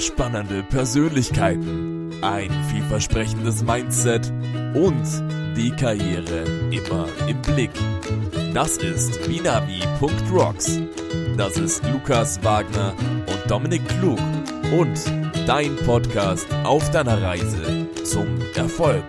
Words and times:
spannende 0.00 0.62
Persönlichkeiten, 0.62 2.12
ein 2.22 2.50
vielversprechendes 2.70 3.62
Mindset 3.62 4.32
und 4.74 5.04
die 5.56 5.70
Karriere 5.70 6.44
immer 6.70 7.06
im 7.28 7.40
Blick. 7.42 7.70
Das 8.54 8.78
ist 8.78 9.26
binavi.rocks. 9.26 10.80
Das 11.36 11.56
ist 11.58 11.84
Lukas 11.84 12.42
Wagner 12.42 12.94
und 13.26 13.50
Dominik 13.50 13.86
Klug 13.88 14.18
und 14.72 14.98
dein 15.46 15.76
Podcast 15.76 16.46
auf 16.64 16.90
deiner 16.90 17.20
Reise 17.20 17.86
zum 18.04 18.26
Erfolg. 18.54 19.04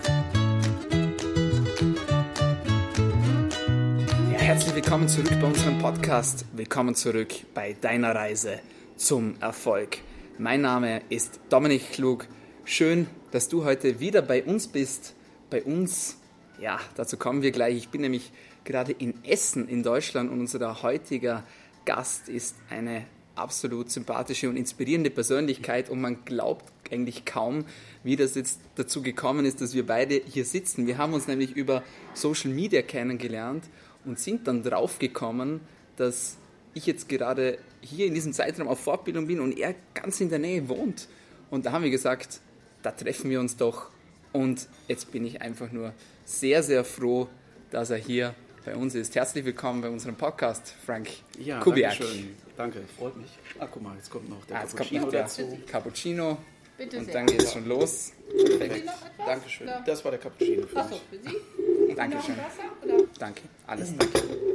Ja, 4.31 4.39
herzlich 4.39 4.75
willkommen 4.75 5.07
zurück 5.07 5.39
bei 5.39 5.47
unserem 5.47 5.79
Podcast. 5.79 6.45
Willkommen 6.53 6.95
zurück 6.95 7.33
bei 7.53 7.75
deiner 7.79 8.13
Reise 8.13 8.59
zum 8.97 9.35
Erfolg. 9.39 9.99
Mein 10.41 10.61
Name 10.61 11.03
ist 11.09 11.39
Dominik 11.49 11.91
Klug. 11.91 12.25
Schön, 12.65 13.05
dass 13.29 13.47
du 13.47 13.63
heute 13.63 13.99
wieder 13.99 14.23
bei 14.23 14.43
uns 14.43 14.67
bist. 14.67 15.13
Bei 15.51 15.61
uns, 15.61 16.17
ja, 16.59 16.79
dazu 16.95 17.15
kommen 17.15 17.43
wir 17.43 17.51
gleich. 17.51 17.77
Ich 17.77 17.89
bin 17.89 18.01
nämlich 18.01 18.31
gerade 18.63 18.91
in 18.91 19.23
Essen 19.23 19.67
in 19.67 19.83
Deutschland 19.83 20.31
und 20.31 20.39
unser 20.39 20.81
heutiger 20.81 21.43
Gast 21.85 22.27
ist 22.27 22.55
eine 22.71 23.05
absolut 23.35 23.91
sympathische 23.91 24.49
und 24.49 24.57
inspirierende 24.57 25.11
Persönlichkeit 25.11 25.91
und 25.91 26.01
man 26.01 26.25
glaubt 26.25 26.73
eigentlich 26.89 27.23
kaum, 27.23 27.65
wie 28.03 28.15
das 28.15 28.33
jetzt 28.33 28.61
dazu 28.73 29.03
gekommen 29.03 29.45
ist, 29.45 29.61
dass 29.61 29.75
wir 29.75 29.85
beide 29.85 30.23
hier 30.25 30.45
sitzen. 30.45 30.87
Wir 30.87 30.97
haben 30.97 31.13
uns 31.13 31.27
nämlich 31.27 31.55
über 31.55 31.83
Social 32.15 32.49
Media 32.49 32.81
kennengelernt 32.81 33.65
und 34.05 34.17
sind 34.17 34.47
dann 34.47 34.63
draufgekommen, 34.63 35.59
dass 35.97 36.37
ich 36.73 36.85
jetzt 36.85 37.09
gerade 37.09 37.57
hier 37.81 38.05
in 38.05 38.13
diesem 38.13 38.33
Zeitraum 38.33 38.67
auf 38.67 38.79
Fortbildung 38.79 39.27
bin 39.27 39.39
und 39.39 39.57
er 39.57 39.75
ganz 39.93 40.21
in 40.21 40.29
der 40.29 40.39
Nähe 40.39 40.67
wohnt. 40.69 41.07
Und 41.49 41.65
da 41.65 41.71
haben 41.71 41.83
wir 41.83 41.91
gesagt, 41.91 42.39
da 42.81 42.91
treffen 42.91 43.29
wir 43.29 43.39
uns 43.39 43.57
doch. 43.57 43.89
Und 44.31 44.67
jetzt 44.87 45.11
bin 45.11 45.25
ich 45.25 45.41
einfach 45.41 45.71
nur 45.71 45.93
sehr, 46.23 46.63
sehr 46.63 46.85
froh, 46.85 47.27
dass 47.71 47.89
er 47.89 47.97
hier 47.97 48.33
bei 48.63 48.75
uns 48.75 48.95
ist. 48.95 49.15
Herzlich 49.15 49.43
willkommen 49.43 49.81
bei 49.81 49.89
unserem 49.89 50.15
Podcast, 50.15 50.73
Frank 50.85 51.09
ja, 51.39 51.59
Kubiak. 51.59 51.97
Danke, 51.97 52.13
schön. 52.13 52.35
danke, 52.55 52.81
freut 52.97 53.17
mich. 53.17 53.29
Ah, 53.59 53.67
guck 53.69 53.81
mal, 53.81 53.95
jetzt 53.95 54.09
kommt 54.09 54.29
noch 54.29 54.45
der 54.45 54.57
ah, 54.57 54.61
jetzt 54.61 54.77
Cappuccino 54.77 55.01
kommt 55.01 55.13
noch 55.13 55.19
der 55.19 55.23
dazu. 55.23 55.59
Cappuccino. 55.67 56.37
Bitte 56.77 56.97
und 56.97 57.05
sehr. 57.05 57.13
dann 57.13 57.25
geht 57.25 57.43
es 57.43 57.53
schon 57.53 57.67
los. 57.67 58.13
Perfekt. 58.29 58.89
Dankeschön. 59.17 59.69
Das 59.85 60.03
war 60.03 60.11
der 60.11 60.19
Cappuccino 60.19 60.67
für 60.67 60.77
Achso, 60.77 60.95
mich. 61.11 61.21
für 61.21 61.29
Sie? 61.29 61.95
Dankeschön. 61.95 62.37
Noch 62.37 62.43
Wasser? 62.45 62.95
Oder? 62.95 63.07
Danke, 63.19 63.41
alles 63.67 63.93
danke. 63.97 64.50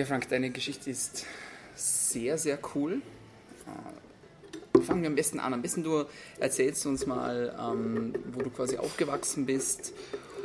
Ja, 0.00 0.06
Frank, 0.06 0.30
deine 0.30 0.48
Geschichte 0.48 0.88
ist 0.88 1.26
sehr, 1.74 2.38
sehr 2.38 2.58
cool. 2.74 3.02
Äh, 3.66 4.80
Fangen 4.80 5.02
wir 5.02 5.10
am 5.10 5.14
besten 5.14 5.38
an. 5.38 5.52
Am 5.52 5.60
besten 5.60 5.82
du 5.82 6.06
erzählst 6.38 6.86
uns 6.86 7.04
mal, 7.04 7.54
ähm, 7.60 8.14
wo 8.32 8.40
du 8.40 8.48
quasi 8.48 8.78
aufgewachsen 8.78 9.44
bist 9.44 9.92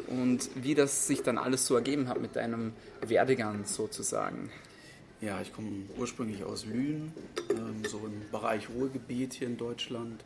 und 0.08 0.50
wie 0.56 0.76
das 0.76 1.08
sich 1.08 1.22
dann 1.24 1.38
alles 1.38 1.68
so 1.68 1.76
ergeben 1.76 2.10
hat 2.10 2.20
mit 2.20 2.36
deinem 2.36 2.74
Werdegang 3.00 3.64
sozusagen. 3.64 4.50
Ja, 5.22 5.40
ich 5.40 5.54
komme 5.54 5.84
ursprünglich 5.98 6.44
aus 6.44 6.66
Lünen, 6.66 7.14
ähm, 7.52 7.86
so 7.88 8.00
im 8.00 8.30
Bereich 8.32 8.68
Ruhrgebiet 8.70 9.36
hier 9.36 9.48
in 9.48 9.56
Deutschland. 9.56 10.22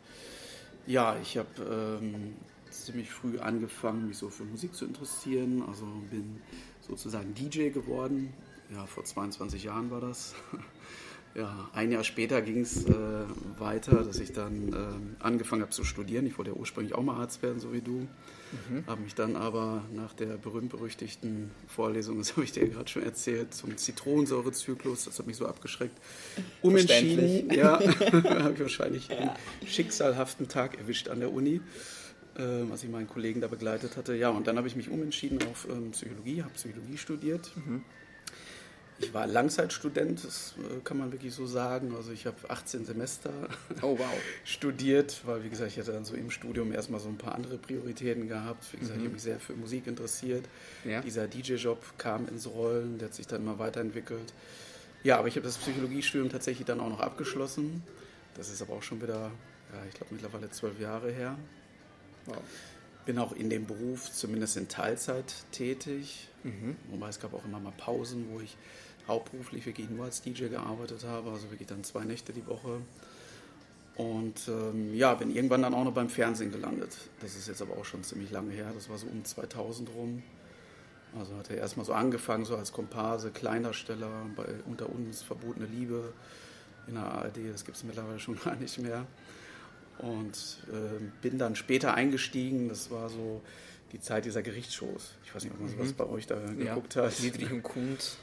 Ja, 0.88 1.16
ich 1.22 1.38
habe 1.38 1.98
ähm, 2.02 2.34
ziemlich 2.68 3.12
früh 3.12 3.38
angefangen, 3.38 4.08
mich 4.08 4.18
so 4.18 4.28
für 4.28 4.42
Musik 4.42 4.74
zu 4.74 4.86
interessieren. 4.86 5.62
Also 5.68 5.84
bin 6.10 6.40
sozusagen 6.80 7.32
DJ 7.32 7.68
geworden. 7.68 8.34
Ja, 8.72 8.86
vor 8.86 9.04
22 9.04 9.64
Jahren 9.64 9.90
war 9.90 10.00
das. 10.00 10.34
Ja, 11.32 11.70
ein 11.72 11.92
Jahr 11.92 12.02
später 12.02 12.42
ging 12.42 12.62
es 12.62 12.86
äh, 12.86 12.92
weiter, 13.56 14.02
dass 14.02 14.18
ich 14.18 14.32
dann 14.32 14.72
ähm, 14.74 15.16
angefangen 15.20 15.62
habe 15.62 15.70
zu 15.70 15.84
studieren. 15.84 16.26
Ich 16.26 16.36
wollte 16.38 16.50
ja 16.50 16.56
ursprünglich 16.56 16.92
auch 16.96 17.04
mal 17.04 17.20
Arzt 17.20 17.40
werden, 17.44 17.60
so 17.60 17.72
wie 17.72 17.80
du. 17.80 18.08
Habe 18.88 19.02
mich 19.02 19.14
dann 19.14 19.36
aber 19.36 19.84
nach 19.94 20.12
der 20.12 20.36
berühmt-berüchtigten 20.38 21.52
Vorlesung, 21.68 22.18
das 22.18 22.32
habe 22.32 22.42
ich 22.42 22.50
dir 22.50 22.68
gerade 22.68 22.88
schon 22.88 23.04
erzählt, 23.04 23.54
zum 23.54 23.76
Zitronensäurezyklus, 23.76 25.04
das 25.04 25.20
hat 25.20 25.26
mich 25.28 25.36
so 25.36 25.46
abgeschreckt, 25.46 25.96
umentschieden. 26.62 27.52
Ja, 27.54 27.78
habe 27.80 28.54
ich 28.54 28.60
wahrscheinlich 28.60 29.10
einen 29.10 29.30
schicksalhaften 29.66 30.48
Tag 30.48 30.78
erwischt 30.78 31.08
an 31.08 31.20
der 31.20 31.32
Uni, 31.32 31.60
äh, 32.34 32.42
was 32.68 32.82
ich 32.82 32.90
meinen 32.90 33.06
Kollegen 33.06 33.40
da 33.40 33.46
begleitet 33.46 33.96
hatte. 33.96 34.16
Ja, 34.16 34.30
und 34.30 34.48
dann 34.48 34.56
habe 34.56 34.66
ich 34.66 34.74
mich 34.74 34.90
umentschieden 34.90 35.38
auf 35.48 35.68
ähm, 35.70 35.92
Psychologie, 35.92 36.42
habe 36.42 36.54
Psychologie 36.54 36.98
studiert. 36.98 37.52
Ich 39.02 39.14
war 39.14 39.26
Langzeitstudent, 39.26 40.22
das 40.24 40.54
äh, 40.58 40.80
kann 40.84 40.98
man 40.98 41.10
wirklich 41.10 41.32
so 41.34 41.46
sagen. 41.46 41.94
Also 41.96 42.12
ich 42.12 42.26
habe 42.26 42.36
18 42.48 42.84
Semester 42.84 43.30
Oh, 43.80 43.98
wow. 43.98 44.06
studiert, 44.44 45.22
weil 45.24 45.42
wie 45.42 45.48
gesagt, 45.48 45.70
ich 45.72 45.78
hatte 45.78 45.92
dann 45.92 46.04
so 46.04 46.14
im 46.14 46.30
Studium 46.30 46.70
erstmal 46.72 47.00
so 47.00 47.08
ein 47.08 47.16
paar 47.16 47.34
andere 47.34 47.56
Prioritäten 47.56 48.28
gehabt. 48.28 48.64
Wie 48.72 48.76
gesagt, 48.78 48.98
ich 48.98 49.04
habe 49.04 49.14
mich 49.14 49.22
sehr 49.22 49.40
für 49.40 49.54
Musik 49.54 49.86
interessiert. 49.86 50.44
Ja. 50.84 51.00
Dieser 51.00 51.26
DJ-Job 51.28 51.82
kam 51.98 52.28
ins 52.28 52.46
Rollen, 52.46 52.98
der 52.98 53.08
hat 53.08 53.14
sich 53.14 53.26
dann 53.26 53.40
immer 53.42 53.58
weiterentwickelt. 53.58 54.34
Ja, 55.02 55.18
aber 55.18 55.28
ich 55.28 55.36
habe 55.36 55.46
das 55.46 55.56
Psychologiestudium 55.56 56.28
tatsächlich 56.28 56.66
dann 56.66 56.78
auch 56.80 56.90
noch 56.90 57.00
abgeschlossen. 57.00 57.82
Das 58.34 58.50
ist 58.50 58.60
aber 58.60 58.74
auch 58.74 58.82
schon 58.82 59.00
wieder, 59.00 59.30
ja, 59.72 59.82
ich 59.88 59.94
glaube 59.94 60.12
mittlerweile 60.14 60.50
zwölf 60.50 60.78
Jahre 60.78 61.10
her. 61.10 61.38
wow. 62.26 62.36
Bin 63.06 63.18
auch 63.18 63.32
in 63.32 63.48
dem 63.48 63.66
Beruf 63.66 64.12
zumindest 64.12 64.58
in 64.58 64.68
Teilzeit 64.68 65.32
tätig. 65.52 66.28
Wobei 66.90 67.08
es 67.08 67.18
gab 67.18 67.32
auch 67.34 67.44
immer 67.46 67.58
mal 67.58 67.72
Pausen, 67.76 68.26
wo 68.30 68.40
ich 68.40 68.56
hauptberuflich 69.10 69.66
wirklich 69.66 69.90
nur 69.90 70.06
als 70.06 70.22
DJ 70.22 70.46
gearbeitet 70.46 71.04
habe, 71.04 71.30
also 71.30 71.50
wirklich 71.50 71.68
dann 71.68 71.84
zwei 71.84 72.04
Nächte 72.04 72.32
die 72.32 72.46
Woche. 72.46 72.80
Und 73.96 74.48
ähm, 74.48 74.94
ja, 74.94 75.12
bin 75.14 75.34
irgendwann 75.34 75.62
dann 75.62 75.74
auch 75.74 75.84
noch 75.84 75.92
beim 75.92 76.08
Fernsehen 76.08 76.50
gelandet. 76.50 76.96
Das 77.20 77.36
ist 77.36 77.48
jetzt 77.48 77.60
aber 77.60 77.76
auch 77.76 77.84
schon 77.84 78.02
ziemlich 78.02 78.30
lange 78.30 78.52
her. 78.52 78.70
Das 78.74 78.88
war 78.88 78.96
so 78.96 79.06
um 79.06 79.24
2000 79.24 79.90
rum. 79.94 80.22
Also 81.18 81.36
hatte 81.36 81.54
erstmal 81.54 81.84
so 81.84 81.92
angefangen, 81.92 82.44
so 82.44 82.56
als 82.56 82.72
Komparse, 82.72 83.30
Kleindarsteller 83.30 84.26
bei 84.36 84.46
Unter 84.66 84.88
uns 84.88 85.22
verbotene 85.22 85.66
Liebe 85.66 86.12
in 86.86 86.94
der 86.94 87.04
ARD. 87.04 87.52
Das 87.52 87.64
gibt 87.64 87.76
es 87.76 87.84
mittlerweile 87.84 88.18
schon 88.20 88.38
gar 88.44 88.56
nicht 88.56 88.78
mehr. 88.78 89.06
Und 89.98 90.64
ähm, 90.72 91.12
bin 91.20 91.36
dann 91.36 91.56
später 91.56 91.92
eingestiegen. 91.92 92.68
Das 92.68 92.90
war 92.90 93.10
so 93.10 93.42
die 93.92 94.00
Zeit 94.00 94.24
dieser 94.24 94.42
Gerichtsshows. 94.42 95.14
Ich 95.24 95.34
weiß 95.34 95.44
nicht, 95.44 95.52
ob 95.52 95.60
man 95.60 95.68
sowas 95.68 95.92
bei 95.92 96.06
euch 96.06 96.26
da 96.26 96.36
geguckt 96.36 96.94
ja. 96.94 97.02
hat. 97.02 97.20
Niedrig 97.20 97.52
und 97.52 97.62
Kund. 97.62 98.16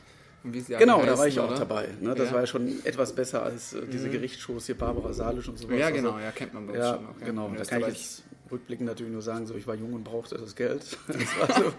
Wie 0.53 0.59
alle 0.75 0.77
Genau, 0.85 0.99
da 1.01 1.07
war 1.11 1.17
heißen, 1.17 1.27
ich 1.29 1.39
auch 1.39 1.49
oder? 1.49 1.59
dabei. 1.59 1.87
Ne? 2.01 2.15
Das 2.15 2.27
Ja. 2.29 2.33
war 2.33 2.41
ja 2.41 2.47
schon 2.47 2.85
etwas 2.85 3.13
besser 3.13 3.43
als 3.43 3.73
äh, 3.73 3.81
diese 3.91 4.09
Gerichtsshows 4.09 4.65
hier, 4.65 4.75
Barbara 4.75 5.13
Salisch 5.13 5.47
und 5.49 5.57
sowas. 5.59 5.77
Ja, 5.77 5.87
Also, 5.87 5.97
genau, 5.97 6.19
ja, 6.19 6.31
kennt 6.31 6.53
man 6.53 6.67
ja, 6.73 6.95
schon 6.95 7.05
auch. 7.07 7.19
ja. 7.19 7.25
genau. 7.25 7.51
Da 7.57 7.63
kann 7.65 7.81
ich 7.81 7.87
jetzt 7.87 8.23
rückblickend 8.51 8.87
natürlich 8.87 9.11
nur 9.11 9.21
sagen, 9.21 9.45
so 9.47 9.55
ich 9.55 9.67
war 9.67 9.75
jung 9.75 9.93
und 9.93 10.03
brauchte 10.03 10.37
das 10.37 10.55
Geld. 10.55 10.97
Das 11.07 11.39
war 11.49 11.63
so 11.63 11.73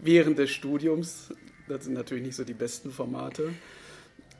während 0.00 0.38
des 0.38 0.50
Studiums. 0.50 1.32
Das 1.68 1.84
sind 1.84 1.94
natürlich 1.94 2.24
nicht 2.24 2.36
so 2.36 2.44
die 2.44 2.54
besten 2.54 2.90
Formate. 2.90 3.50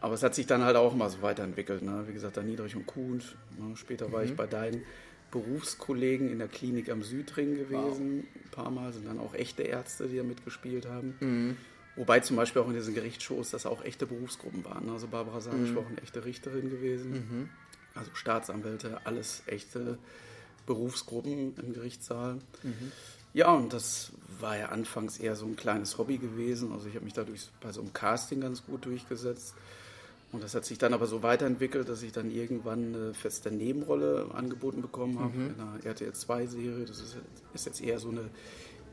Aber 0.01 0.15
es 0.15 0.23
hat 0.23 0.35
sich 0.35 0.47
dann 0.47 0.65
halt 0.65 0.77
auch 0.77 0.95
mal 0.95 1.11
so 1.11 1.21
weiterentwickelt. 1.23 1.83
Ne? 1.83 2.05
Wie 2.09 2.13
gesagt, 2.15 2.37
da 2.39 2.43
Niedrich 2.43 2.75
und 2.75 2.87
Kuhn. 2.87 3.19
Ne? 3.59 3.77
Später 3.77 4.11
war 4.13 4.21
Mhm. 4.23 4.27
ich 4.31 4.35
bei 4.37 4.47
deinen 4.47 4.83
Berufskollegen 5.31 6.31
in 6.31 6.39
der 6.39 6.49
Klinik 6.49 6.91
am 6.91 7.03
Südring 7.03 7.55
gewesen. 7.57 8.27
Ein 8.35 8.51
paar 8.51 8.71
Mal 8.71 8.93
sind 8.93 9.07
dann 9.07 9.19
auch 9.21 9.35
echte 9.35 9.63
Ärzte, 9.63 10.09
die 10.09 10.17
da 10.17 10.23
mitgespielt 10.23 10.87
haben. 10.89 11.15
Mhm. 11.21 11.57
Wobei 11.97 12.21
zum 12.21 12.37
Beispiel 12.37 12.63
auch 12.63 12.69
in 12.69 12.75
diesen 12.75 12.95
Gerichtsshows 12.95 13.51
das 13.51 13.67
auch 13.67 13.85
echte 13.85 14.07
Berufsgruppen 14.07 14.65
waren. 14.65 14.89
Also 14.91 15.09
Barbara 15.09 15.37
Mhm. 15.37 15.41
Salisch 15.41 15.75
war 15.75 15.83
auch 15.83 15.89
eine 15.89 16.01
echte 16.03 16.25
Richterin 16.25 16.71
gewesen. 16.71 17.51
Also 17.95 18.11
Staatsanwälte, 18.15 19.01
alles 19.05 19.43
echte 19.47 19.99
Berufsgruppen 20.67 21.55
im 21.57 21.73
Gerichtssaal. 21.73 22.35
Mhm. 22.63 22.93
Ja, 23.33 23.53
und 23.53 23.73
das 23.73 24.13
war 24.41 24.57
ja 24.57 24.67
anfangs 24.67 25.19
eher 25.19 25.37
so 25.37 25.47
ein 25.47 25.57
kleines 25.57 25.99
Hobby 25.99 26.19
gewesen. 26.19 26.73
Also 26.73 26.89
ich 26.89 26.95
habe 26.95 27.05
mich 27.05 27.15
dadurch 27.15 27.49
bei 27.61 27.73
so 27.73 27.81
einem 27.81 27.93
Casting 27.93 28.41
ganz 28.41 28.65
gut 28.65 28.85
durchgesetzt. 28.85 29.55
Und 30.33 30.45
das 30.45 30.55
hat 30.55 30.65
sich 30.65 30.79
dann 30.79 30.95
aber 30.95 31.07
so 31.07 31.25
weiterentwickelt, 31.25 31.89
dass 31.89 32.03
ich 32.03 32.13
dann 32.13 32.31
irgendwann 32.31 32.95
eine 32.95 33.15
feste 33.15 33.51
Nebenrolle 33.51 34.29
angeboten 34.33 34.81
bekommen 34.81 35.19
habe 35.19 35.35
in 35.37 35.61
einer 35.61 35.85
RTL 35.85 36.13
2-Serie. 36.13 36.85
Das 36.85 37.01
ist, 37.01 37.17
ist 37.53 37.67
jetzt 37.67 37.81
eher 37.81 37.99
so 37.99 38.11
eine 38.11 38.31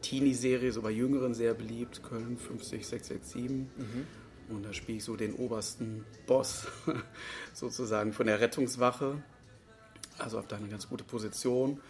Teenie-Serie, 0.08 0.72
so 0.72 0.82
bei 0.82 0.92
Jüngeren 0.92 1.34
sehr 1.34 1.54
beliebt, 1.54 2.02
Köln 2.02 2.38
50667. 2.38 3.52
Und 4.50 4.64
da 4.64 4.72
spiele 4.72 5.00
ich 5.00 5.04
so 5.04 5.18
den 5.18 5.34
obersten 5.34 6.06
Boss 6.26 6.68
sozusagen 7.54 8.14
von 8.14 8.28
der 8.28 8.40
Rettungswache. 8.40 9.22
Also 10.18 10.38
habe 10.38 10.48
da 10.48 10.56
eine 10.56 10.70
ganz 10.70 10.88
gute 10.88 11.04
Position. 11.04 11.82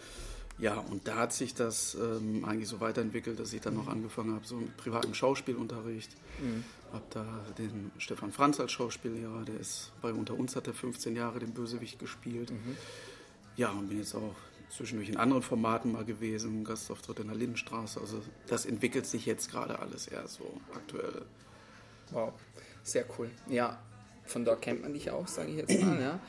Ja, 0.58 0.80
und 0.80 1.08
da 1.08 1.18
hat 1.18 1.34
sich 1.34 1.54
das 1.54 1.96
ähm, 1.96 2.44
eigentlich 2.44 2.68
so 2.68 2.80
weiterentwickelt, 2.80 3.40
dass 3.40 3.54
ich 3.54 3.62
dann 3.62 3.76
noch 3.76 3.88
angefangen 3.88 4.34
habe, 4.34 4.48
so 4.48 4.56
mit 4.56 4.76
privatem 4.76 5.14
Schauspielunterricht. 5.14 6.10
Habe 6.94 7.06
da 7.12 7.26
den 7.60 7.92
Stefan 8.00 8.32
Franz 8.32 8.60
als 8.60 8.72
Schauspiellehrer, 8.72 9.44
der 9.46 9.60
ist 9.60 9.92
bei 10.02 10.12
Unter 10.12 10.34
uns 10.34 10.56
hat 10.56 10.66
er 10.66 10.74
15 10.74 11.16
Jahre 11.16 11.38
den 11.38 11.54
Bösewicht 11.54 12.00
gespielt. 12.00 12.52
Ja, 13.56 13.70
und 13.70 13.90
bin 13.90 14.00
jetzt 14.00 14.16
auch 14.16 14.36
zwischendurch 14.70 15.10
in 15.10 15.18
anderen 15.18 15.42
Formaten 15.42 15.92
mal 15.92 16.06
gewesen, 16.06 16.64
Gastauftritt 16.64 17.20
in 17.20 17.28
der 17.28 17.36
Lindenstraße. 17.36 18.00
Also 18.00 18.22
das 18.48 18.66
entwickelt 18.66 19.06
sich 19.06 19.26
jetzt 19.26 19.50
gerade 19.50 19.80
alles 19.80 20.08
eher 20.08 20.28
so 20.28 20.60
aktuell. 20.74 21.24
Wow, 22.12 22.34
sehr 22.84 23.06
cool. 23.18 23.30
Ja, 23.48 23.80
von 24.26 24.46
dort 24.46 24.62
kennt 24.62 24.82
man 24.82 24.94
dich 24.94 25.12
auch, 25.12 25.28
sage 25.28 25.50
ich 25.52 25.58
jetzt 25.58 25.82
mal. 25.82 26.02
Ja. 26.02 26.20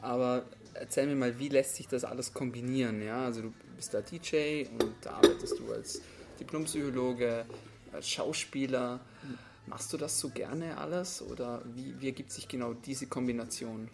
Aber 0.00 0.44
erzähl 0.74 1.06
mir 1.06 1.16
mal, 1.16 1.38
wie 1.38 1.48
lässt 1.48 1.76
sich 1.76 1.88
das 1.88 2.04
alles 2.04 2.32
kombinieren? 2.32 3.02
Ja, 3.02 3.24
also 3.24 3.42
du 3.42 3.52
bist 3.76 3.94
da 3.94 4.00
DJ 4.00 4.66
und 4.78 4.94
da 5.02 5.14
arbeitest 5.14 5.58
du 5.58 5.72
als 5.72 6.00
Diplompsychologe, 6.38 7.44
als 7.92 8.08
Schauspieler. 8.08 9.00
Machst 9.66 9.92
du 9.92 9.96
das 9.96 10.18
so 10.18 10.30
gerne 10.30 10.78
alles 10.78 11.20
oder 11.20 11.62
wie, 11.74 12.00
wie 12.00 12.06
ergibt 12.06 12.32
sich 12.32 12.48
genau 12.48 12.72
diese 12.74 13.06
Kombination? 13.06 13.88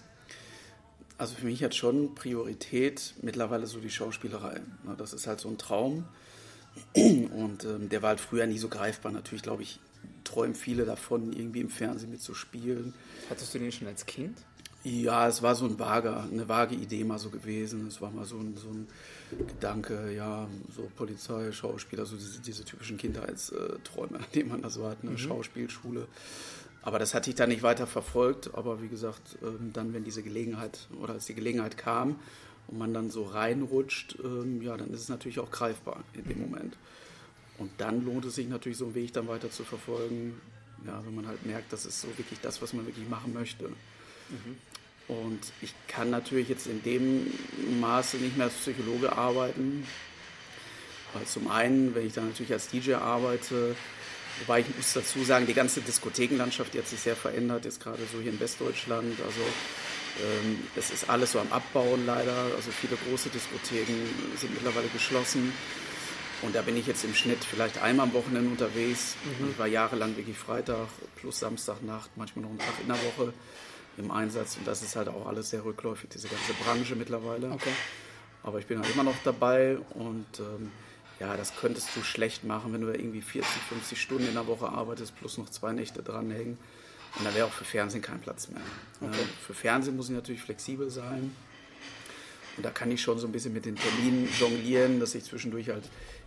Also 1.16 1.36
für 1.36 1.46
mich 1.46 1.62
hat 1.62 1.74
schon 1.74 2.14
Priorität 2.14 3.14
mittlerweile 3.22 3.66
so 3.66 3.78
die 3.78 3.90
Schauspielerei. 3.90 4.60
Das 4.98 5.12
ist 5.12 5.26
halt 5.26 5.40
so 5.40 5.48
ein 5.48 5.58
Traum. 5.58 6.04
Und 6.94 7.64
ähm, 7.64 7.88
der 7.88 8.02
war 8.02 8.10
halt 8.10 8.20
früher 8.20 8.46
nie 8.46 8.58
so 8.58 8.68
greifbar. 8.68 9.12
Natürlich, 9.12 9.42
glaube 9.42 9.62
ich, 9.62 9.78
träumen 10.24 10.54
viele 10.54 10.84
davon, 10.84 11.32
irgendwie 11.32 11.60
im 11.60 11.70
Fernsehen 11.70 12.10
mitzuspielen. 12.10 12.94
Hattest 13.30 13.54
du 13.54 13.58
den 13.58 13.70
schon 13.70 13.86
als 13.86 14.06
Kind? 14.06 14.38
Ja, 14.82 15.28
es 15.28 15.40
war 15.40 15.54
so 15.54 15.64
ein 15.64 15.78
vager, 15.78 16.28
eine 16.30 16.46
vage 16.46 16.74
Idee 16.74 17.04
mal 17.04 17.18
so 17.18 17.30
gewesen. 17.30 17.86
Es 17.86 18.02
war 18.02 18.10
mal 18.10 18.26
so 18.26 18.36
ein, 18.36 18.54
so 18.56 18.68
ein 18.68 18.86
Gedanke, 19.46 20.12
ja, 20.12 20.46
so 20.76 20.90
Polizei, 20.94 21.52
Schauspieler, 21.52 22.04
so 22.04 22.16
diese, 22.16 22.40
diese 22.40 22.64
typischen 22.66 22.98
Kindheitsträume, 22.98 24.18
die 24.34 24.44
man 24.44 24.60
da 24.60 24.68
so 24.68 24.86
hat, 24.86 24.98
eine 25.02 25.16
Schauspielschule. 25.16 26.06
Aber 26.84 26.98
das 26.98 27.14
hatte 27.14 27.30
ich 27.30 27.36
dann 27.36 27.48
nicht 27.48 27.62
weiter 27.62 27.86
verfolgt. 27.86 28.50
Aber 28.54 28.82
wie 28.82 28.88
gesagt, 28.88 29.38
ähm, 29.42 29.72
dann, 29.72 29.94
wenn 29.94 30.04
diese 30.04 30.22
Gelegenheit 30.22 30.86
oder 31.00 31.14
als 31.14 31.24
die 31.26 31.34
Gelegenheit 31.34 31.78
kam 31.78 32.16
und 32.68 32.78
man 32.78 32.92
dann 32.92 33.10
so 33.10 33.24
reinrutscht, 33.24 34.18
ähm, 34.22 34.60
ja, 34.60 34.76
dann 34.76 34.92
ist 34.92 35.00
es 35.00 35.08
natürlich 35.08 35.40
auch 35.40 35.50
greifbar 35.50 36.04
in 36.12 36.28
dem 36.28 36.40
Moment. 36.40 36.76
Und 37.56 37.70
dann 37.78 38.04
lohnt 38.04 38.26
es 38.26 38.34
sich 38.34 38.48
natürlich, 38.48 38.76
so 38.76 38.84
einen 38.84 38.94
Weg 38.94 39.14
dann 39.14 39.28
weiter 39.28 39.50
zu 39.50 39.64
verfolgen, 39.64 40.38
ja, 40.86 41.00
wenn 41.06 41.14
man 41.14 41.26
halt 41.26 41.46
merkt, 41.46 41.72
das 41.72 41.86
ist 41.86 42.02
so 42.02 42.08
wirklich 42.18 42.40
das, 42.40 42.60
was 42.60 42.74
man 42.74 42.84
wirklich 42.84 43.08
machen 43.08 43.32
möchte. 43.32 43.70
Und 45.08 45.40
ich 45.62 45.72
kann 45.88 46.10
natürlich 46.10 46.48
jetzt 46.48 46.66
in 46.66 46.82
dem 46.82 47.26
Maße 47.80 48.18
nicht 48.18 48.36
mehr 48.36 48.46
als 48.46 48.54
Psychologe 48.54 49.12
arbeiten. 49.12 49.86
Weil 51.14 51.24
zum 51.26 51.48
einen, 51.48 51.94
wenn 51.94 52.06
ich 52.06 52.12
dann 52.12 52.26
natürlich 52.26 52.52
als 52.52 52.68
DJ 52.68 52.94
arbeite, 52.94 53.76
wobei 54.40 54.60
ich 54.60 54.76
muss 54.76 54.92
dazu 54.92 55.22
sagen, 55.24 55.46
die 55.46 55.54
ganze 55.54 55.80
Diskothekenlandschaft 55.80 56.74
die 56.74 56.78
hat 56.78 56.88
sich 56.88 57.00
sehr 57.00 57.16
verändert, 57.16 57.64
jetzt 57.64 57.80
gerade 57.82 58.02
so 58.12 58.20
hier 58.20 58.32
in 58.32 58.40
Westdeutschland. 58.40 59.18
Also 59.24 59.40
ähm, 60.22 60.58
es 60.76 60.90
ist 60.90 61.08
alles 61.08 61.32
so 61.32 61.40
am 61.40 61.50
Abbauen 61.50 62.06
leider. 62.06 62.36
Also 62.56 62.70
viele 62.70 62.96
große 62.96 63.30
Diskotheken 63.30 63.96
sind 64.36 64.54
mittlerweile 64.54 64.88
geschlossen. 64.88 65.52
Und 66.42 66.54
da 66.54 66.62
bin 66.62 66.76
ich 66.76 66.86
jetzt 66.86 67.04
im 67.04 67.14
Schnitt 67.14 67.42
vielleicht 67.42 67.78
einmal 67.78 68.06
am 68.06 68.12
Wochenende 68.12 68.50
unterwegs. 68.50 69.14
Ich 69.50 69.58
war 69.58 69.66
jahrelang 69.66 70.16
wirklich 70.16 70.36
Freitag 70.36 70.88
plus 71.16 71.40
Samstagnacht, 71.40 72.10
manchmal 72.16 72.42
noch 72.42 72.50
einen 72.50 72.58
Tag 72.58 72.74
in 72.82 72.88
der 72.88 72.96
Woche 72.96 73.32
im 73.96 74.10
Einsatz. 74.10 74.56
Und 74.56 74.66
das 74.66 74.82
ist 74.82 74.94
halt 74.94 75.08
auch 75.08 75.26
alles 75.26 75.50
sehr 75.50 75.64
rückläufig, 75.64 76.10
diese 76.10 76.28
ganze 76.28 76.52
Branche 76.52 76.96
mittlerweile. 76.96 77.50
Okay. 77.50 77.72
Aber 78.42 78.58
ich 78.58 78.66
bin 78.66 78.78
halt 78.78 78.92
immer 78.92 79.04
noch 79.04 79.16
dabei 79.24 79.78
und 79.94 80.26
ähm, 80.38 80.70
ja, 81.20 81.36
das 81.36 81.54
könntest 81.56 81.88
du 81.94 82.02
schlecht 82.02 82.44
machen, 82.44 82.72
wenn 82.72 82.80
du 82.80 82.88
irgendwie 82.92 83.22
40, 83.22 83.50
50 83.68 84.00
Stunden 84.00 84.26
in 84.26 84.34
der 84.34 84.46
Woche 84.46 84.68
arbeitest, 84.68 85.16
plus 85.16 85.38
noch 85.38 85.48
zwei 85.48 85.72
Nächte 85.72 86.02
dranhängen. 86.02 86.58
Und 87.16 87.24
da 87.24 87.34
wäre 87.34 87.46
auch 87.46 87.52
für 87.52 87.64
Fernsehen 87.64 88.02
kein 88.02 88.20
Platz 88.20 88.48
mehr. 88.48 88.60
Okay. 89.00 89.24
Für 89.46 89.54
Fernsehen 89.54 89.96
muss 89.96 90.08
ich 90.08 90.14
natürlich 90.14 90.42
flexibel 90.42 90.90
sein. 90.90 91.34
Und 92.56 92.62
da 92.64 92.70
kann 92.70 92.90
ich 92.90 93.00
schon 93.02 93.18
so 93.18 93.26
ein 93.26 93.32
bisschen 93.32 93.52
mit 93.52 93.64
den 93.64 93.76
Terminen 93.76 94.28
jonglieren, 94.38 95.00
dass 95.00 95.14
ich 95.14 95.24
zwischendurch 95.24 95.68
halt 95.68 95.84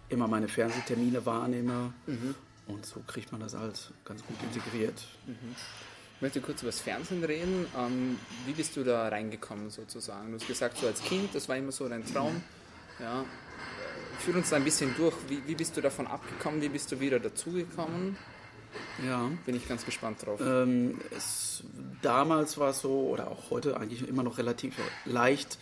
immer 0.09 0.27
meine 0.27 0.47
Fernsehtermine 0.47 1.25
wahrnehme. 1.25 1.93
Und 2.67 2.85
so 2.85 3.01
kriegt 3.05 3.31
man 3.31 3.41
das 3.41 3.53
halt 3.55 3.91
ganz 4.05 4.23
gut 4.25 4.37
integriert. 4.43 5.01
Ich 6.15 6.21
möchte 6.21 6.41
kurz 6.41 6.61
über 6.61 6.71
das 6.71 6.79
Fernsehen 6.79 7.23
reden. 7.23 7.65
Ähm, 7.77 8.17
wie 8.45 8.53
bist 8.53 8.75
du 8.75 8.83
da 8.83 9.07
reingekommen 9.09 9.69
sozusagen? 9.69 10.31
Du 10.31 10.39
hast 10.39 10.47
gesagt, 10.47 10.77
so 10.77 10.87
als 10.87 11.01
Kind, 11.03 11.35
das 11.35 11.47
war 11.47 11.57
immer 11.57 11.71
so 11.71 11.87
dein 11.87 12.05
Traum. 12.05 12.41
Ja. 12.99 13.23
Führ 14.19 14.35
uns 14.35 14.49
da 14.49 14.55
ein 14.57 14.63
bisschen 14.63 14.93
durch. 14.97 15.15
Wie, 15.29 15.41
wie 15.47 15.55
bist 15.55 15.77
du 15.77 15.81
davon 15.81 16.07
abgekommen? 16.07 16.61
Wie 16.61 16.69
bist 16.69 16.91
du 16.91 16.99
wieder 16.99 17.19
dazugekommen? 17.19 18.17
Ja. 19.05 19.29
Bin 19.45 19.55
ich 19.55 19.67
ganz 19.67 19.85
gespannt 19.85 20.25
drauf. 20.25 20.39
Ähm, 20.43 20.99
es, 21.15 21.63
damals 22.01 22.57
war 22.57 22.71
es 22.71 22.79
so, 22.79 23.07
oder 23.09 23.31
auch 23.31 23.49
heute 23.49 23.79
eigentlich 23.79 24.07
immer 24.07 24.23
noch 24.23 24.37
relativ 24.37 24.75
leicht, 25.05 25.57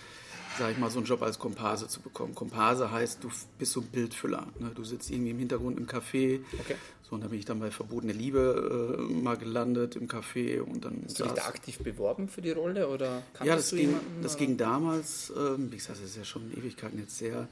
sage 0.58 0.72
ich 0.72 0.78
mal, 0.78 0.90
so 0.90 1.00
einen 1.00 1.06
Job 1.06 1.22
als 1.22 1.38
Komparse 1.38 1.88
zu 1.88 2.02
bekommen. 2.02 2.34
Komparse 2.34 2.92
heißt, 2.92 3.24
du 3.24 3.30
bist 3.60 3.74
so 3.74 3.82
ein 3.82 3.88
Bildfüller. 3.88 4.48
Ne? 4.60 4.72
Du 4.74 4.84
sitzt 4.84 5.12
irgendwie 5.12 5.32
im 5.32 5.40
Hintergrund 5.40 5.78
im 5.78 5.88
Café. 5.88 6.40
Okay. 6.60 6.76
So, 7.08 7.16
und 7.16 7.24
da 7.24 7.28
bin 7.28 7.38
ich 7.38 7.46
dann 7.46 7.60
bei 7.60 7.70
Verbotene 7.70 8.14
Liebe 8.14 8.98
äh, 8.98 9.14
mal 9.14 9.38
gelandet 9.38 9.96
im 9.96 10.08
Café 10.08 10.60
und 10.60 10.86
dann 10.86 11.04
Hast 11.06 11.20
du 11.20 11.24
dich 11.24 11.34
da 11.34 11.46
aktiv 11.46 11.78
beworben 11.80 12.30
für 12.30 12.42
die 12.42 12.52
Rolle 12.52 12.88
oder 12.88 13.22
ja, 13.44 13.56
das 13.56 13.70
ging, 13.70 13.80
jemanden? 13.80 14.24
das 14.24 14.38
ging 14.38 14.58
damals, 14.58 15.32
ähm, 15.38 15.72
wie 15.72 15.76
gesagt, 15.76 16.00
das 16.00 16.10
ist 16.10 16.18
ja 16.18 16.24
schon 16.24 16.52
Ewigkeiten 16.58 16.98
jetzt 16.98 17.18
sehr, 17.18 17.48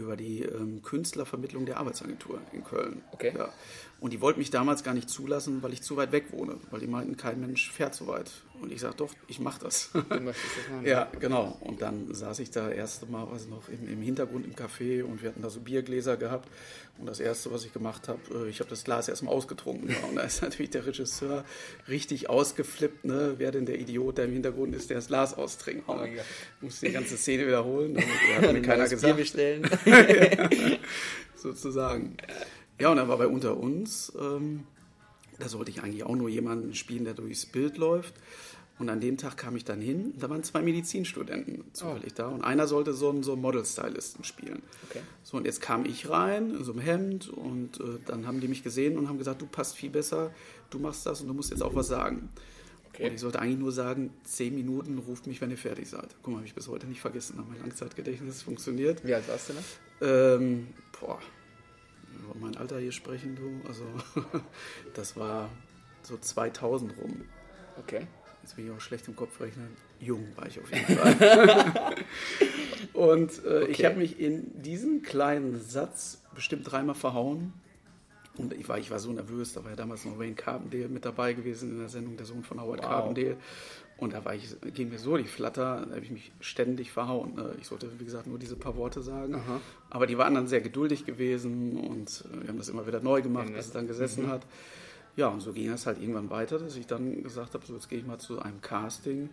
über 0.00 0.16
die 0.16 0.42
ähm, 0.42 0.82
Künstlervermittlung 0.82 1.66
der 1.66 1.78
Arbeitsagentur 1.78 2.40
in 2.52 2.64
Köln. 2.64 3.02
Okay. 3.12 3.32
Ja. 3.36 3.52
Und 4.00 4.14
die 4.14 4.22
wollten 4.22 4.38
mich 4.38 4.50
damals 4.50 4.82
gar 4.82 4.94
nicht 4.94 5.10
zulassen, 5.10 5.62
weil 5.62 5.74
ich 5.74 5.82
zu 5.82 5.96
weit 5.96 6.10
weg 6.10 6.32
wohne, 6.32 6.56
weil 6.70 6.80
die 6.80 6.86
meinten, 6.86 7.18
kein 7.18 7.38
Mensch 7.38 7.70
fährt 7.70 7.94
so 7.94 8.06
weit. 8.06 8.30
Und 8.58 8.72
ich 8.72 8.80
sage, 8.80 8.94
doch, 8.96 9.12
ich 9.28 9.40
mache 9.40 9.60
das. 9.60 9.90
Du 9.92 9.98
möchtest 10.20 10.56
das 10.56 10.70
machen. 10.70 10.86
ja, 10.86 11.08
genau. 11.18 11.58
Und 11.60 11.82
dann 11.82 12.12
saß 12.12 12.38
ich 12.38 12.50
da 12.50 12.70
erste 12.70 13.06
Mal, 13.06 13.30
weiß 13.30 13.48
noch, 13.48 13.68
im, 13.68 13.86
im 13.88 14.00
Hintergrund 14.00 14.46
im 14.46 14.54
Café 14.54 15.02
und 15.02 15.22
wir 15.22 15.28
hatten 15.28 15.42
da 15.42 15.50
so 15.50 15.60
Biergläser 15.60 16.16
gehabt. 16.16 16.48
Und 16.98 17.06
das 17.06 17.20
erste, 17.20 17.52
was 17.52 17.64
ich 17.64 17.74
gemacht 17.74 18.08
habe, 18.08 18.20
äh, 18.34 18.48
ich 18.48 18.60
habe 18.60 18.70
das 18.70 18.84
Glas 18.84 19.08
erstmal 19.08 19.34
ausgetrunken. 19.34 19.90
Ja. 19.90 20.08
Und 20.08 20.16
da 20.16 20.22
ist 20.22 20.40
natürlich 20.42 20.70
der 20.70 20.86
Regisseur 20.86 21.44
richtig 21.88 22.30
ausgeflippt, 22.30 23.04
ne? 23.04 23.34
wer 23.36 23.50
denn 23.50 23.66
der 23.66 23.78
Idiot, 23.78 24.16
der 24.16 24.26
im 24.26 24.32
Hintergrund 24.32 24.74
ist, 24.74 24.88
der 24.88 24.96
das 24.96 25.08
Glas 25.08 25.34
austrinkt. 25.34 25.84
Oh 25.88 25.94
ne? 25.94 26.20
Musste 26.62 26.86
die 26.86 26.92
ganze 26.92 27.18
Szene 27.18 27.46
wiederholen. 27.46 27.94
Damit 27.94 28.08
hat 28.48 28.52
mir 28.52 28.62
keiner 28.62 28.78
Neues 28.78 28.90
Bier 28.90 29.14
gesagt 29.14 29.16
bestellen. 29.16 29.70
sozusagen. 31.36 32.16
Ja, 32.80 32.90
und 32.90 32.96
dann 32.96 33.08
war 33.08 33.18
bei 33.18 33.26
Unter 33.26 33.58
uns, 33.58 34.12
ähm, 34.18 34.64
da 35.38 35.48
sollte 35.48 35.70
ich 35.70 35.82
eigentlich 35.82 36.04
auch 36.04 36.16
nur 36.16 36.28
jemanden 36.28 36.74
spielen, 36.74 37.04
der 37.04 37.14
durchs 37.14 37.46
Bild 37.46 37.76
läuft. 37.76 38.14
Und 38.78 38.88
an 38.88 38.98
dem 38.98 39.18
Tag 39.18 39.36
kam 39.36 39.56
ich 39.56 39.66
dann 39.66 39.82
hin, 39.82 40.14
da 40.18 40.30
waren 40.30 40.42
zwei 40.42 40.62
Medizinstudenten 40.62 41.64
zufällig 41.74 42.14
da 42.14 42.28
und 42.28 42.42
einer 42.42 42.66
sollte 42.66 42.94
so 42.94 43.10
einen, 43.10 43.22
so 43.22 43.36
Model-Stylisten 43.36 44.24
spielen. 44.24 44.62
Okay. 44.88 45.02
So, 45.22 45.36
und 45.36 45.44
jetzt 45.44 45.60
kam 45.60 45.84
ich 45.84 46.08
rein 46.08 46.54
in 46.54 46.64
so 46.64 46.72
einem 46.72 46.80
Hemd 46.80 47.28
und 47.28 47.78
äh, 47.78 47.98
dann 48.06 48.26
haben 48.26 48.40
die 48.40 48.48
mich 48.48 48.62
gesehen 48.62 48.96
und 48.96 49.10
haben 49.10 49.18
gesagt, 49.18 49.42
du 49.42 49.46
passt 49.46 49.76
viel 49.76 49.90
besser, 49.90 50.30
du 50.70 50.78
machst 50.78 51.04
das 51.04 51.20
und 51.20 51.28
du 51.28 51.34
musst 51.34 51.50
jetzt 51.50 51.62
auch 51.62 51.74
was 51.74 51.88
sagen. 51.88 52.30
Okay. 52.88 53.08
Und 53.08 53.14
ich 53.16 53.20
sollte 53.20 53.40
eigentlich 53.40 53.58
nur 53.58 53.70
sagen, 53.70 54.14
zehn 54.24 54.54
Minuten, 54.54 54.96
ruft 54.96 55.26
mich, 55.26 55.42
wenn 55.42 55.50
ihr 55.50 55.58
fertig 55.58 55.86
seid. 55.86 56.16
Guck 56.22 56.32
mal, 56.32 56.38
habe 56.38 56.46
ich 56.46 56.54
bis 56.54 56.66
heute 56.66 56.86
nicht 56.86 57.02
vergessen, 57.02 57.38
mein 57.50 57.60
Langzeitgedächtnis 57.60 58.40
funktioniert. 58.40 59.04
Wie 59.06 59.12
alt 59.12 59.28
warst 59.28 59.50
du 59.50 59.52
noch? 59.52 60.08
Ähm, 60.08 60.68
boah, 60.98 61.18
über 62.14 62.34
mein 62.40 62.56
Alter 62.56 62.78
hier 62.78 62.92
sprechen, 62.92 63.36
du. 63.36 63.66
Also, 63.68 63.84
das 64.94 65.16
war 65.16 65.50
so 66.02 66.16
2000 66.16 66.96
rum. 66.98 67.22
Okay. 67.78 68.06
Jetzt 68.42 68.56
bin 68.56 68.66
ich 68.66 68.70
auch 68.72 68.80
schlecht 68.80 69.06
im 69.08 69.16
Kopf 69.16 69.40
rechnen. 69.40 69.68
Jung 70.00 70.26
war 70.36 70.46
ich 70.46 70.58
auf 70.58 70.72
jeden 70.72 70.96
Fall. 70.96 71.94
Und 72.94 73.44
äh, 73.44 73.64
ich 73.64 73.78
Okay. 73.78 73.86
habe 73.86 73.96
mich 73.96 74.18
in 74.18 74.62
diesen 74.62 75.02
kleinen 75.02 75.60
Satz 75.60 76.22
bestimmt 76.34 76.70
dreimal 76.70 76.94
verhauen. 76.94 77.52
Und 78.38 78.54
ich 78.54 78.66
war, 78.68 78.78
ich 78.78 78.90
war 78.90 78.98
so 78.98 79.12
nervös, 79.12 79.52
da 79.52 79.62
war 79.64 79.70
ja 79.70 79.76
damals 79.76 80.04
noch 80.06 80.18
Wayne 80.18 80.34
Carpendale 80.34 80.88
mit 80.88 81.04
dabei 81.04 81.34
gewesen 81.34 81.72
in 81.72 81.78
der 81.78 81.88
Sendung, 81.90 82.16
der 82.16 82.24
Sohn 82.26 82.42
von 82.42 82.60
Howard 82.60 82.80
Wow. 82.80 82.88
Carpendale. 82.88 83.36
Und 84.00 84.14
da 84.14 84.24
war 84.24 84.34
ich, 84.34 84.56
ging 84.74 84.88
mir 84.88 84.98
so 84.98 85.16
die 85.18 85.24
Flatter, 85.24 85.84
da 85.86 85.94
habe 85.94 86.04
ich 86.04 86.10
mich 86.10 86.32
ständig 86.40 86.90
verhauen. 86.90 87.34
ne. 87.34 87.54
Ich 87.60 87.66
sollte, 87.68 87.88
wie 88.00 88.04
gesagt, 88.04 88.26
nur 88.26 88.38
diese 88.38 88.56
paar 88.56 88.74
Worte 88.76 89.02
sagen. 89.02 89.34
Aha. 89.34 89.60
Aber 89.90 90.06
die 90.06 90.16
waren 90.16 90.34
dann 90.34 90.46
sehr 90.46 90.62
geduldig 90.62 91.04
gewesen 91.04 91.76
und 91.78 92.24
äh, 92.32 92.40
wir 92.42 92.48
haben 92.48 92.56
das 92.58 92.70
immer 92.70 92.86
wieder 92.86 93.00
neu 93.00 93.20
gemacht, 93.20 93.48
Ja, 93.50 93.56
bis 93.56 93.66
es 93.66 93.66
nett. 93.68 93.74
dann 93.76 93.86
gesessen 93.86 94.28
hat. 94.28 94.46
Ja, 95.16 95.28
und 95.28 95.40
so 95.40 95.52
ging 95.52 95.68
das 95.70 95.86
halt 95.86 96.00
irgendwann 96.00 96.30
weiter, 96.30 96.58
dass 96.58 96.76
ich 96.76 96.86
dann 96.86 97.22
gesagt 97.22 97.52
habe, 97.54 97.66
so 97.66 97.74
jetzt 97.74 97.88
gehe 97.90 97.98
ich 97.98 98.06
mal 98.06 98.18
zu 98.18 98.40
einem 98.40 98.62
Casting. 98.62 99.28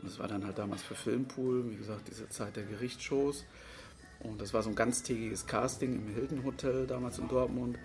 Und 0.00 0.08
das 0.10 0.18
war 0.18 0.26
dann 0.26 0.44
halt 0.44 0.58
damals 0.58 0.82
für 0.82 0.94
Filmpool, 0.96 1.70
wie 1.70 1.76
gesagt, 1.76 2.08
diese 2.10 2.28
Zeit 2.28 2.56
der 2.56 2.64
Gerichtsshows. 2.64 3.44
Und 4.20 4.40
das 4.40 4.52
war 4.52 4.62
so 4.64 4.70
ein 4.70 4.74
ganztägiges 4.74 5.46
Casting 5.46 5.94
im 5.94 6.12
Hilton 6.14 6.42
Hotel 6.44 6.86
damals 6.88 7.18
in 7.18 7.28
Dortmund. 7.28 7.78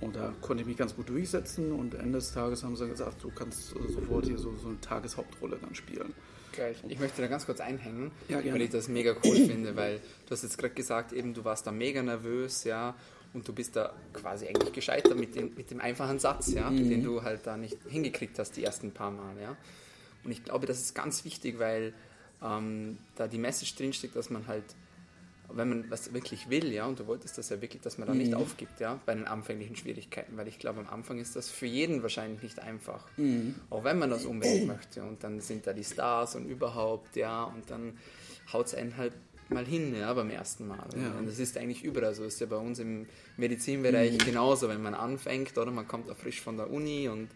Und 0.00 0.16
da 0.16 0.32
konnte 0.40 0.62
ich 0.62 0.66
mich 0.66 0.76
ganz 0.78 0.96
gut 0.96 1.08
durchsetzen 1.10 1.72
und 1.72 1.94
Ende 1.94 2.18
des 2.18 2.32
Tages 2.32 2.64
haben 2.64 2.74
sie 2.76 2.88
gesagt, 2.88 3.22
du 3.22 3.30
kannst 3.30 3.76
äh, 3.76 3.92
sofort 3.92 4.24
hier 4.26 4.38
so, 4.38 4.56
so 4.56 4.68
eine 4.68 4.80
Tageshauptrolle 4.80 5.58
dann 5.60 5.74
spielen. 5.74 6.14
Geil. 6.56 6.74
Ich 6.88 6.98
möchte 6.98 7.20
da 7.22 7.28
ganz 7.28 7.44
kurz 7.46 7.60
einhängen, 7.60 8.10
Ja, 8.28 8.38
weil 8.44 8.62
ich 8.62 8.70
das 8.70 8.88
mega 8.88 9.14
cool 9.24 9.36
finde, 9.36 9.76
weil 9.76 10.00
du 10.26 10.30
hast 10.32 10.42
jetzt 10.42 10.58
gerade 10.58 10.74
gesagt, 10.74 11.12
eben 11.12 11.34
du 11.34 11.44
warst 11.44 11.66
da 11.66 11.70
mega 11.72 12.02
nervös, 12.02 12.64
ja, 12.64 12.94
und 13.34 13.46
du 13.46 13.52
bist 13.52 13.76
da 13.76 13.92
quasi 14.12 14.48
eigentlich 14.48 14.72
gescheitert 14.72 15.16
mit 15.16 15.36
dem, 15.36 15.52
mit 15.54 15.70
dem 15.70 15.80
einfachen 15.80 16.18
Satz, 16.18 16.52
ja, 16.52 16.68
Mhm. 16.70 16.88
den 16.88 17.04
du 17.04 17.22
halt 17.22 17.46
da 17.46 17.56
nicht 17.56 17.76
hingekriegt 17.88 18.38
hast 18.38 18.56
die 18.56 18.64
ersten 18.64 18.90
paar 18.92 19.10
Mal, 19.12 19.34
ja. 19.40 19.56
Und 20.24 20.32
ich 20.32 20.42
glaube, 20.42 20.66
das 20.66 20.80
ist 20.80 20.94
ganz 20.94 21.24
wichtig, 21.24 21.58
weil 21.58 21.92
ähm, 22.42 22.98
da 23.16 23.28
die 23.28 23.38
Message 23.38 23.76
drinsteckt, 23.76 24.16
dass 24.16 24.30
man 24.30 24.46
halt, 24.48 24.64
wenn 25.54 25.68
man 25.68 25.90
was 25.90 26.12
wirklich 26.12 26.50
will, 26.50 26.72
ja, 26.72 26.86
und 26.86 26.98
du 26.98 27.06
wolltest 27.06 27.38
das 27.38 27.48
ja 27.48 27.60
wirklich, 27.60 27.82
dass 27.82 27.98
man 27.98 28.08
da 28.08 28.14
nicht 28.14 28.34
aufgibt, 28.34 28.80
ja, 28.80 29.00
bei 29.06 29.14
den 29.14 29.26
anfänglichen 29.26 29.76
Schwierigkeiten, 29.76 30.36
weil 30.36 30.48
ich 30.48 30.58
glaube, 30.58 30.80
am 30.80 30.88
Anfang 30.88 31.18
ist 31.18 31.36
das 31.36 31.50
für 31.50 31.66
jeden 31.66 32.02
wahrscheinlich 32.02 32.42
nicht 32.42 32.60
einfach, 32.60 33.06
auch 33.70 33.84
wenn 33.84 33.98
man 33.98 34.10
das 34.10 34.24
unbedingt 34.24 34.66
möchte. 34.66 35.02
Und 35.02 35.24
dann 35.24 35.40
sind 35.40 35.66
da 35.66 35.72
die 35.72 35.84
Stars 35.84 36.34
und 36.36 36.46
überhaupt, 36.46 37.16
ja, 37.16 37.44
und 37.44 37.70
dann 37.70 37.98
haut 38.52 38.66
es 38.66 38.74
einen 38.74 38.96
halt 38.96 39.12
mal 39.48 39.66
hin, 39.66 39.94
ja, 39.94 40.12
beim 40.14 40.30
ersten 40.30 40.66
Mal. 40.66 40.88
Ja. 40.96 41.18
Und 41.18 41.26
das 41.26 41.38
ist 41.38 41.56
eigentlich 41.58 41.82
überall 41.82 42.14
so. 42.14 42.24
Das 42.24 42.34
ist 42.34 42.40
ja 42.40 42.46
bei 42.46 42.56
uns 42.56 42.78
im 42.78 43.06
Medizinbereich 43.36 44.18
genauso, 44.18 44.68
wenn 44.68 44.82
man 44.82 44.94
anfängt, 44.94 45.56
oder 45.58 45.70
man 45.70 45.88
kommt 45.88 46.08
da 46.08 46.14
frisch 46.14 46.40
von 46.40 46.56
der 46.56 46.70
Uni 46.70 47.08
und 47.08 47.28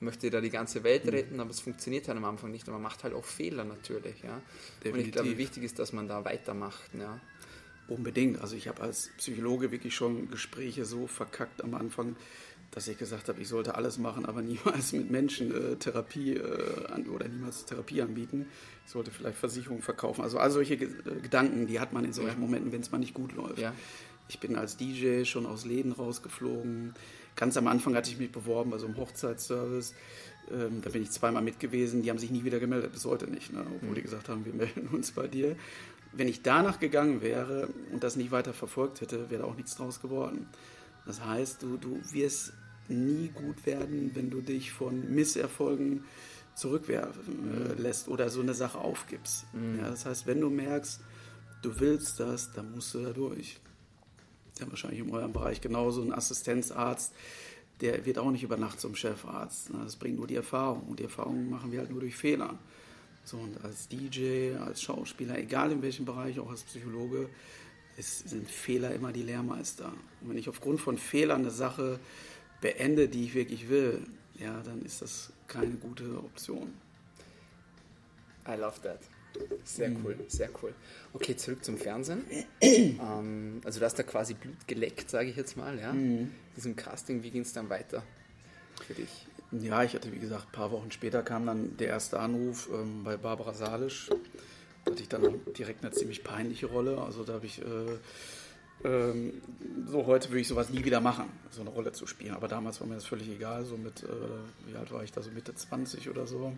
möchte 0.00 0.30
da 0.30 0.40
die 0.40 0.50
ganze 0.50 0.84
Welt 0.84 1.10
retten, 1.10 1.40
aber 1.40 1.50
es 1.50 1.60
funktioniert 1.60 2.06
halt 2.06 2.18
am 2.18 2.24
Anfang 2.24 2.50
nicht 2.50 2.68
und 2.68 2.74
man 2.74 2.82
macht 2.82 3.02
halt 3.02 3.14
auch 3.14 3.24
Fehler 3.24 3.64
natürlich, 3.64 4.22
ja. 4.22 4.34
Und 4.34 4.42
ich 4.42 4.82
Definitiv. 4.82 5.12
glaube, 5.12 5.38
wichtig 5.38 5.62
ist, 5.64 5.78
dass 5.78 5.92
man 5.92 6.06
da 6.06 6.24
weitermacht, 6.24 6.90
ja. 6.94 7.18
Unbedingt. 7.88 8.40
Also 8.40 8.56
ich 8.56 8.68
habe 8.68 8.82
als 8.82 9.10
Psychologe 9.18 9.70
wirklich 9.70 9.94
schon 9.94 10.30
Gespräche 10.30 10.84
so 10.84 11.06
verkackt 11.06 11.62
am 11.62 11.74
Anfang, 11.74 12.16
dass 12.72 12.88
ich 12.88 12.98
gesagt 12.98 13.28
habe, 13.28 13.40
ich 13.40 13.48
sollte 13.48 13.76
alles 13.76 13.98
machen, 13.98 14.26
aber 14.26 14.42
niemals 14.42 14.92
mit 14.92 15.10
Menschen 15.10 15.54
äh, 15.54 15.76
Therapie 15.76 16.34
äh, 16.34 16.86
an, 16.88 17.08
oder 17.08 17.28
niemals 17.28 17.64
Therapie 17.64 18.02
anbieten. 18.02 18.46
Ich 18.84 18.92
sollte 18.92 19.10
vielleicht 19.10 19.38
Versicherungen 19.38 19.82
verkaufen. 19.82 20.22
Also 20.22 20.38
all 20.38 20.50
solche 20.50 20.76
Ge 20.76 20.88
äh, 20.88 21.20
Gedanken, 21.20 21.66
die 21.66 21.80
hat 21.80 21.92
man 21.92 22.04
in 22.04 22.12
solchen. 22.12 22.40
Momenten, 22.40 22.72
wenn 22.72 22.80
es 22.80 22.90
mal 22.90 22.98
nicht 22.98 23.14
gut 23.14 23.32
läuft. 23.34 23.58
Ja. 23.58 23.72
Ich 24.28 24.40
bin 24.40 24.56
als 24.56 24.76
DJ 24.76 25.24
schon 25.24 25.46
aus 25.46 25.64
Läden 25.64 25.92
rausgeflogen. 25.92 26.94
Ganz 27.36 27.56
am 27.56 27.68
Anfang 27.68 27.94
hatte 27.94 28.10
ich 28.10 28.18
mich 28.18 28.32
beworben 28.32 28.70
bei 28.70 28.78
so 28.78 28.86
einem 28.86 28.96
Hochzeitsservice. 28.96 29.94
Ähm, 30.50 30.80
da 30.82 30.90
bin 30.90 31.02
ich 31.02 31.10
zweimal 31.10 31.42
mit 31.42 31.60
gewesen. 31.60 32.02
Die 32.02 32.10
haben 32.10 32.18
sich 32.18 32.30
nie 32.30 32.44
wieder 32.44 32.58
gemeldet, 32.58 32.92
bis 32.92 33.04
heute 33.04 33.28
nicht. 33.28 33.52
Ne? 33.52 33.64
Obwohl 33.76 33.94
die 33.94 34.02
gesagt 34.02 34.28
haben, 34.28 34.44
wir 34.44 34.54
melden 34.54 34.88
uns 34.88 35.12
bei 35.12 35.28
dir. 35.28 35.56
Wenn 36.16 36.28
ich 36.28 36.42
danach 36.42 36.80
gegangen 36.80 37.20
wäre 37.20 37.68
und 37.92 38.02
das 38.02 38.16
nicht 38.16 38.30
weiter 38.30 38.54
verfolgt 38.54 39.00
hätte, 39.02 39.30
wäre 39.30 39.44
auch 39.44 39.54
nichts 39.54 39.76
draus 39.76 40.00
geworden. 40.00 40.48
Das 41.04 41.24
heißt, 41.24 41.62
du, 41.62 41.76
du 41.76 42.00
wirst 42.10 42.52
nie 42.88 43.28
gut 43.28 43.66
werden, 43.66 44.12
wenn 44.14 44.30
du 44.30 44.40
dich 44.40 44.72
von 44.72 45.14
Misserfolgen 45.14 46.04
zurückwerfen 46.54 47.70
äh, 47.70 47.80
lässt 47.80 48.08
oder 48.08 48.30
so 48.30 48.40
eine 48.40 48.54
Sache 48.54 48.78
aufgibst. 48.78 49.44
Ja, 49.78 49.90
das 49.90 50.06
heißt, 50.06 50.26
wenn 50.26 50.40
du 50.40 50.48
merkst, 50.48 51.00
du 51.62 51.80
willst 51.80 52.18
das, 52.18 52.52
dann 52.52 52.72
musst 52.72 52.94
du 52.94 53.02
da 53.02 53.10
durch. 53.10 53.58
Ja, 54.58 54.68
wahrscheinlich 54.70 55.00
in 55.00 55.10
eurem 55.10 55.34
Bereich 55.34 55.60
genauso 55.60 56.00
ein 56.00 56.14
Assistenzarzt, 56.14 57.12
der 57.82 58.06
wird 58.06 58.18
auch 58.18 58.30
nicht 58.30 58.42
über 58.42 58.56
Nacht 58.56 58.80
zum 58.80 58.94
Chefarzt. 58.94 59.70
Das 59.84 59.96
bringt 59.96 60.16
nur 60.16 60.26
die 60.26 60.36
Erfahrung. 60.36 60.84
Und 60.84 60.98
die 60.98 61.04
Erfahrung 61.04 61.50
machen 61.50 61.72
wir 61.72 61.80
halt 61.80 61.90
nur 61.90 62.00
durch 62.00 62.16
Fehler. 62.16 62.58
So, 63.26 63.38
und 63.38 63.62
als 63.64 63.88
DJ, 63.88 64.54
als 64.54 64.80
Schauspieler, 64.80 65.36
egal 65.36 65.72
in 65.72 65.82
welchem 65.82 66.04
Bereich, 66.04 66.38
auch 66.38 66.48
als 66.48 66.62
Psychologe, 66.62 67.28
es 67.98 68.20
sind 68.20 68.48
Fehler 68.48 68.94
immer 68.94 69.12
die 69.12 69.22
Lehrmeister. 69.24 69.92
Und 70.20 70.30
wenn 70.30 70.38
ich 70.38 70.48
aufgrund 70.48 70.80
von 70.80 70.96
Fehlern 70.96 71.40
eine 71.40 71.50
Sache 71.50 71.98
beende, 72.60 73.08
die 73.08 73.24
ich 73.24 73.34
wirklich 73.34 73.68
will, 73.68 74.06
ja, 74.38 74.62
dann 74.62 74.80
ist 74.82 75.02
das 75.02 75.32
keine 75.48 75.72
gute 75.74 76.18
Option. 76.18 76.72
I 78.48 78.52
love 78.52 78.80
that. 78.82 79.00
Sehr 79.64 79.88
Mhm. 79.90 80.04
cool, 80.04 80.16
sehr 80.28 80.48
cool. 80.62 80.72
Okay, 81.12 81.34
zurück 81.36 81.64
zum 81.64 81.78
Fernsehen. 81.78 82.22
ähm, 82.60 83.60
also 83.64 83.80
du 83.80 83.84
hast 83.86 83.98
da 83.98 84.04
quasi 84.04 84.34
Blut 84.34 84.68
geleckt, 84.68 85.10
sage 85.10 85.30
ich 85.30 85.36
jetzt 85.36 85.56
mal, 85.56 85.76
ja. 85.80 85.92
Mhm. 85.92 86.30
Diesem 86.56 86.76
Casting, 86.76 87.24
wie 87.24 87.30
ging 87.32 87.42
es 87.42 87.52
dann 87.52 87.68
weiter 87.68 88.04
für 88.86 88.94
dich? 88.94 89.26
Ja, 89.52 89.84
ich 89.84 89.94
hatte, 89.94 90.12
wie 90.12 90.18
gesagt, 90.18 90.46
ein 90.48 90.52
paar 90.52 90.72
Wochen 90.72 90.90
später 90.90 91.22
kam 91.22 91.46
dann 91.46 91.76
der 91.76 91.88
erste 91.88 92.18
Anruf 92.18 92.68
ähm, 92.72 93.04
bei 93.04 93.16
Barbara 93.16 93.54
Salisch. 93.54 94.10
Da 94.84 94.90
hatte 94.90 95.02
ich 95.02 95.08
dann 95.08 95.40
direkt 95.56 95.84
eine 95.84 95.92
ziemlich 95.92 96.24
peinliche 96.24 96.66
Rolle. 96.66 97.00
Also 97.00 97.22
da 97.22 97.34
habe 97.34 97.46
ich, 97.46 97.62
äh, 97.62 98.88
ähm, 98.88 99.42
so 99.86 100.06
heute 100.06 100.30
würde 100.30 100.40
ich 100.40 100.48
sowas 100.48 100.70
nie 100.70 100.84
wieder 100.84 101.00
machen, 101.00 101.26
so 101.50 101.60
eine 101.60 101.70
Rolle 101.70 101.92
zu 101.92 102.06
spielen. 102.06 102.34
Aber 102.34 102.48
damals 102.48 102.80
war 102.80 102.88
mir 102.88 102.96
das 102.96 103.04
völlig 103.06 103.28
egal. 103.28 103.64
So 103.64 103.76
mit, 103.76 104.02
äh, 104.02 104.06
wie 104.66 104.76
alt 104.76 104.90
war 104.92 105.04
ich 105.04 105.12
da, 105.12 105.22
so 105.22 105.30
Mitte 105.30 105.54
20 105.54 106.10
oder 106.10 106.26
so. 106.26 106.52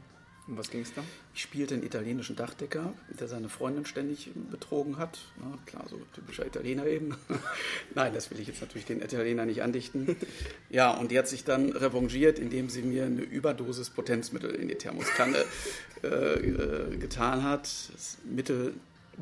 Um 0.48 0.56
was 0.56 0.70
ging 0.70 0.80
es 0.80 0.94
da? 0.94 1.04
Ich 1.34 1.42
spielte 1.42 1.74
einen 1.74 1.82
italienischen 1.82 2.34
Dachdecker, 2.34 2.94
der 3.20 3.28
seine 3.28 3.50
Freundin 3.50 3.84
ständig 3.84 4.30
betrogen 4.50 4.96
hat. 4.96 5.18
Na, 5.38 5.58
klar, 5.66 5.84
so 5.90 6.00
typischer 6.14 6.46
Italiener 6.46 6.86
eben. 6.86 7.14
Nein, 7.94 8.14
das 8.14 8.30
will 8.30 8.40
ich 8.40 8.48
jetzt 8.48 8.62
natürlich 8.62 8.86
den 8.86 9.02
Italiener 9.02 9.44
nicht 9.44 9.62
andichten. 9.62 10.16
Ja, 10.70 10.92
und 10.92 11.10
die 11.10 11.18
hat 11.18 11.28
sich 11.28 11.44
dann 11.44 11.72
revanchiert, 11.72 12.38
indem 12.38 12.70
sie 12.70 12.80
mir 12.80 13.04
eine 13.04 13.20
Überdosis 13.20 13.90
Potenzmittel 13.90 14.54
in 14.54 14.68
die 14.68 14.76
Thermoskanne 14.76 15.44
äh, 16.02 16.06
äh, 16.06 16.96
getan 16.96 17.42
hat. 17.42 17.64
Das 17.92 18.16
Mittel 18.24 18.72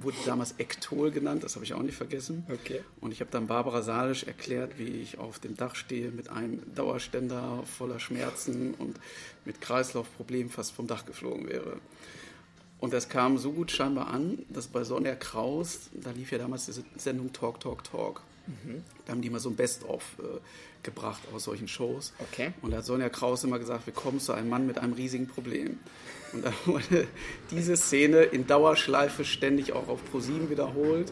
wurde 0.03 0.17
damals 0.25 0.55
Ektol 0.59 1.11
genannt, 1.11 1.45
das 1.45 1.55
habe 1.55 1.65
ich 1.65 1.75
auch 1.75 1.83
nicht 1.83 1.97
vergessen. 1.97 2.45
Okay. 2.49 2.83
Und 3.01 3.13
ich 3.13 3.21
habe 3.21 3.31
dann 3.31 3.47
Barbara 3.47 3.83
Salisch 3.83 4.25
erklärt, 4.25 4.79
wie 4.79 4.89
ich 4.89 5.19
auf 5.19 5.39
dem 5.39 5.57
Dach 5.57 5.75
stehe 5.75 6.11
mit 6.11 6.29
einem 6.29 6.63
Dauerständer 6.75 7.63
voller 7.65 7.99
Schmerzen 7.99 8.75
und 8.75 8.99
mit 9.45 9.61
Kreislaufproblemen 9.61 10.51
fast 10.51 10.73
vom 10.73 10.87
Dach 10.87 11.07
geflogen 11.07 11.49
wäre. 11.49 11.79
Und 12.87 12.93
das 12.93 13.09
kam 13.09 13.37
so 13.37 13.51
gut 13.51 13.73
scheinbar 13.73 14.07
an, 14.07 14.39
dass 14.49 14.69
bei 14.69 14.85
Sonja 14.85 15.17
Kraus, 15.17 15.91
da 15.93 16.13
lief 16.13 16.31
ja 16.31 16.39
damals 16.39 16.67
diese 16.67 16.85
Sendung 16.97 17.33
Talk, 17.33 17.59
Talk, 17.59 17.83
Talk. 17.83 18.23
Da 19.05 19.13
haben 19.13 19.23
die 19.23 19.29
mal 19.29 19.41
so 19.41 19.49
ein 19.51 19.57
Best-of 19.57 20.05
äh, 20.21 20.39
gebracht 20.85 21.21
aus 21.35 21.43
solchen 21.43 21.67
Shows. 21.67 22.13
Okay. 22.21 22.53
Und 22.63 22.71
da 22.71 22.77
hat 22.77 22.85
Sonja 22.85 23.09
Kraus 23.09 23.43
immer 23.43 23.59
gesagt, 23.59 23.87
wir 23.87 23.93
kommen 23.93 24.21
zu 24.21 24.35
einem 24.35 24.49
Mann 24.49 24.69
mit 24.69 24.79
einem 24.79 24.93
riesigen 24.93 25.27
Problem. 25.27 25.81
Und 26.33 26.45
dann 26.45 26.55
wurde 26.65 27.09
diese 27.51 27.77
Szene 27.77 28.23
in 28.23 28.47
Dauerschleife 28.47 29.25
ständig 29.25 29.73
auch 29.73 29.89
auf 29.89 29.99
ProSieben 30.13 30.49
wiederholt. 30.49 31.11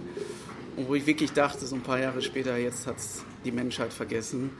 Und 0.76 0.88
wo 0.88 0.94
ich 0.94 1.06
wirklich 1.08 1.32
dachte, 1.32 1.66
so 1.66 1.74
ein 1.74 1.82
paar 1.82 1.98
Jahre 1.98 2.22
später, 2.22 2.56
jetzt 2.56 2.86
hat 2.86 2.98
es 2.98 3.24
die 3.44 3.50
Menschheit 3.50 3.92
vergessen, 3.92 4.50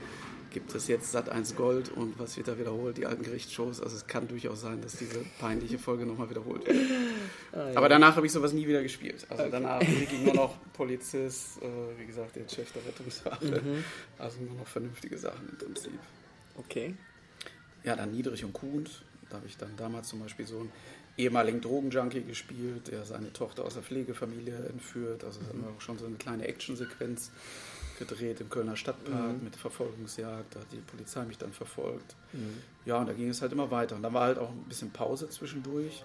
gibt 0.55 0.73
es 0.73 0.87
jetzt 0.87 1.11
Sat 1.11 1.27
1 1.27 1.57
Gold 1.57 1.89
und 1.89 2.17
was 2.17 2.37
wird 2.37 2.47
da 2.47 2.57
wiederholt, 2.57 2.95
die 2.95 3.05
alten 3.05 3.23
Gerichtsshows. 3.23 3.81
Also 3.81 3.97
es 3.97 4.07
kann 4.07 4.25
durchaus 4.29 4.61
sein, 4.61 4.79
dass 4.79 4.95
diese 4.95 5.19
peinliche 5.37 5.77
Folge 5.77 6.05
nochmal 6.05 6.29
wiederholt 6.29 6.65
wird. 6.65 6.77
Aber 7.75 7.89
danach 7.89 8.15
habe 8.15 8.25
ich 8.25 8.31
sowas 8.31 8.53
nie 8.53 8.65
wieder 8.65 8.81
gespielt. 8.81 9.27
Also 9.27 9.49
danach 9.51 9.81
wirklich 9.99 10.21
nur 10.21 10.33
noch 10.33 10.55
Polizist, 10.71 11.61
äh, 11.61 11.99
wie 11.99 12.05
gesagt, 12.05 12.37
der 12.37 12.47
Chef 12.47 12.71
der 12.71 12.85
Rettungswache. 12.85 13.61
Also 14.17 14.39
nur 14.43 14.55
noch 14.55 14.67
vernünftige 14.67 15.17
Sachen 15.17 15.49
im 15.49 15.57
Prinzip. 15.57 15.99
Okay. 16.57 16.95
Ja, 17.83 17.97
dann 17.97 18.13
Niedrich 18.13 18.45
und 18.45 18.53
Kuhn. 18.53 18.87
Da 19.29 19.35
habe 19.35 19.47
ich 19.47 19.57
dann 19.57 19.75
damals 19.75 20.07
zum 20.07 20.21
Beispiel 20.21 20.47
so 20.47 20.59
einen 20.59 20.71
ehemaligen 21.17 21.59
Drogenjunkie 21.59 22.21
gespielt, 22.21 22.87
der 22.87 23.03
seine 23.03 23.33
Tochter 23.33 23.65
aus 23.65 23.73
der 23.73 23.83
Pflegefamilie 23.83 24.55
entführt. 24.69 25.25
Also 25.25 25.41
da 25.41 25.49
haben 25.49 25.63
wir 25.63 25.69
auch 25.69 25.81
schon 25.81 25.97
so 25.97 26.05
eine 26.05 26.15
kleine 26.15 26.47
Actionsequenz 26.47 27.31
gedreht 27.97 28.41
im 28.41 28.49
Kölner 28.49 28.75
Stadtpark 28.75 29.41
mit 29.41 29.55
Verfolgungsjagd. 29.55 30.55
Da 30.55 30.59
hat 30.59 30.71
die 30.71 30.77
Polizei 30.77 31.23
mich 31.25 31.37
dann 31.37 31.53
verfolgt. 31.53 32.15
Ja, 32.85 32.97
und 32.97 33.07
da 33.07 33.13
ging 33.13 33.29
es 33.29 33.41
halt 33.41 33.51
immer 33.51 33.71
weiter. 33.71 33.95
Und 33.95 34.03
dann 34.03 34.13
war 34.13 34.23
halt 34.23 34.37
auch 34.37 34.49
ein 34.49 34.65
bisschen 34.67 34.91
Pause 34.91 35.29
zwischendurch. 35.29 36.03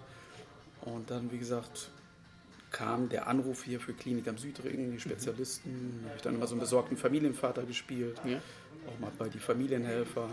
Und 0.83 1.11
dann, 1.11 1.31
wie 1.31 1.39
gesagt, 1.39 1.91
kam 2.71 3.09
der 3.09 3.27
Anruf 3.27 3.65
hier 3.65 3.81
für 3.81 3.93
Klinik 3.93 4.29
am 4.29 4.39
Südring, 4.39 4.93
die 4.93 5.01
Spezialisten. 5.01 6.01
Da 6.03 6.09
habe 6.09 6.17
ich 6.17 6.23
dann 6.23 6.35
immer 6.37 6.47
so 6.47 6.55
einen 6.55 6.61
besorgten 6.61 6.97
Familienvater 6.97 7.65
gespielt. 7.65 8.21
Ja. 8.25 8.39
Auch 8.89 8.99
mal 8.99 9.13
bei 9.19 9.29
die 9.29 9.41
Familienhelfer. 9.41 10.29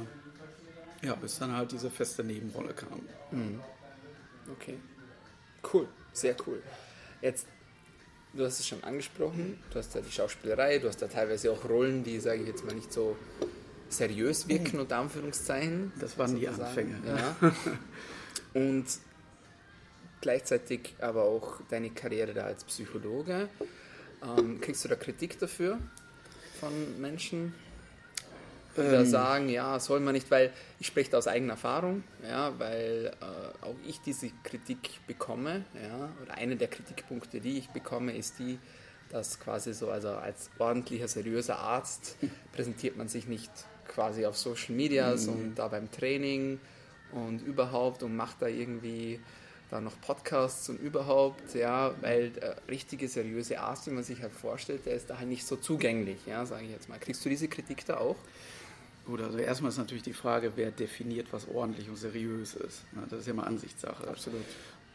Ja, 1.01 1.15
bis 1.15 1.37
dann 1.39 1.55
halt 1.55 1.71
diese 1.71 1.89
feste 1.89 2.23
Nebenrolle 2.23 2.73
kam. 2.73 3.01
Okay. 4.51 4.77
Cool, 5.73 5.87
sehr 6.13 6.35
cool. 6.45 6.61
Jetzt, 7.21 7.47
du 8.37 8.45
hast 8.45 8.59
es 8.59 8.67
schon 8.67 8.83
angesprochen, 8.83 9.57
du 9.71 9.79
hast 9.79 9.95
da 9.95 9.99
die 9.99 10.11
Schauspielerei, 10.11 10.79
du 10.79 10.87
hast 10.87 11.01
da 11.01 11.07
teilweise 11.07 11.51
auch 11.51 11.67
Rollen, 11.67 12.03
die, 12.03 12.19
sage 12.19 12.41
ich 12.41 12.47
jetzt 12.47 12.63
mal, 12.63 12.75
nicht 12.75 12.93
so 12.93 13.17
seriös 13.89 14.47
wirken, 14.47 14.79
unter 14.79 14.97
Anführungszeichen. 14.97 15.91
Das 15.99 16.17
waren 16.17 16.35
die. 16.35 16.47
Anfänge. 16.47 16.95
Ja. 17.05 17.53
Und 18.53 18.85
gleichzeitig 20.21 20.95
aber 20.99 21.23
auch 21.23 21.61
deine 21.69 21.89
Karriere 21.89 22.33
da 22.33 22.43
als 22.45 22.63
Psychologe. 22.63 23.49
Ähm, 24.23 24.61
kriegst 24.61 24.83
du 24.83 24.89
da 24.89 24.95
Kritik 24.95 25.37
dafür 25.39 25.77
von 26.59 26.99
Menschen, 26.99 27.53
da 28.83 29.05
sagen, 29.05 29.49
ja, 29.49 29.79
soll 29.79 29.99
man 29.99 30.13
nicht, 30.13 30.29
weil 30.31 30.51
ich 30.79 30.87
spreche 30.87 31.11
da 31.11 31.17
aus 31.17 31.27
eigener 31.27 31.53
Erfahrung, 31.53 32.03
ja, 32.27 32.57
weil 32.57 33.11
äh, 33.21 33.65
auch 33.65 33.75
ich 33.85 33.99
diese 34.01 34.29
Kritik 34.43 35.05
bekomme, 35.07 35.65
ja, 35.75 36.09
oder 36.21 36.35
einer 36.35 36.55
der 36.55 36.67
Kritikpunkte, 36.67 37.39
die 37.39 37.57
ich 37.57 37.69
bekomme, 37.69 38.15
ist 38.15 38.39
die, 38.39 38.59
dass 39.09 39.39
quasi 39.39 39.73
so, 39.73 39.89
also 39.89 40.09
als 40.09 40.49
ordentlicher, 40.59 41.07
seriöser 41.07 41.59
Arzt 41.59 42.17
präsentiert 42.53 42.97
man 42.97 43.07
sich 43.07 43.27
nicht 43.27 43.51
quasi 43.87 44.25
auf 44.25 44.37
Social 44.37 44.75
Medias 44.75 45.27
und 45.27 45.55
da 45.55 45.69
beim 45.69 45.89
Training 45.91 46.59
und 47.11 47.41
überhaupt 47.41 48.03
und 48.03 48.15
macht 48.15 48.41
da 48.41 48.47
irgendwie 48.47 49.19
dann 49.69 49.83
noch 49.83 49.99
Podcasts 50.01 50.69
und 50.69 50.79
überhaupt, 50.79 51.53
ja, 51.53 51.93
weil 52.01 52.29
der 52.29 52.55
richtige, 52.69 53.07
seriöse 53.07 53.59
Arzt, 53.59 53.87
wie 53.87 53.91
man 53.91 54.03
sich 54.03 54.21
halt 54.21 54.33
vorstellt, 54.33 54.85
der 54.85 54.93
ist 54.93 55.09
da 55.09 55.17
halt 55.17 55.27
nicht 55.27 55.45
so 55.45 55.57
zugänglich, 55.57 56.19
ja, 56.25 56.45
sage 56.45 56.65
ich 56.65 56.71
jetzt 56.71 56.87
mal. 56.87 56.99
Kriegst 56.99 57.23
du 57.25 57.29
diese 57.29 57.47
Kritik 57.47 57.85
da 57.85 57.97
auch? 57.97 58.15
Gut, 59.07 59.21
also 59.21 59.37
erstmal 59.37 59.71
ist 59.71 59.77
natürlich 59.77 60.03
die 60.03 60.13
Frage, 60.13 60.51
wer 60.55 60.69
definiert, 60.69 61.27
was 61.31 61.47
ordentlich 61.47 61.89
und 61.89 61.95
seriös 61.95 62.53
ist. 62.55 62.83
Das 63.09 63.21
ist 63.21 63.27
ja 63.27 63.33
mal 63.33 63.43
Ansichtssache. 63.43 64.07
Absolut. 64.07 64.41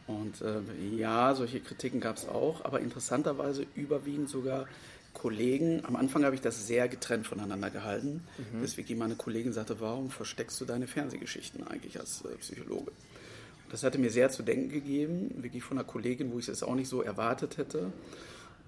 Und 0.07 0.41
äh, 0.41 0.59
ja, 0.95 1.33
solche 1.33 1.59
Kritiken 1.59 1.99
gab 1.99 2.17
es 2.17 2.27
auch, 2.27 2.63
aber 2.63 2.79
interessanterweise 2.79 3.65
überwiegend 3.75 4.29
sogar 4.29 4.67
Kollegen. 5.13 5.83
Am 5.85 5.95
Anfang 5.95 6.25
habe 6.25 6.35
ich 6.35 6.41
das 6.41 6.67
sehr 6.67 6.87
getrennt 6.89 7.25
voneinander 7.27 7.69
gehalten, 7.69 8.21
bis 8.61 8.77
wirklich 8.77 8.97
meine 8.97 9.15
Kollegin 9.15 9.53
sagte, 9.53 9.79
warum 9.79 10.09
versteckst 10.09 10.59
du 10.59 10.65
deine 10.65 10.87
Fernsehgeschichten 10.87 11.65
eigentlich 11.67 11.99
als 11.99 12.23
äh, 12.25 12.35
Psychologe? 12.37 12.91
Und 12.91 13.71
das 13.71 13.83
hatte 13.83 13.97
mir 13.97 14.09
sehr 14.11 14.29
zu 14.29 14.43
denken 14.43 14.69
gegeben, 14.69 15.31
wirklich 15.41 15.63
von 15.63 15.77
einer 15.77 15.87
Kollegin, 15.87 16.31
wo 16.31 16.39
ich 16.39 16.47
es 16.49 16.61
auch 16.63 16.75
nicht 16.75 16.89
so 16.89 17.01
erwartet 17.01 17.57
hätte. 17.57 17.91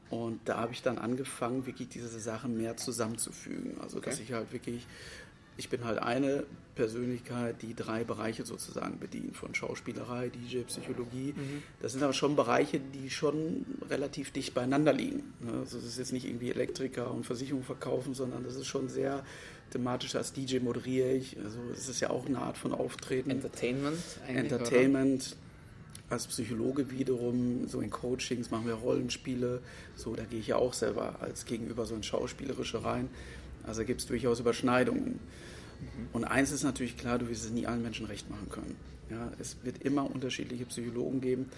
Und 0.09 0.39
da 0.45 0.57
habe 0.57 0.71
ich 0.71 0.83
dann 0.83 0.99
angefangen, 0.99 1.65
wirklich 1.65 1.89
diese 1.89 2.07
Sachen 2.19 2.57
mehr 2.57 2.77
zusammenzufügen. 2.77 3.77
Also, 3.81 3.99
dass 3.99 4.15
Okay. 4.15 4.23
ich 4.23 4.33
halt 4.33 4.53
wirklich, 4.53 4.85
ich 5.57 5.69
bin 5.69 5.85
halt 5.85 5.99
eine 5.99 6.45
Persönlichkeit, 6.75 7.61
die 7.61 7.73
drei 7.73 8.03
Bereiche 8.03 8.45
sozusagen 8.45 8.99
bedient, 8.99 9.37
von 9.37 9.55
Schauspielerei, 9.55 10.29
DJ, 10.29 10.63
Psychologie. 10.63 11.33
Das 11.81 11.93
sind 11.93 12.03
aber 12.03 12.11
schon 12.13 12.35
Bereiche, 12.35 12.79
die 12.93 13.09
schon 13.09 13.65
relativ 13.89 14.31
dicht 14.31 14.53
beieinander 14.53 14.91
liegen. 14.91 15.23
ne? 15.39 15.53
Also, 15.59 15.77
das 15.77 15.85
ist 15.85 15.97
jetzt 15.97 16.11
nicht 16.11 16.25
irgendwie 16.25 16.51
Elektriker 16.51 17.11
und 17.11 17.25
Versicherung 17.25 17.63
verkaufen, 17.63 18.13
sondern 18.13 18.43
das 18.43 18.55
ist 18.55 18.67
schon 18.67 18.89
sehr 18.89 19.23
thematisch. 19.71 20.15
Als 20.15 20.33
DJ 20.33 20.59
moderiere 20.59 21.13
ich. 21.13 21.37
Also, 21.43 21.59
es 21.73 21.87
ist 21.87 22.01
ja 22.01 22.09
auch 22.09 22.25
eine 22.25 22.39
Art 22.39 22.57
von 22.57 22.73
Auftreten. 22.73 23.29
Entertainment 23.29 23.97
eigentlich. 24.27 24.29
oder? 24.29 24.55
Entertainment. 24.55 25.37
Als 26.07 26.27
Psychologe 26.27 26.91
wiederum, 26.91 27.67
so 27.67 27.81
in 27.81 27.89
Coachings 27.89 28.51
machen 28.51 28.67
wir 28.67 28.75
Rollenspiele. 28.75 29.61
So, 29.95 30.13
da 30.15 30.23
gehe 30.23 30.39
ich 30.39 30.47
ja 30.47 30.57
auch 30.57 30.73
selber 30.73 31.15
als 31.19 31.45
Gegenüber 31.45 31.87
so 31.87 31.95
in 31.95 32.03
Schauspielerische 32.03 32.83
rein. 32.83 33.09
Also 33.67 33.83
gibt 33.83 34.01
es 34.01 34.07
durchaus 34.07 34.39
Überschneidungen. 34.39 35.19
Und 36.13 36.23
eins 36.23 36.51
ist 36.51 36.63
natürlich 36.63 36.97
klar, 36.97 37.19
du 37.19 37.29
wirst 37.29 37.45
es 37.45 37.51
nie 37.51 37.67
allen 37.67 37.81
Menschen 37.81 38.05
recht 38.05 38.29
machen 38.29 38.49
können. 38.49 38.75
Ja, 39.09 39.31
es 39.39 39.57
wird 39.63 39.83
immer 39.83 40.09
unterschiedliche 40.09 40.65
Psychologen 40.65 41.21
geben. 41.21 41.49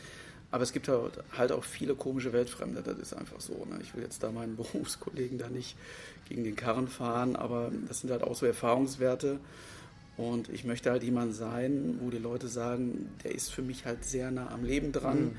Aber 0.50 0.64
es 0.64 0.72
gibt 0.72 0.88
halt 0.88 1.24
halt 1.38 1.52
auch 1.52 1.64
viele 1.64 1.94
komische 1.96 2.32
Weltfremde, 2.32 2.82
das 2.82 2.98
ist 3.00 3.14
einfach 3.14 3.42
so. 3.42 3.66
Ne? 3.70 3.80
Ich 3.82 3.94
will 3.96 4.04
jetzt 4.04 4.24
da 4.24 4.32
meinen 4.32 4.56
Berufskollegen 4.58 5.38
da 5.38 5.50
nicht 5.50 5.78
gegen 6.30 6.44
den 6.44 6.56
Karren 6.56 6.88
fahren, 6.88 7.36
aber 7.36 7.72
das 7.88 8.02
sind 8.02 8.12
halt 8.12 8.24
auch 8.24 8.36
so 8.36 8.46
Erfahrungswerte. 8.46 9.40
Und 10.16 10.50
ich 10.50 10.64
möchte 10.64 10.90
halt 10.90 11.04
jemand 11.04 11.36
sein, 11.36 12.00
wo 12.02 12.10
die 12.10 12.18
Leute 12.18 12.48
sagen, 12.48 13.10
der 13.24 13.36
ist 13.36 13.52
für 13.54 13.62
mich 13.62 13.86
halt 13.86 14.04
sehr 14.04 14.32
nah 14.32 14.50
am 14.50 14.64
Leben 14.64 14.92
dran. 14.92 15.36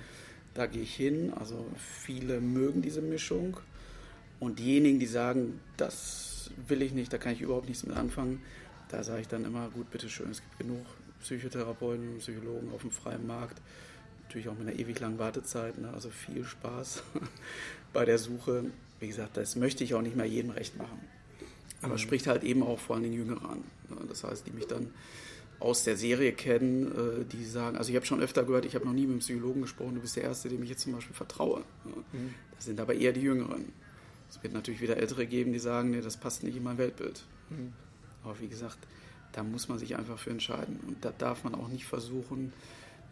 Da 0.55 0.67
gehe 0.67 0.83
ich 0.83 0.95
hin. 0.95 1.33
Also 1.35 1.67
viele 1.79 2.41
mögen 2.41 2.81
diese 2.81 3.01
Mischung. 3.03 3.57
Und 4.39 4.61
diejenigen, 4.61 5.01
die 5.01 5.07
sagen, 5.07 5.59
das 5.77 6.28
will 6.67 6.83
ich 6.83 6.93
nicht, 6.93 7.13
da 7.13 7.19
kann 7.19 7.33
ich 7.33 7.41
überhaupt 7.41 7.69
nichts 7.69 7.85
mit 7.85 7.97
anfangen, 7.97 8.41
da 8.89 9.03
sage 9.03 9.21
ich 9.21 9.29
dann 9.29 9.45
immer, 9.45 9.69
gut, 9.69 9.91
bitteschön, 9.91 10.31
es 10.31 10.41
gibt 10.41 10.59
genug 10.59 10.87
Psychotherapeuten, 11.21 12.19
Psychologen 12.19 12.71
auf 12.73 12.83
dem 12.83 12.91
freien 12.91 13.27
Markt. 13.27 13.61
Natürlich 14.23 14.49
auch 14.49 14.59
mit 14.59 14.69
einer 14.69 14.79
ewig 14.79 15.01
langen 15.01 15.19
Wartezeit. 15.19 15.79
Ne? 15.79 15.91
Also 15.93 16.11
viel 16.11 16.45
Spaß 16.45 17.03
bei 17.93 18.05
der 18.05 18.19
Suche. 18.19 18.67
Wie 19.01 19.09
gesagt, 19.09 19.37
das 19.37 19.57
möchte 19.57 19.85
ich 19.85 19.95
auch 19.95 20.03
nicht 20.03 20.17
mehr 20.17 20.27
jedem 20.27 20.51
recht 20.51 20.77
machen. 20.77 21.01
Aber 21.81 21.95
es 21.95 22.01
spricht 22.01 22.27
halt 22.27 22.43
eben 22.43 22.63
auch 22.63 22.79
vor 22.79 22.97
allem 22.97 23.05
den 23.05 23.13
Jüngeren 23.13 23.47
an. 23.47 23.59
Ne? 23.89 23.97
Das 24.09 24.25
heißt, 24.25 24.47
die 24.47 24.51
mich 24.51 24.67
dann 24.67 24.91
aus 25.61 25.85
der 25.85 25.97
Serie 25.97 26.33
kennen, 26.33 26.87
äh, 26.87 27.25
die 27.25 27.45
sagen, 27.45 27.77
also 27.77 27.91
ich 27.91 27.97
habe 27.97 28.07
schon 28.07 28.21
öfter 28.21 28.45
gehört, 28.45 28.65
ich 28.65 28.75
habe 28.75 28.85
noch 28.85 28.93
nie 28.93 29.03
mit 29.03 29.11
einem 29.11 29.19
Psychologen 29.21 29.63
gesprochen, 29.63 29.95
du 29.97 30.01
bist 30.01 30.17
der 30.17 30.25
Erste, 30.25 30.49
dem 30.49 30.63
ich 30.63 30.71
jetzt 30.71 30.83
zum 30.83 30.93
Beispiel 30.93 31.17
vertraue. 31.17 31.61
ne? 31.85 31.95
Das 32.55 32.65
sind 32.65 32.81
aber 32.81 32.95
eher 32.95 33.13
die 33.13 33.23
Jüngeren. 33.23 33.73
Es 34.31 34.43
wird 34.43 34.53
natürlich 34.53 34.81
wieder 34.81 34.97
Ältere 34.97 35.27
geben, 35.27 35.53
die 35.53 35.59
sagen, 35.59 35.91
nee, 35.91 36.01
das 36.01 36.17
passt 36.17 36.43
nicht 36.43 36.57
in 36.57 36.63
mein 36.63 36.79
Weltbild. 36.79 37.25
Aber 38.23 38.39
wie 38.41 38.49
gesagt, 38.49 38.79
da 39.33 39.43
muss 39.43 39.69
man 39.69 39.79
sich 39.79 39.97
einfach 39.97 40.19
für 40.19 40.31
entscheiden. 40.31 40.81
Und 40.87 41.05
da 41.05 41.13
darf 41.17 41.45
man 41.45 41.55
auch 41.55 41.69
nicht 41.69 41.87
versuchen, 41.87 42.53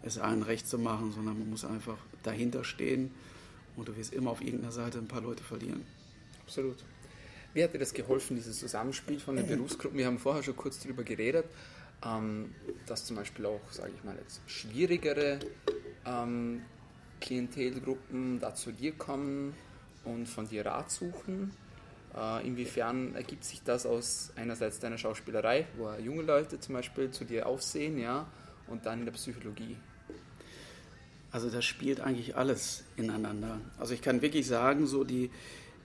es 0.02 0.18
allen 0.18 0.42
recht 0.42 0.68
zu 0.68 0.78
machen, 0.78 1.12
sondern 1.12 1.38
man 1.38 1.50
muss 1.50 1.64
einfach 1.64 1.98
dahinter 2.22 2.64
stehen 2.64 3.10
und 3.76 3.88
du 3.88 3.96
wirst 3.96 4.12
immer 4.12 4.30
auf 4.30 4.40
irgendeiner 4.40 4.72
Seite 4.72 4.98
ein 4.98 5.08
paar 5.08 5.20
Leute 5.20 5.42
verlieren. 5.42 5.84
Absolut. 6.42 6.76
Wie 7.54 7.64
hat 7.64 7.72
dir 7.74 7.78
das 7.78 7.94
geholfen, 7.94 8.36
dieses 8.36 8.58
Zusammenspiel 8.58 9.18
von 9.18 9.36
den 9.36 9.46
Berufsgruppen? 9.48 9.98
Wir 9.98 10.06
haben 10.06 10.18
vorher 10.18 10.42
schon 10.42 10.56
kurz 10.56 10.80
darüber 10.80 11.02
geredet, 11.02 11.46
ähm, 12.04 12.54
dass 12.86 13.04
zum 13.04 13.16
Beispiel 13.16 13.46
auch, 13.46 13.60
sage 13.70 13.92
ich 13.96 14.04
mal 14.04 14.16
jetzt, 14.16 14.40
schwierigere 14.46 15.40
ähm, 16.04 16.62
Klientelgruppen 17.20 18.38
da 18.38 18.54
zu 18.54 18.72
dir 18.72 18.92
kommen 18.92 19.54
und 20.06 20.26
von 20.26 20.48
dir 20.48 20.64
Rat 20.64 20.90
suchen. 20.90 21.52
Äh, 22.16 22.46
inwiefern 22.46 23.14
ergibt 23.14 23.44
sich 23.44 23.62
das 23.62 23.84
aus 23.84 24.32
einerseits 24.36 24.80
deiner 24.80 24.96
Schauspielerei, 24.96 25.66
wo 25.76 25.90
junge 26.02 26.22
Leute 26.22 26.58
zum 26.58 26.74
Beispiel 26.74 27.10
zu 27.10 27.24
dir 27.24 27.46
aufsehen, 27.46 27.98
ja, 27.98 28.26
und 28.68 28.86
dann 28.86 29.00
in 29.00 29.04
der 29.04 29.12
Psychologie? 29.12 29.76
Also 31.30 31.50
das 31.50 31.64
spielt 31.64 32.00
eigentlich 32.00 32.36
alles 32.36 32.84
ineinander. 32.96 33.60
Also 33.78 33.92
ich 33.92 34.00
kann 34.00 34.22
wirklich 34.22 34.46
sagen, 34.46 34.86
so 34.86 35.04
die, 35.04 35.30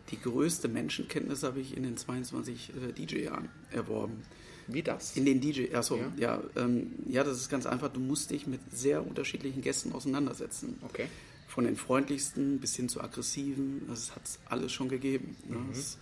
die 0.10 0.20
größte 0.20 0.70
Menschenkenntnis 0.70 1.44
habe 1.44 1.60
ich 1.60 1.76
in 1.76 1.84
den 1.84 1.98
22 1.98 2.72
äh, 2.76 2.94
DJ-Jahren 2.94 3.50
erworben. 3.72 4.24
Wie 4.68 4.84
das? 4.84 5.18
In 5.18 5.26
den 5.26 5.42
DJ, 5.42 5.74
achso, 5.76 5.98
Ja. 5.98 6.12
ja, 6.18 6.44
ähm, 6.56 6.94
ja, 7.08 7.24
das 7.24 7.38
ist 7.38 7.50
ganz 7.50 7.66
einfach. 7.66 7.90
Du 7.90 8.00
musst 8.00 8.32
dich 8.32 8.48
mit 8.48 8.62
sehr 8.72 9.06
unterschiedlichen 9.06 9.62
Gästen 9.62 9.92
auseinandersetzen. 9.92 10.78
Okay. 10.84 11.08
Von 11.54 11.66
den 11.66 11.76
freundlichsten 11.76 12.60
bis 12.60 12.76
hin 12.78 12.88
zu 12.88 13.02
aggressiven, 13.02 13.82
das 13.90 14.16
hat 14.16 14.24
es 14.24 14.40
alles 14.46 14.72
schon 14.72 14.88
gegeben. 14.88 15.36
Ne? 15.50 15.58
Mhm. 15.58 15.68
Das, 15.74 15.98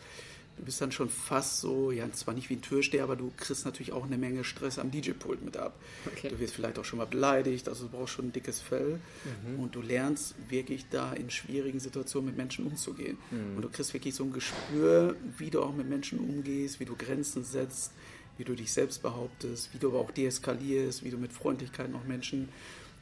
du 0.58 0.64
bist 0.64 0.80
dann 0.80 0.92
schon 0.92 1.10
fast 1.10 1.60
so, 1.62 1.92
ja, 1.92 2.12
zwar 2.12 2.36
nicht 2.36 2.52
wie 2.52 2.54
ein 2.54 2.62
Türsteher, 2.62 3.04
aber 3.04 3.16
du 3.16 3.32
kriegst 3.36 3.66
natürlich 3.66 3.92
auch 3.92 4.06
eine 4.06 4.18
Menge 4.20 4.44
Stress 4.44 4.78
am 4.78 4.92
DJ-Pult 4.92 5.44
mit 5.44 5.58
ab. 5.58 5.74
Okay. 6.06 6.30
Du 6.30 6.38
wirst 6.40 6.54
vielleicht 6.54 6.78
auch 6.78 6.86
schon 6.86 7.00
mal 7.00 7.08
beleidigt, 7.08 7.68
also 7.68 7.86
du 7.86 7.92
brauchst 7.98 8.14
schon 8.14 8.28
ein 8.28 8.32
dickes 8.32 8.60
Fell 8.60 9.00
Mhm. 9.26 9.60
und 9.60 9.74
du 9.74 9.82
lernst 9.82 10.36
wirklich 10.50 10.86
da 10.92 11.14
in 11.14 11.32
schwierigen 11.32 11.80
Situationen 11.80 12.28
mit 12.28 12.38
Menschen 12.38 12.68
umzugehen. 12.68 13.18
Mhm. 13.32 13.56
Und 13.56 13.62
du 13.64 13.70
kriegst 13.70 13.92
wirklich 13.94 14.14
so 14.14 14.26
ein 14.26 14.34
Gespür, 14.34 15.16
wie 15.40 15.50
du 15.50 15.64
auch 15.64 15.74
mit 15.74 15.90
Menschen 15.90 16.20
umgehst, 16.20 16.80
wie 16.80 16.86
du 16.86 16.96
Grenzen 16.96 17.44
setzt, 17.44 17.92
wie 18.38 18.44
du 18.44 18.54
dich 18.54 18.72
selbst 18.72 19.02
behauptest, 19.02 19.74
wie 19.74 19.80
du 19.80 19.88
aber 19.90 20.00
auch 20.00 20.12
deeskalierst, 20.12 21.04
wie 21.04 21.10
du 21.10 21.18
mit 21.18 21.34
Freundlichkeit 21.34 21.90
noch 21.92 22.04
Menschen 22.06 22.50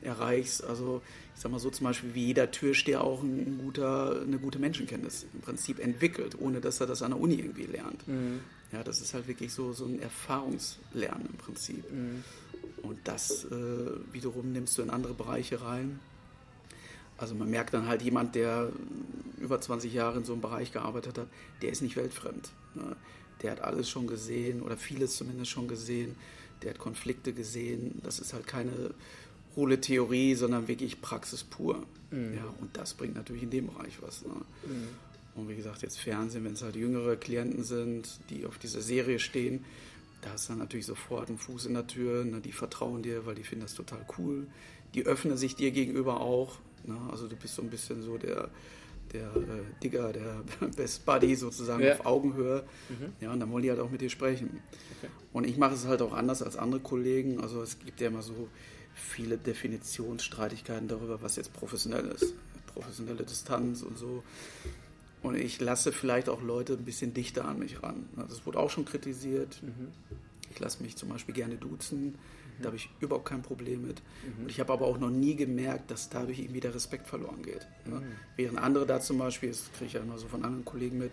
erreichst. 0.02 0.64
Also 0.64 1.02
ich 1.38 1.44
sag 1.44 1.52
mal 1.52 1.60
so 1.60 1.70
zum 1.70 1.84
Beispiel, 1.86 2.16
wie 2.16 2.26
jeder 2.26 2.50
Türsteher 2.50 3.04
auch 3.04 3.22
ein 3.22 3.60
guter, 3.64 4.24
eine 4.24 4.40
gute 4.40 4.58
Menschenkenntnis 4.58 5.28
im 5.36 5.42
Prinzip 5.42 5.78
entwickelt, 5.78 6.36
ohne 6.40 6.62
dass 6.62 6.82
er 6.82 6.88
das 6.88 7.04
an 7.04 7.12
der 7.12 7.20
Uni 7.20 7.36
irgendwie 7.36 7.68
lernt. 7.68 8.02
Ja, 8.72 8.82
das 8.84 9.02
ist 9.02 9.14
halt 9.14 9.28
wirklich 9.28 9.54
so, 9.54 9.72
so 9.72 9.86
ein 9.86 10.02
Erfahrungslernen 10.02 11.28
im 11.28 11.38
Prinzip. 11.38 11.86
Und 12.82 13.00
das 13.04 13.46
äh, 13.46 13.52
wiederum 14.12 14.52
nimmst 14.52 14.80
du 14.80 14.82
in 14.82 14.90
andere 14.90 15.14
Bereiche 15.14 15.62
rein. 15.62 16.00
Also 17.18 17.36
man 17.36 17.52
merkt 17.52 17.76
dann 17.76 17.88
halt 17.88 18.02
jemand, 18.02 18.34
der 18.34 18.72
über 19.40 19.62
20 19.62 19.94
Jahre 19.94 20.18
in 20.18 20.26
so 20.26 20.34
einem 20.34 20.42
Bereich 20.42 20.72
gearbeitet 20.72 21.20
hat, 21.20 21.28
der 21.62 21.72
ist 21.72 21.84
nicht 21.84 21.98
weltfremd. 21.98 22.50
Ne? 22.74 22.96
Der 23.44 23.52
hat 23.52 23.62
alles 23.62 23.88
schon 23.88 24.08
gesehen 24.08 24.64
oder 24.64 24.76
vieles 24.76 25.16
zumindest 25.18 25.52
schon 25.52 25.68
gesehen. 25.68 26.16
Der 26.64 26.72
hat 26.72 26.80
Konflikte 26.80 27.32
gesehen. 27.34 28.02
Das 28.04 28.18
ist 28.18 28.34
halt 28.34 28.48
keine 28.48 28.96
hohle 29.58 29.82
Theorie, 29.82 30.36
sondern 30.36 30.68
wirklich 30.70 31.02
Praxis 31.02 31.44
pur. 31.44 31.84
Ja, 32.12 32.46
und 32.62 32.78
das 32.78 32.94
bringt 32.94 33.16
natürlich 33.16 33.44
in 33.44 33.50
dem 33.50 33.68
Bereich 33.68 34.02
was. 34.02 34.24
Ne? 34.26 34.32
Und 35.36 35.50
wie 35.50 35.56
gesagt, 35.58 35.82
jetzt 35.82 36.00
Fernsehen, 36.00 36.46
wenn 36.46 36.54
es 36.54 36.62
halt 36.64 36.78
jüngere 36.78 37.18
Klienten 37.18 37.64
sind, 37.66 38.08
die 38.30 38.46
auf 38.46 38.58
dieser 38.60 38.80
Serie 38.82 39.20
stehen, 39.20 39.66
da 40.22 40.34
ist 40.34 40.50
dann 40.50 40.58
natürlich 40.60 40.86
sofort 40.86 41.30
ein 41.30 41.38
Fuß 41.38 41.66
in 41.66 41.74
der 41.74 41.86
Tür. 41.86 42.24
Ne? 42.24 42.40
Die 42.40 42.54
vertrauen 42.54 43.04
dir, 43.04 43.26
weil 43.26 43.36
die 43.36 43.44
finden 43.44 43.66
das 43.66 43.74
total 43.76 44.06
cool. 44.18 44.48
Die 44.94 45.06
öffnen 45.06 45.36
sich 45.36 45.56
dir 45.58 45.72
gegenüber 45.72 46.22
auch. 46.22 46.58
Ne? 46.86 46.96
Also 47.12 47.28
du 47.28 47.36
bist 47.36 47.56
so 47.56 47.62
ein 47.62 47.70
bisschen 47.70 48.02
so 48.02 48.18
der, 48.18 48.50
der 49.12 49.28
äh, 49.36 49.82
Digger, 49.84 50.14
der 50.14 50.44
Best 50.78 51.06
Buddy 51.06 51.36
sozusagen 51.36 51.84
Ja. 51.84 51.94
auf 51.94 52.06
Augenhöhe. 52.06 52.64
Ja, 53.20 53.34
und 53.34 53.42
dann 53.42 53.52
wollen 53.52 53.64
die 53.64 53.70
halt 53.70 53.82
auch 53.82 53.92
mit 53.92 54.00
dir 54.00 54.10
sprechen. 54.10 54.62
Und 55.34 55.46
ich 55.46 55.58
mache 55.58 55.74
es 55.76 55.86
halt 55.86 56.02
auch 56.02 56.14
anders 56.14 56.42
als 56.42 56.56
andere 56.56 56.80
Kollegen. 56.80 57.42
Also 57.42 57.62
es 57.62 57.78
gibt 57.80 58.00
ja 58.00 58.08
immer 58.08 58.22
so 58.22 58.48
viele 58.98 59.38
Definitionsstreitigkeiten 59.38 60.88
darüber, 60.88 61.22
was 61.22 61.36
jetzt 61.36 61.54
professionell 61.54 62.06
ist. 62.08 62.34
Professionelle 62.74 63.24
Distanz 63.24 63.82
und 63.82 63.98
so. 63.98 64.24
Und 65.24 65.36
ich 65.36 65.60
lasse 65.60 65.92
vielleicht 65.92 66.30
auch 66.30 66.42
Leute 66.42 66.74
ein 66.74 66.86
bisschen 66.86 67.14
dichter 67.14 67.46
an 67.46 67.60
mich 67.60 67.82
ran. 67.82 68.08
Das 68.30 68.46
wurde 68.46 68.60
auch 68.60 68.70
schon 68.70 68.86
kritisiert. 68.86 69.62
Ich 70.52 70.60
lasse 70.60 70.84
mich 70.84 70.96
zum 70.96 71.10
Beispiel 71.10 71.34
gerne 71.34 71.56
duzen. 71.56 72.16
Da 72.60 72.68
habe 72.68 72.78
ich 72.78 72.90
überhaupt 73.00 73.26
kein 73.26 73.44
Problem 73.44 73.86
mit. 73.86 74.02
Und 74.40 74.50
ich 74.50 74.60
habe 74.60 74.74
aber 74.74 74.86
auch 74.88 74.98
noch 75.00 75.12
nie 75.12 75.36
gemerkt, 75.36 75.92
dass 75.92 76.10
dadurch 76.10 76.40
irgendwie 76.40 76.60
der 76.60 76.74
Respekt 76.74 77.08
verloren 77.08 77.44
geht. 77.44 77.68
Ne? 77.86 78.02
Während 78.36 78.58
andere 78.60 78.86
da 78.88 79.00
zum 79.00 79.20
Beispiel, 79.20 79.50
das 79.50 79.70
kriege 79.74 79.86
ich 79.86 79.94
ja 79.94 80.02
immer 80.02 80.18
so 80.18 80.28
von 80.28 80.44
anderen 80.44 80.66
Kollegen 80.66 80.98
mit, 80.98 81.12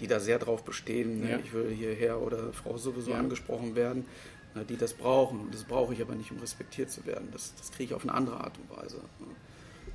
die 0.00 0.06
da 0.06 0.20
sehr 0.20 0.38
drauf 0.38 0.64
bestehen, 0.64 1.20
ne? 1.20 1.30
Ja. 1.32 1.38
ich 1.38 1.52
will 1.54 1.70
hierher 1.70 2.20
oder 2.20 2.52
Frau 2.52 2.76
sowieso 2.76 3.12
Ja. 3.12 3.18
angesprochen 3.18 3.74
werden, 3.74 4.04
ne? 4.54 4.64
die 4.64 4.76
das 4.76 4.94
brauchen. 4.94 5.40
Und 5.40 5.54
das 5.54 5.64
brauche 5.64 5.94
ich 5.94 6.02
aber 6.02 6.14
nicht, 6.14 6.30
um 6.30 6.38
respektiert 6.38 6.90
zu 6.90 7.04
werden. 7.06 7.28
Das, 7.32 7.54
das 7.56 7.70
kriege 7.70 7.90
ich 7.90 7.94
auf 7.94 8.02
eine 8.02 8.14
andere 8.14 8.40
Art 8.40 8.58
und 8.58 8.76
Weise. 8.76 8.98
Ne? 9.20 9.26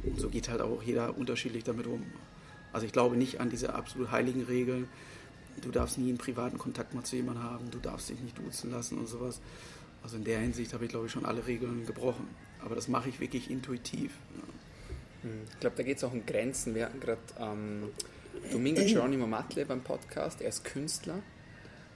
Und 0.03 0.19
so 0.19 0.29
geht 0.29 0.49
halt 0.49 0.61
auch 0.61 0.83
jeder 0.83 1.17
unterschiedlich 1.17 1.63
damit 1.63 1.87
um. 1.87 2.03
Also 2.73 2.85
ich 2.85 2.91
glaube 2.91 3.17
nicht 3.17 3.39
an 3.39 3.49
diese 3.49 3.73
absolut 3.73 4.11
heiligen 4.11 4.43
Regeln. 4.43 4.87
Du 5.61 5.71
darfst 5.71 5.97
nie 5.97 6.09
einen 6.09 6.19
privaten 6.19 6.57
Kontakt 6.57 6.93
mal 6.93 7.03
zu 7.03 7.15
jemandem 7.15 7.43
haben, 7.43 7.71
du 7.71 7.79
darfst 7.79 8.09
dich 8.09 8.19
nicht 8.19 8.37
duzen 8.37 8.69
lassen 8.69 8.99
und 8.99 9.07
sowas. 9.07 9.41
Also 10.03 10.17
in 10.17 10.23
der 10.23 10.39
Hinsicht 10.39 10.73
habe 10.73 10.85
ich, 10.85 10.91
glaube 10.91 11.07
ich, 11.07 11.11
schon 11.11 11.25
alle 11.25 11.47
Regeln 11.47 11.85
gebrochen. 11.87 12.27
Aber 12.63 12.75
das 12.75 12.87
mache 12.87 13.09
ich 13.09 13.19
wirklich 13.19 13.49
intuitiv. 13.49 14.11
Ja. 14.35 14.43
Ich 15.51 15.59
glaube, 15.59 15.75
da 15.75 15.83
geht 15.83 15.97
es 15.97 16.03
auch 16.03 16.13
um 16.13 16.25
Grenzen. 16.25 16.75
Wir 16.75 16.85
hatten 16.85 16.99
gerade 16.99 17.21
ähm, 17.39 17.89
Domingo 18.51 18.83
Geronimo 18.85 19.27
Matle 19.27 19.65
beim 19.65 19.81
Podcast. 19.81 20.41
Er 20.41 20.49
ist 20.49 20.63
Künstler, 20.63 21.19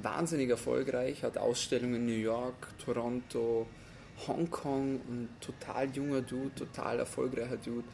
wahnsinnig 0.03 0.49
erfolgreich, 0.49 1.23
hat 1.23 1.37
Ausstellungen 1.37 1.95
in 1.95 2.05
New 2.05 2.21
York, 2.21 2.67
Toronto, 2.83 3.67
Hongkong, 4.27 4.95
ein 4.95 5.29
total 5.39 5.89
junger 5.89 6.21
Dude, 6.21 6.53
total 6.55 6.99
erfolgreicher 6.99 7.57
Dude. 7.57 7.87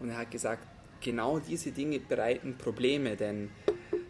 Und 0.00 0.10
er 0.10 0.18
hat 0.18 0.30
gesagt, 0.30 0.66
genau 1.00 1.38
diese 1.38 1.72
Dinge 1.72 2.00
bereiten 2.00 2.56
Probleme, 2.56 3.16
denn 3.16 3.50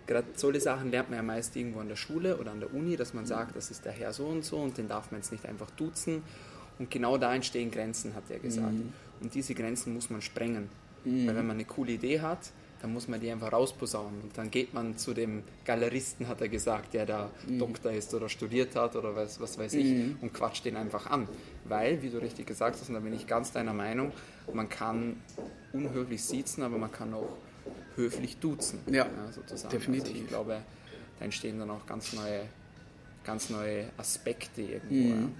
gerade 0.06 0.26
solche 0.34 0.60
Sachen 0.60 0.90
lernt 0.90 1.10
man 1.10 1.18
ja 1.18 1.22
meist 1.22 1.56
irgendwo 1.56 1.80
an 1.80 1.88
der 1.88 1.96
Schule 1.96 2.38
oder 2.38 2.52
an 2.52 2.60
der 2.60 2.72
Uni, 2.72 2.96
dass 2.96 3.14
man 3.14 3.26
sagt, 3.26 3.56
das 3.56 3.70
ist 3.70 3.84
der 3.84 3.92
Herr 3.92 4.12
so 4.12 4.26
und 4.26 4.44
so 4.44 4.56
und 4.58 4.78
den 4.78 4.88
darf 4.88 5.10
man 5.10 5.20
jetzt 5.20 5.32
nicht 5.32 5.46
einfach 5.46 5.70
duzen. 5.72 6.22
Und 6.78 6.90
genau 6.90 7.18
da 7.18 7.34
entstehen 7.34 7.70
Grenzen, 7.70 8.14
hat 8.14 8.30
er 8.30 8.38
gesagt. 8.38 8.74
Und 9.20 9.34
diese 9.34 9.54
Grenzen 9.54 9.94
muss 9.94 10.10
man 10.10 10.22
sprengen. 10.22 10.68
Weil 11.04 11.34
wenn 11.36 11.46
man 11.46 11.56
eine 11.56 11.64
coole 11.64 11.92
Idee 11.92 12.20
hat, 12.20 12.52
dann 12.80 12.92
muss 12.92 13.08
man 13.08 13.20
die 13.20 13.30
einfach 13.30 13.52
rausposaunen. 13.52 14.20
Und 14.22 14.38
dann 14.38 14.50
geht 14.50 14.72
man 14.72 14.96
zu 14.96 15.14
dem 15.14 15.42
Galeristen, 15.64 16.28
hat 16.28 16.40
er 16.40 16.48
gesagt, 16.48 16.94
der 16.94 17.06
da 17.06 17.30
Doktor 17.58 17.92
ist 17.92 18.14
oder 18.14 18.28
studiert 18.28 18.76
hat 18.76 18.94
oder 18.96 19.16
was, 19.16 19.40
was 19.40 19.58
weiß 19.58 19.74
ich, 19.74 20.14
und 20.20 20.32
quatscht 20.32 20.64
den 20.64 20.76
einfach 20.76 21.06
an. 21.10 21.28
Weil, 21.64 22.02
wie 22.02 22.10
du 22.10 22.18
richtig 22.18 22.46
gesagt 22.46 22.76
hast, 22.80 22.88
und 22.88 22.94
da 22.94 23.00
bin 23.00 23.12
ich 23.12 23.26
ganz 23.26 23.52
deiner 23.52 23.72
Meinung, 23.72 24.12
man 24.52 24.68
kann 24.68 25.16
unhöflich 25.72 26.22
sitzen, 26.22 26.62
aber 26.62 26.78
man 26.78 26.92
kann 26.92 27.12
auch 27.14 27.36
höflich 27.96 28.36
duzen. 28.38 28.80
Ja, 28.86 29.06
sozusagen. 29.32 29.70
definitiv. 29.70 30.12
Also 30.12 30.22
ich 30.22 30.28
glaube, 30.28 30.62
da 31.18 31.24
entstehen 31.24 31.58
dann 31.58 31.70
auch 31.70 31.84
ganz 31.84 32.12
neue, 32.12 32.42
ganz 33.24 33.50
neue 33.50 33.90
Aspekte 33.96 34.62
irgendwo. 34.62 34.94
Mhm. 34.94 35.34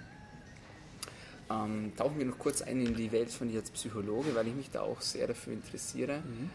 Ja. 1.48 1.64
Ähm, 1.64 1.92
tauchen 1.96 2.18
wir 2.18 2.27
noch 2.27 2.38
kurz 2.38 2.61
ein 2.61 2.85
in 2.85 2.94
die 2.94 3.11
Welt 3.11 3.31
von 3.31 3.48
dir 3.48 3.61
als 3.61 3.70
Psychologe, 3.70 4.35
weil 4.35 4.48
ich 4.48 4.55
mich 4.55 4.70
da 4.70 4.83
auch 4.83 5.01
sehr 5.01 5.27
dafür 5.27 5.55
interessiere. 5.55 6.18
Mhm. 6.18 6.51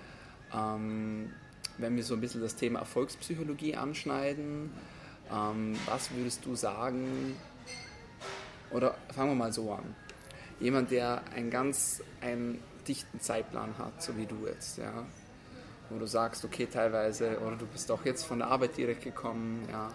Ähm, 0.54 1.32
wenn 1.78 1.96
wir 1.96 2.04
so 2.04 2.14
ein 2.14 2.22
bisschen 2.22 2.42
das 2.42 2.56
Thema 2.56 2.80
Erfolgspsychologie 2.80 3.76
anschneiden, 3.76 4.72
ähm, 5.32 5.76
was 5.86 6.12
würdest 6.12 6.46
du 6.46 6.56
sagen, 6.56 7.36
oder 8.72 8.96
fangen 9.14 9.32
wir 9.32 9.36
mal 9.36 9.54
so 9.54 9.72
an. 9.72 9.96
Jemand, 10.60 10.92
der 10.92 11.24
einen 11.36 11.50
ganz 11.50 12.02
einen 12.22 12.60
dichten 12.88 13.20
Zeitplan 13.20 13.78
hat, 13.78 14.02
so 14.02 14.16
wie 14.18 14.26
du 14.26 14.46
jetzt, 14.46 14.78
ja, 14.78 15.06
wo 15.90 15.98
du 15.98 16.06
sagst, 16.06 16.46
okay, 16.46 16.68
teilweise, 16.72 17.40
oder 17.40 17.56
du 17.56 17.66
bist 17.66 17.90
auch 17.92 18.06
jetzt 18.06 18.24
von 18.24 18.40
der 18.40 18.50
Arbeit 18.50 18.78
direkt 18.78 19.04
gekommen, 19.04 19.68
ja, 19.72 19.92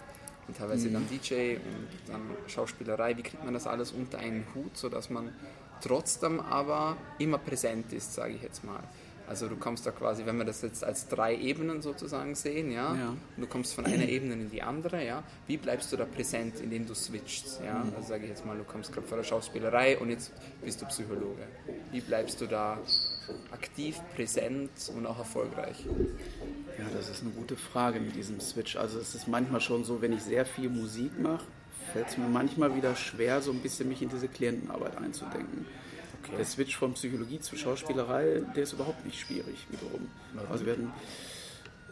und 0.47 0.57
teilweise 0.57 0.91
dann 0.91 1.07
DJ 1.09 1.57
und 1.57 1.89
dann 2.07 2.23
Schauspielerei, 2.47 3.17
wie 3.19 3.23
kriegt 3.23 3.45
man 3.45 3.53
das 3.53 3.67
alles 3.67 3.93
unter 3.93 4.19
einen 4.19 4.47
Hut, 4.55 4.77
sodass 4.79 5.11
man 5.11 5.31
trotzdem 5.83 6.41
aber 6.41 6.97
immer 7.19 7.37
präsent 7.37 7.93
ist, 7.93 8.15
sage 8.15 8.33
ich 8.35 8.43
jetzt 8.43 8.65
mal. 8.65 8.81
Also 9.29 9.47
du 9.49 9.57
kommst 9.57 9.85
da 9.85 9.91
quasi, 9.91 10.25
wenn 10.27 10.39
wir 10.39 10.45
das 10.45 10.63
jetzt 10.63 10.83
als 10.83 11.07
drei 11.09 11.37
Ebenen 11.37 11.83
sozusagen 11.83 12.35
sehen, 12.35 12.71
ja, 12.73 12.95
Ja. 12.95 13.09
und 13.11 13.19
du 13.37 13.47
kommst 13.47 13.75
von 13.75 13.85
einer 13.85 14.09
Ebene 14.09 14.35
in 14.35 14.51
die 14.51 14.63
andere, 14.63 15.05
ja, 15.05 15.23
wie 15.47 15.57
bleibst 15.59 15.93
du 15.93 15.97
da 15.97 16.05
präsent, 16.07 16.61
indem 16.61 16.87
du 16.87 16.95
switchst, 16.95 17.61
ja, 17.65 17.85
also 17.95 18.09
sage 18.09 18.25
ich 18.25 18.31
jetzt 18.31 18.47
mal, 18.47 18.57
du 18.57 18.65
kommst 18.65 18.93
gerade 18.93 19.07
von 19.07 19.19
der 19.19 19.25
Schauspielerei 19.25 19.99
und 19.99 20.09
jetzt 20.11 20.33
bist 20.65 20.81
du 20.81 20.87
Psychologe. 20.87 21.43
Wie 21.93 22.01
bleibst 22.01 22.41
du 22.41 22.47
da 22.47 22.79
aktiv, 23.53 24.01
präsent 24.17 24.71
und 24.97 25.07
auch 25.07 25.19
erfolgreich? 25.19 25.85
Ja, 26.79 26.85
das 26.97 27.09
ist 27.11 27.23
eine 27.23 27.31
gute 27.33 27.57
Frage 27.57 28.01
mit 28.01 28.17
diesem 28.17 28.41
Switch. 28.41 28.77
Also 28.77 28.99
es 28.99 29.15
ist 29.15 29.29
manchmal 29.29 29.61
schon 29.61 29.85
so, 29.85 30.01
wenn 30.01 30.13
ich 30.13 30.23
sehr 30.23 30.47
viel 30.47 30.71
Musik 30.71 31.19
mache, 31.21 31.45
fällt 31.93 32.09
es 32.09 32.17
mir 32.17 32.29
manchmal 32.29 32.75
wieder 32.77 32.95
schwer, 32.97 33.43
so 33.43 33.51
ein 33.51 33.61
bisschen 33.61 33.89
mich 33.89 34.01
in 34.01 34.09
diese 34.09 34.29
Klientenarbeit 34.29 34.97
einzudenken. 34.97 35.67
Der 36.37 36.45
Switch 36.45 36.77
von 36.77 36.95
Psychologie 36.95 37.41
zu 37.41 37.57
Schauspielerei, 37.57 38.43
der 38.55 38.63
ist 38.63 38.73
überhaupt 38.73 39.05
nicht 39.07 39.19
schwierig 39.19 39.67
wiederum. 39.71 40.09
Also 40.51 40.67
wir 40.67 40.73
hatten, 40.75 40.93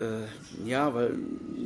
äh, 0.01 0.69
ja, 0.69 0.93
weil 0.95 1.17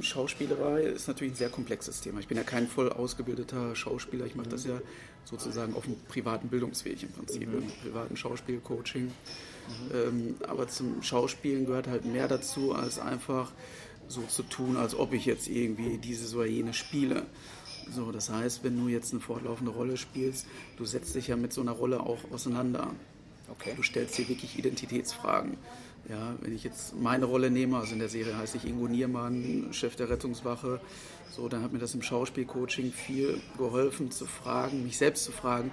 Schauspielerei 0.01 0.83
ist 0.83 1.09
natürlich 1.09 1.33
ein 1.33 1.37
sehr 1.37 1.49
komplexes 1.49 2.01
Thema. 2.01 2.21
Ich 2.21 2.29
bin 2.29 2.37
ja 2.37 2.45
kein 2.45 2.69
voll 2.69 2.91
ausgebildeter 2.91 3.75
Schauspieler, 3.75 4.27
ich 4.27 4.37
mache 4.37 4.51
das 4.51 4.65
ja 4.65 4.81
sozusagen 5.25 5.75
auf 5.75 5.85
einem 5.85 5.97
privaten 6.09 6.49
Bildungsweg 6.49 7.03
im 7.03 7.13
Prinzip, 7.13 7.43
im 7.43 7.67
privaten 7.83 8.17
Schauspielcoaching. 8.17 9.11
Ähm, 9.93 10.37
aber 10.47 10.69
zum 10.69 11.03
Schauspielen 11.03 11.67
gehört 11.67 11.87
halt 11.87 12.05
mehr 12.05 12.29
dazu, 12.29 12.73
als 12.73 12.99
einfach 12.99 13.53
so 14.09 14.23
zu 14.23 14.43
tun, 14.43 14.77
als 14.77 14.95
ob 14.95 15.13
ich 15.13 15.25
jetzt 15.25 15.49
irgendwie 15.49 15.99
diese 15.99 16.37
oder 16.37 16.47
jene 16.47 16.73
spiele. 16.73 17.27
So, 17.91 18.13
das 18.13 18.31
heißt, 18.31 18.63
wenn 18.63 18.79
du 18.79 18.89
jetzt 18.89 19.13
eine 19.13 19.21
fortlaufende 19.21 19.73
Rolle 19.73 19.97
spielst, 19.97 20.47
du 20.77 20.85
setzt 20.85 21.15
dich 21.15 21.29
ja 21.29 21.37
mit 21.37 21.53
so 21.53 21.61
einer 21.61 21.73
Rolle 21.73 22.01
auch 22.01 22.19
auseinander. 22.31 22.93
Okay. 23.51 23.73
Du 23.77 23.83
stellst 23.83 24.17
dir 24.17 24.29
wirklich 24.29 24.59
Identitätsfragen. 24.59 25.57
Ja, 26.09 26.35
wenn 26.41 26.55
ich 26.55 26.65
jetzt 26.65 26.97
meine 26.97 27.27
Rolle 27.27 27.51
nehme, 27.51 27.77
also 27.77 27.93
in 27.93 27.99
der 27.99 28.09
Serie 28.09 28.37
heiße 28.37 28.57
ich 28.57 28.65
Ingo 28.65 28.89
Niermann, 28.89 29.69
Chef 29.73 29.97
der 29.97 30.09
Rettungswache, 30.09 30.81
so, 31.31 31.49
dann 31.49 31.63
hat 31.63 31.73
mir 31.73 31.79
das 31.79 31.95
im 31.95 32.03
Schauspielcoaching 32.03 32.93
viel 32.93 33.41
geholfen 33.57 34.11
zu 34.11 34.27
fragen, 34.27 34.83
mich 34.83 34.99
selbst 34.99 35.25
zu 35.25 35.33
fragen, 35.33 35.71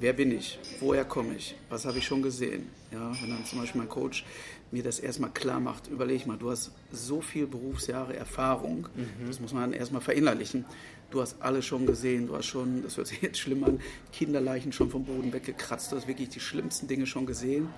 wer 0.00 0.12
bin 0.12 0.32
ich, 0.32 0.58
woher 0.80 1.04
komme 1.04 1.34
ich, 1.34 1.54
was 1.70 1.86
habe 1.86 1.98
ich 1.98 2.06
schon 2.06 2.22
gesehen. 2.22 2.68
Ja, 2.92 3.12
wenn 3.22 3.30
dann 3.30 3.44
zum 3.46 3.60
Beispiel 3.60 3.80
mein 3.80 3.88
Coach 3.88 4.24
mir 4.70 4.82
das 4.82 4.98
erstmal 4.98 5.30
klar 5.30 5.60
macht, 5.60 5.86
überleg 5.86 6.26
mal, 6.26 6.36
du 6.36 6.50
hast 6.50 6.72
so 6.92 7.22
viel 7.22 7.46
Berufsjahre 7.46 8.14
Erfahrung, 8.14 8.88
das 9.26 9.40
muss 9.40 9.52
man 9.54 9.70
dann 9.70 9.72
erstmal 9.72 10.02
verinnerlichen. 10.02 10.66
Du 11.10 11.22
hast 11.22 11.36
alles 11.40 11.64
schon 11.64 11.86
gesehen, 11.86 12.26
du 12.26 12.36
hast 12.36 12.46
schon, 12.46 12.82
das 12.82 12.96
hört 12.96 13.06
sich 13.06 13.22
jetzt 13.22 13.38
schlimm 13.38 13.64
an, 13.64 13.80
Kinderleichen 14.12 14.72
schon 14.72 14.90
vom 14.90 15.04
Boden 15.04 15.32
weggekratzt, 15.32 15.90
du 15.90 15.96
hast 15.96 16.06
wirklich 16.06 16.28
die 16.28 16.40
schlimmsten 16.40 16.86
Dinge 16.86 17.06
schon 17.06 17.24
gesehen 17.24 17.68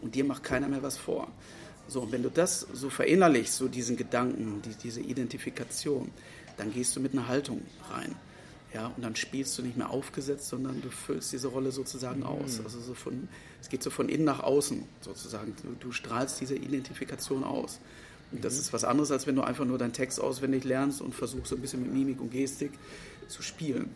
und 0.00 0.14
dir 0.14 0.24
macht 0.24 0.42
keiner 0.42 0.68
mehr 0.68 0.82
was 0.82 0.96
vor. 0.96 1.28
So, 1.86 2.02
und 2.02 2.12
wenn 2.12 2.22
du 2.22 2.30
das 2.30 2.66
so 2.72 2.90
verinnerlichst, 2.90 3.56
so 3.56 3.68
diesen 3.68 3.96
Gedanken, 3.96 4.62
die, 4.62 4.74
diese 4.82 5.00
Identifikation, 5.00 6.10
dann 6.56 6.72
gehst 6.72 6.96
du 6.96 7.00
mit 7.00 7.12
einer 7.12 7.28
Haltung 7.28 7.62
rein. 7.90 8.14
Ja, 8.74 8.92
und 8.94 9.02
dann 9.02 9.16
spielst 9.16 9.56
du 9.58 9.62
nicht 9.62 9.78
mehr 9.78 9.88
aufgesetzt, 9.88 10.48
sondern 10.48 10.82
du 10.82 10.90
füllst 10.90 11.32
diese 11.32 11.48
Rolle 11.48 11.72
sozusagen 11.72 12.22
aus. 12.22 12.60
Also 12.62 12.80
so 12.80 12.92
von, 12.92 13.28
es 13.62 13.70
geht 13.70 13.82
so 13.82 13.88
von 13.88 14.10
innen 14.10 14.24
nach 14.24 14.40
außen 14.40 14.84
sozusagen. 15.00 15.54
Du, 15.62 15.86
du 15.86 15.92
strahlst 15.92 16.40
diese 16.42 16.54
Identifikation 16.54 17.44
aus. 17.44 17.80
Das 18.30 18.58
ist 18.58 18.72
was 18.72 18.84
anderes, 18.84 19.10
als 19.10 19.26
wenn 19.26 19.36
du 19.36 19.42
einfach 19.42 19.64
nur 19.64 19.78
deinen 19.78 19.92
Text 19.92 20.20
auswendig 20.20 20.64
lernst 20.64 21.00
und 21.00 21.14
versuchst 21.14 21.46
so 21.48 21.56
ein 21.56 21.62
bisschen 21.62 21.82
mit 21.82 21.92
Mimik 21.92 22.20
und 22.20 22.30
Gestik 22.30 22.72
zu 23.26 23.42
spielen. 23.42 23.94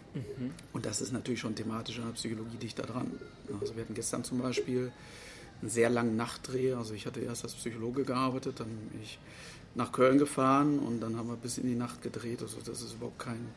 Und 0.73 0.87
das 0.87 1.01
ist 1.01 1.13
natürlich 1.13 1.41
schon 1.41 1.55
thematisch 1.55 1.99
in 1.99 2.05
der 2.05 2.13
Psychologie 2.13 2.57
dicht 2.57 2.79
da 2.79 2.85
dran. 2.85 3.11
Also 3.61 3.75
wir 3.77 3.83
hatten 3.83 3.95
gestern 3.95 4.25
zum 4.25 4.39
Beispiel 4.39 4.91
einen 5.61 5.71
sehr 5.71 5.91
langen 5.91 6.17
Nachtdreh. 6.17 6.75
Also 6.75 6.95
ich 6.95 7.07
hatte 7.07 7.21
erst 7.21 7.45
als 7.45 7.55
Psychologe 7.55 8.05
gearbeitet, 8.05 8.61
dann 8.61 8.69
bin 8.69 9.03
ich 9.03 9.19
nach 9.75 9.93
Köln 9.93 10.19
gefahren 10.19 10.79
und 10.79 11.01
dann 11.01 11.17
haben 11.17 11.29
wir 11.29 11.37
bis 11.37 11.59
in 11.59 11.67
die 11.67 11.75
Nacht 11.75 12.03
gedreht. 12.03 12.43
Also 12.43 12.59
das 12.65 12.83
ist 12.83 12.95
überhaupt 12.95 13.19
kein 13.19 13.49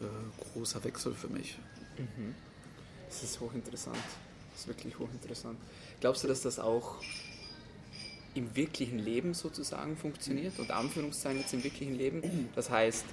äh, 0.00 0.04
großer 0.52 0.82
Wechsel 0.84 1.14
für 1.14 1.28
mich. 1.28 1.58
Das 3.08 3.22
ist 3.22 3.40
hochinteressant. 3.40 3.96
Das 4.52 4.60
ist 4.62 4.68
wirklich 4.68 4.98
hochinteressant. 4.98 5.58
Glaubst 6.00 6.24
du, 6.24 6.28
dass 6.28 6.42
das 6.42 6.58
auch 6.58 6.96
im 8.38 8.56
wirklichen 8.56 8.98
Leben 8.98 9.34
sozusagen 9.34 9.96
funktioniert? 9.96 10.58
Und 10.58 10.70
Anführungszeichen 10.70 11.40
jetzt 11.40 11.52
im 11.52 11.64
wirklichen 11.64 11.96
Leben. 11.96 12.48
Das 12.54 12.70
heißt, 12.70 13.04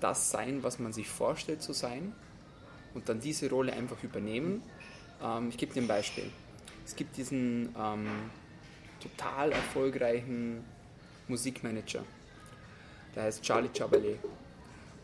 das 0.00 0.30
sein, 0.30 0.62
was 0.62 0.78
man 0.78 0.92
sich 0.92 1.08
vorstellt 1.08 1.62
zu 1.62 1.72
sein 1.72 2.12
und 2.94 3.08
dann 3.08 3.20
diese 3.20 3.48
Rolle 3.50 3.72
einfach 3.72 4.02
übernehmen. 4.02 4.62
Ähm, 5.22 5.48
ich 5.48 5.56
gebe 5.56 5.72
dir 5.72 5.82
ein 5.82 5.88
Beispiel. 5.88 6.30
Es 6.84 6.96
gibt 6.96 7.16
diesen 7.16 7.74
ähm, 7.78 8.06
total 9.00 9.52
erfolgreichen 9.52 10.64
Musikmanager. 11.28 12.04
Der 13.14 13.24
heißt 13.24 13.42
Charlie 13.42 13.70
Chabalet. 13.76 14.18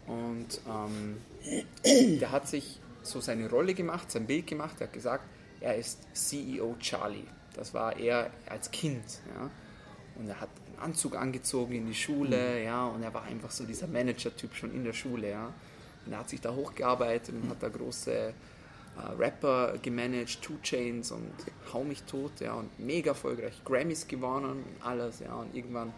Und 0.07 0.61
ähm, 0.69 1.17
der 2.21 2.31
hat 2.31 2.49
sich 2.49 2.81
so 3.03 3.21
seine 3.21 3.49
Rolle 3.49 3.75
gemacht, 3.75 4.11
sein 4.11 4.27
Bild 4.27 4.47
gemacht. 4.47 4.77
Er 4.81 4.87
hat 4.87 4.93
gesagt, 4.93 5.25
er 5.61 5.77
ist 5.77 6.01
CEO 6.13 6.77
Charlie. 6.79 7.25
Das 7.55 7.75
war 7.75 7.97
er 7.99 8.31
als 8.47 8.71
Kind. 8.71 9.05
Ja? 9.35 9.51
Und 10.17 10.29
er 10.29 10.41
hat 10.41 10.51
einen 10.67 10.79
Anzug 10.79 11.17
angezogen 11.17 11.75
in 11.75 11.87
die 11.87 11.95
Schule, 11.95 12.63
ja, 12.63 12.87
und 12.87 13.03
er 13.03 13.13
war 13.13 13.25
einfach 13.25 13.51
so 13.51 13.65
dieser 13.65 13.89
Manager-Typ 13.89 14.55
schon 14.55 14.73
in 14.73 14.85
der 14.85 14.93
Schule, 14.93 15.31
ja. 15.31 15.53
Und 16.07 16.13
er 16.13 16.19
hat 16.19 16.29
sich 16.29 16.41
da 16.41 16.55
hochgearbeitet 16.55 17.35
und 17.35 17.49
hat 17.49 17.63
da 17.63 17.69
große 17.69 18.13
äh, 18.13 18.33
Rapper 19.19 19.79
gemanagt, 19.83 20.41
Two 20.43 20.59
Chains 20.63 21.11
und 21.11 21.33
Hau 21.73 21.83
mich 21.83 22.03
tot, 22.05 22.41
ja, 22.41 22.55
und 22.55 22.79
mega 22.79 23.11
erfolgreich, 23.11 23.61
Grammys 23.65 24.07
gewonnen 24.07 24.63
und 24.63 24.87
alles, 24.87 25.21
ja, 25.21 25.35
und 25.35 25.55
irgendwann 25.55 25.93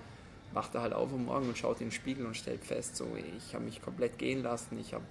wacht 0.52 0.74
er 0.74 0.82
halt 0.82 0.94
auf 0.94 1.12
am 1.12 1.26
Morgen 1.26 1.48
und 1.48 1.58
schaut 1.58 1.80
in 1.80 1.88
den 1.88 1.92
Spiegel 1.92 2.24
und 2.24 2.36
stellt 2.36 2.64
fest, 2.64 2.96
so, 2.96 3.06
ich 3.36 3.54
habe 3.54 3.64
mich 3.64 3.82
komplett 3.82 4.18
gehen 4.18 4.42
lassen, 4.42 4.78
ich 4.78 4.94
habe 4.94 5.04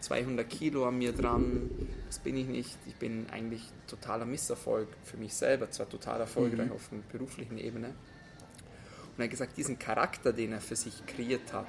200 0.00 0.48
Kilo 0.48 0.86
an 0.86 0.98
mir 0.98 1.12
dran, 1.12 1.70
das 2.06 2.18
bin 2.18 2.36
ich 2.36 2.46
nicht, 2.46 2.76
ich 2.86 2.94
bin 2.94 3.26
eigentlich 3.30 3.62
totaler 3.88 4.24
Misserfolg 4.24 4.88
für 5.04 5.16
mich 5.16 5.34
selber, 5.34 5.70
zwar 5.70 5.88
total 5.88 6.20
erfolgreich 6.20 6.70
auf 6.70 6.92
einer 6.92 7.02
beruflichen 7.12 7.58
Ebene. 7.58 7.88
Und 7.88 7.94
er 9.18 9.24
hat 9.24 9.30
gesagt, 9.30 9.56
diesen 9.56 9.78
Charakter, 9.78 10.32
den 10.32 10.52
er 10.52 10.60
für 10.60 10.76
sich 10.76 11.04
kreiert 11.06 11.52
hat, 11.52 11.66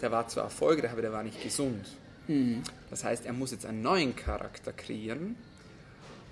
der 0.00 0.10
war 0.10 0.26
zwar 0.26 0.44
erfolgreich, 0.44 0.90
aber 0.90 1.02
der 1.02 1.12
war 1.12 1.22
nicht 1.22 1.40
gesund. 1.42 1.86
Das 2.90 3.04
heißt, 3.04 3.26
er 3.26 3.32
muss 3.32 3.52
jetzt 3.52 3.66
einen 3.66 3.82
neuen 3.82 4.16
Charakter 4.16 4.72
kreieren 4.72 5.36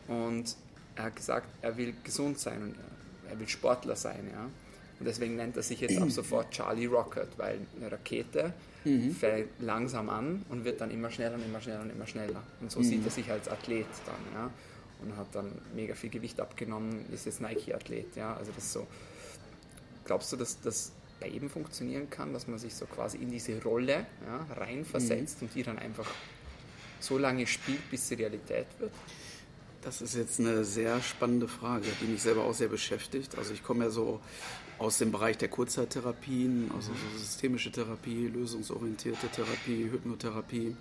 und 0.08 0.56
er 0.96 1.04
hat 1.04 1.16
gesagt, 1.16 1.48
er 1.62 1.76
will 1.76 1.94
gesund 2.04 2.38
sein 2.38 2.62
und 2.62 2.76
er 3.28 3.38
will 3.38 3.48
Sportler 3.48 3.96
sein, 3.96 4.28
ja. 4.32 4.50
Und 4.98 5.06
deswegen 5.06 5.36
nennt 5.36 5.56
er 5.56 5.62
sich 5.62 5.80
jetzt 5.80 5.96
ab 5.98 6.10
sofort 6.10 6.50
Charlie 6.50 6.86
Rocket, 6.86 7.28
weil 7.38 7.60
eine 7.76 7.90
Rakete 7.90 8.52
fällt 9.18 9.48
langsam 9.60 10.08
an 10.08 10.44
und 10.48 10.64
wird 10.64 10.80
dann 10.80 10.90
immer 10.90 11.10
schneller 11.10 11.34
und 11.34 11.44
immer 11.44 11.60
schneller 11.60 11.82
und 11.82 11.90
immer 11.90 12.06
schneller. 12.06 12.42
Und 12.60 12.70
so 12.70 12.82
sieht 12.82 13.04
er 13.04 13.10
sich 13.10 13.30
als 13.30 13.48
Athlet 13.48 13.86
dann, 14.06 14.34
ja. 14.34 14.50
Und 15.02 15.16
hat 15.16 15.28
dann 15.32 15.52
mega 15.74 15.94
viel 15.94 16.10
Gewicht 16.10 16.40
abgenommen, 16.40 17.06
ist 17.12 17.26
jetzt 17.26 17.40
Nike-Athlet, 17.40 18.16
ja. 18.16 18.34
Also 18.34 18.52
das 18.54 18.64
ist 18.64 18.72
so. 18.72 18.86
Glaubst 20.04 20.32
du, 20.32 20.36
dass 20.36 20.60
das 20.60 20.92
bei 21.20 21.28
jedem 21.28 21.50
funktionieren 21.50 22.08
kann, 22.08 22.32
dass 22.32 22.48
man 22.48 22.58
sich 22.58 22.74
so 22.74 22.86
quasi 22.86 23.18
in 23.18 23.30
diese 23.30 23.62
Rolle 23.62 24.06
ja, 24.26 24.54
reinversetzt 24.54 25.42
und 25.42 25.54
die 25.54 25.62
dann 25.62 25.78
einfach 25.78 26.10
so 26.98 27.18
lange 27.18 27.46
spielt, 27.46 27.90
bis 27.90 28.08
sie 28.08 28.14
Realität 28.14 28.66
wird? 28.78 28.92
Das 29.82 30.02
ist 30.02 30.14
jetzt 30.14 30.38
eine 30.38 30.62
sehr 30.64 31.00
spannende 31.00 31.48
Frage, 31.48 31.86
die 32.02 32.04
mich 32.06 32.20
selber 32.20 32.44
auch 32.44 32.52
sehr 32.52 32.68
beschäftigt. 32.68 33.38
Also 33.38 33.54
ich 33.54 33.62
komme 33.62 33.84
ja 33.84 33.90
so 33.90 34.20
aus 34.78 34.98
dem 34.98 35.10
Bereich 35.10 35.38
der 35.38 35.48
Kurzzeittherapien, 35.48 36.70
also 36.74 36.92
so 36.92 37.18
systemische 37.18 37.72
Therapie, 37.72 38.28
lösungsorientierte 38.28 39.28
Therapie, 39.28 39.90
Hypnotherapie. 39.90 40.76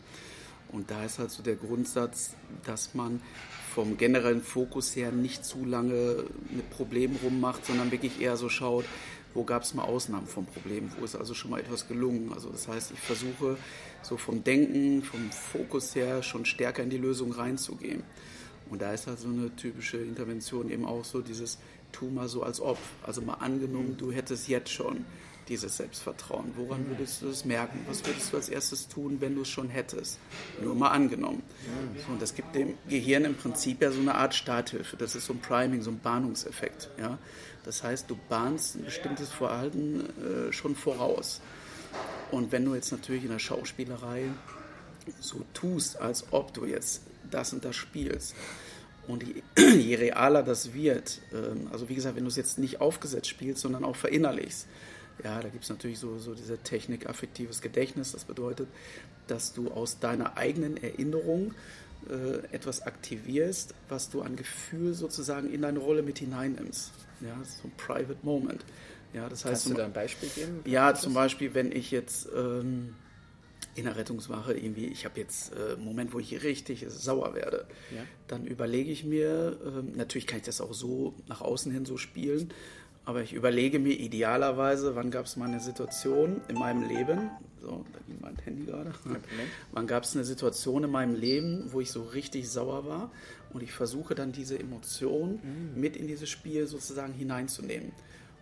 Und 0.73 0.91
da 0.91 1.05
ist 1.05 1.17
halt 1.17 1.31
so 1.31 1.41
der 1.41 1.55
Grundsatz, 1.55 2.35
dass 2.65 2.93
man 2.93 3.21
vom 3.73 3.97
generellen 3.97 4.43
Fokus 4.43 4.93
her 4.97 5.13
nicht 5.13 5.45
zu 5.45 5.63
lange 5.63 6.25
mit 6.49 6.69
Problemen 6.69 7.17
rummacht, 7.23 7.65
sondern 7.65 7.91
wirklich 7.91 8.19
eher 8.19 8.35
so 8.35 8.49
schaut, 8.49 8.85
wo 9.33 9.45
gab 9.45 9.63
es 9.63 9.73
mal 9.73 9.83
Ausnahmen 9.83 10.27
vom 10.27 10.45
Problem, 10.45 10.91
wo 10.99 11.05
ist 11.05 11.15
also 11.15 11.33
schon 11.33 11.51
mal 11.51 11.61
etwas 11.61 11.87
gelungen. 11.87 12.33
Also 12.33 12.49
das 12.49 12.67
heißt, 12.67 12.91
ich 12.91 12.99
versuche 12.99 13.57
so 14.01 14.17
vom 14.17 14.43
Denken, 14.43 15.03
vom 15.03 15.31
Fokus 15.31 15.95
her 15.95 16.21
schon 16.21 16.45
stärker 16.45 16.83
in 16.83 16.89
die 16.89 16.97
Lösung 16.97 17.31
reinzugehen. 17.31 18.03
Und 18.69 18.81
da 18.81 18.93
ist 18.93 19.07
halt 19.07 19.19
so 19.19 19.27
eine 19.27 19.55
typische 19.55 19.97
Intervention 19.97 20.69
eben 20.69 20.85
auch 20.85 21.03
so 21.03 21.21
dieses 21.21 21.57
tu 21.91 22.05
mal 22.05 22.27
so 22.27 22.43
als 22.43 22.61
ob. 22.61 22.77
Also 23.03 23.21
mal 23.21 23.35
angenommen, 23.35 23.95
du 23.97 24.11
hättest 24.11 24.47
jetzt 24.47 24.71
schon 24.71 25.05
dieses 25.47 25.77
Selbstvertrauen. 25.77 26.51
Woran 26.55 26.87
würdest 26.87 27.23
du 27.23 27.27
es 27.27 27.43
merken? 27.43 27.79
Was 27.87 28.05
würdest 28.05 28.31
du 28.31 28.37
als 28.37 28.49
erstes 28.49 28.87
tun, 28.87 29.17
wenn 29.19 29.35
du 29.35 29.41
es 29.41 29.47
schon 29.47 29.69
hättest? 29.69 30.19
Nur 30.61 30.75
mal 30.75 30.89
angenommen. 30.89 31.41
So, 32.05 32.13
und 32.13 32.21
das 32.21 32.35
gibt 32.35 32.55
dem 32.55 32.75
Gehirn 32.87 33.25
im 33.25 33.35
Prinzip 33.35 33.81
ja 33.81 33.91
so 33.91 33.99
eine 33.99 34.13
Art 34.15 34.35
Starthilfe. 34.35 34.95
Das 34.95 35.15
ist 35.15 35.25
so 35.25 35.33
ein 35.33 35.39
Priming, 35.39 35.81
so 35.81 35.89
ein 35.89 35.99
Bahnungseffekt. 35.99 36.91
Ja? 36.99 37.17
Das 37.63 37.83
heißt, 37.83 38.09
du 38.09 38.17
bahnst 38.29 38.75
ein 38.75 38.85
bestimmtes 38.85 39.31
Verhalten 39.31 40.01
äh, 40.01 40.53
schon 40.53 40.75
voraus. 40.75 41.41
Und 42.31 42.51
wenn 42.51 42.63
du 42.63 42.75
jetzt 42.75 42.91
natürlich 42.91 43.23
in 43.23 43.31
der 43.31 43.39
Schauspielerei 43.39 44.25
so 45.19 45.43
tust, 45.55 45.99
als 45.99 46.25
ob 46.31 46.53
du 46.53 46.65
jetzt 46.65 47.01
das 47.33 47.53
und 47.53 47.65
das 47.65 47.75
spielst, 47.75 48.35
und 49.09 49.23
je, 49.23 49.41
je 49.77 49.95
realer 49.95 50.43
das 50.43 50.73
wird, 50.73 51.19
ähm, 51.33 51.67
also 51.71 51.89
wie 51.89 51.95
gesagt, 51.95 52.15
wenn 52.15 52.23
du 52.23 52.29
es 52.29 52.35
jetzt 52.35 52.59
nicht 52.59 52.79
aufgesetzt 52.79 53.27
spielst, 53.27 53.61
sondern 53.61 53.83
auch 53.83 53.95
verinnerlichst, 53.95 54.67
ja, 55.23 55.41
da 55.41 55.49
gibt 55.49 55.63
es 55.63 55.69
natürlich 55.69 55.99
so, 55.99 56.17
so 56.17 56.33
diese 56.33 56.57
Technik 56.59 57.09
affektives 57.09 57.61
Gedächtnis. 57.61 58.13
Das 58.13 58.23
bedeutet, 58.23 58.69
dass 59.27 59.51
du 59.51 59.69
aus 59.69 59.99
deiner 59.99 60.37
eigenen 60.37 60.77
Erinnerung 60.77 61.53
äh, 62.09 62.37
etwas 62.55 62.83
aktivierst, 62.83 63.73
was 63.89 64.09
du 64.09 64.21
an 64.21 64.37
Gefühl 64.37 64.93
sozusagen 64.93 65.51
in 65.51 65.63
deine 65.63 65.79
Rolle 65.79 66.03
mit 66.03 66.19
hineinnimmst. 66.19 66.91
Ja, 67.19 67.35
so 67.43 67.67
ein 67.67 67.73
Private 67.75 68.19
Moment. 68.23 68.63
Ja, 69.13 69.27
das 69.27 69.43
heißt, 69.43 69.65
Kannst 69.65 69.69
du 69.69 69.73
da 69.73 69.85
ein 69.85 69.93
Beispiel 69.93 70.29
geben? 70.29 70.59
Ja, 70.65 70.93
zum 70.93 71.13
Beispiel, 71.13 71.53
wenn 71.53 71.71
ich 71.71 71.91
jetzt 71.91 72.29
ähm, 72.33 72.95
in 73.79 73.85
der 73.85 73.95
Rettungswache 73.95 74.53
irgendwie, 74.53 74.87
ich 74.87 75.05
habe 75.05 75.19
jetzt 75.19 75.53
äh, 75.55 75.73
einen 75.73 75.83
Moment, 75.85 76.13
wo 76.13 76.19
ich 76.19 76.43
richtig 76.43 76.85
sauer 76.89 77.33
werde, 77.35 77.65
Ja. 77.95 78.03
dann 78.27 78.45
überlege 78.45 78.91
ich 78.91 79.03
mir, 79.03 79.57
ähm, 79.65 79.93
natürlich 79.95 80.27
kann 80.27 80.37
ich 80.39 80.45
das 80.45 80.61
auch 80.61 80.73
so 80.73 81.13
nach 81.27 81.41
außen 81.41 81.71
hin 81.71 81.85
so 81.85 81.97
spielen, 81.97 82.51
aber 83.05 83.23
ich 83.23 83.33
überlege 83.33 83.79
mir 83.79 83.93
idealerweise, 83.99 84.95
wann 84.95 85.09
gab 85.09 85.25
es 85.25 85.35
mal 85.35 85.47
eine 85.47 85.59
Situation 85.59 86.41
in 86.47 86.55
meinem 86.59 86.87
Leben, 86.87 87.31
so, 87.61 87.83
da 87.91 87.99
ging 88.07 88.17
mein 88.21 88.37
Handy 88.37 88.65
gerade, 88.65 88.93
wann 89.71 89.87
gab 89.87 90.03
es 90.03 90.15
eine 90.15 90.23
Situation 90.23 90.83
in 90.83 90.91
meinem 90.91 91.15
Leben, 91.15 91.71
wo 91.71 91.81
ich 91.81 91.89
so 91.91 92.03
richtig 92.03 92.49
sauer 92.49 92.85
war 92.85 93.11
und 93.51 93.63
ich 93.63 93.71
versuche 93.71 94.13
dann 94.15 94.31
diese 94.31 94.59
Emotion 94.59 95.39
mit 95.75 95.97
in 95.97 96.07
dieses 96.07 96.29
Spiel 96.29 96.67
sozusagen 96.67 97.13
hineinzunehmen, 97.13 97.91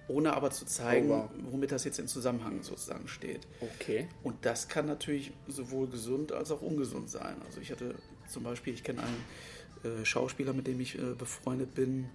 ohne 0.08 0.34
aber 0.34 0.52
zu 0.52 0.66
zeigen, 0.66 1.10
Oh, 1.12 1.24
wow. 1.24 1.30
womit 1.52 1.72
das 1.72 1.84
jetzt 1.84 2.00
in 2.00 2.08
Zusammenhang 2.08 2.64
sozusagen 2.64 3.08
steht. 3.08 3.48
Okay. 3.60 4.08
Und 4.24 4.36
das 4.46 4.68
kann 4.68 4.86
natürlich 4.86 5.34
sowohl 5.48 5.88
gesund 5.88 6.32
als 6.32 6.52
auch 6.52 6.62
ungesund 6.62 7.10
sein. 7.10 7.36
Also 7.46 7.60
ich 7.62 7.72
hatte 7.72 7.96
zum 8.30 8.44
Beispiel, 8.44 8.74
ich 8.74 8.84
kenne 8.84 9.02
einen 9.04 10.02
äh, 10.02 10.06
Schauspieler, 10.06 10.54
mit 10.54 10.68
dem 10.68 10.80
ich 10.80 10.98
äh, 10.98 11.14
befreundet 11.18 11.74
bin, 11.76 12.10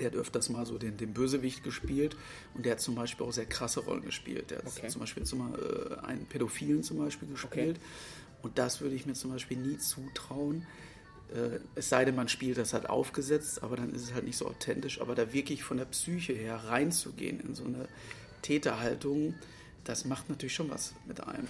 der 0.00 0.08
hat 0.08 0.16
öfters 0.16 0.48
mal 0.48 0.66
so 0.66 0.76
den, 0.76 0.96
den 0.96 1.12
Bösewicht 1.14 1.62
gespielt 1.62 2.16
und 2.54 2.66
der 2.66 2.72
hat 2.72 2.80
zum 2.80 2.96
Beispiel 2.96 3.24
auch 3.26 3.32
sehr 3.32 3.46
krasse 3.46 3.78
Rollen 3.78 4.02
gespielt. 4.02 4.50
Der 4.50 4.58
hat 4.58 4.66
Okay. 4.66 4.88
zum 4.88 5.00
Beispiel 5.00 5.22
zum, 5.22 5.54
äh, 5.54 5.94
einen 6.04 6.26
Pädophilen 6.26 6.82
zum 6.82 6.98
Beispiel 6.98 7.28
gespielt. 7.28 7.78
Und 8.42 8.58
das 8.58 8.80
würde 8.80 8.96
ich 8.96 9.06
mir 9.06 9.14
zum 9.14 9.30
Beispiel 9.30 9.56
nie 9.56 9.78
zutrauen. 9.78 10.66
Äh, 11.34 11.60
es 11.74 11.88
sei 11.88 12.04
denn, 12.04 12.14
man 12.14 12.28
spielt 12.28 12.58
das 12.58 12.72
halt 12.72 12.88
aufgesetzt, 12.88 13.62
aber 13.62 13.76
dann 13.76 13.92
ist 13.92 14.02
es 14.02 14.14
halt 14.14 14.24
nicht 14.24 14.36
so 14.36 14.46
authentisch. 14.46 15.00
Aber 15.00 15.14
da 15.14 15.32
wirklich 15.32 15.62
von 15.62 15.76
der 15.76 15.86
Psyche 15.86 16.32
her 16.32 16.56
reinzugehen 16.56 17.40
in 17.40 17.54
so 17.54 17.64
eine 17.64 17.88
Täterhaltung, 18.42 19.34
das 19.84 20.04
macht 20.04 20.28
natürlich 20.28 20.54
schon 20.54 20.70
was 20.70 20.94
mit 21.06 21.20
einem. 21.26 21.48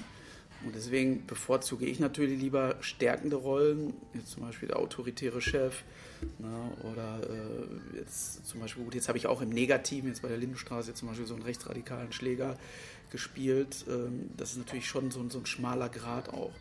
Und 0.65 0.75
deswegen 0.75 1.27
bevorzuge 1.27 1.85
ich 1.85 2.01
natürlich 2.01 2.41
lieber 2.41 2.77
stärkende 2.81 3.37
Rollen, 3.37 3.93
jetzt 4.15 4.31
zum 4.31 4.45
Beispiel 4.45 4.69
der 4.69 4.79
autoritäre 4.79 5.43
Chef, 5.43 5.83
na, 6.39 6.71
oder 6.91 7.21
äh, 7.29 7.99
jetzt 7.99 8.47
zum 8.47 8.61
Beispiel, 8.61 8.85
gut, 8.85 8.95
jetzt 8.95 9.09
habe 9.09 9.19
ich 9.19 9.27
auch 9.27 9.43
im 9.43 9.51
Negativen, 9.51 10.09
jetzt 10.09 10.23
bei 10.23 10.29
der 10.29 10.39
Lindenstraße 10.39 10.95
zum 10.95 11.09
Beispiel 11.09 11.27
so 11.27 11.35
einen 11.35 11.43
rechtsradikalen 11.43 12.13
Schläger 12.13 12.57
gespielt. 13.11 13.85
Ähm, 13.89 14.31
das 14.37 14.53
ist 14.53 14.59
natürlich 14.59 14.87
schon 14.87 15.11
so, 15.11 15.29
so 15.29 15.39
ein 15.39 15.47
schmaler 15.47 15.91
Grad 15.91 16.31
auch. 16.31 16.53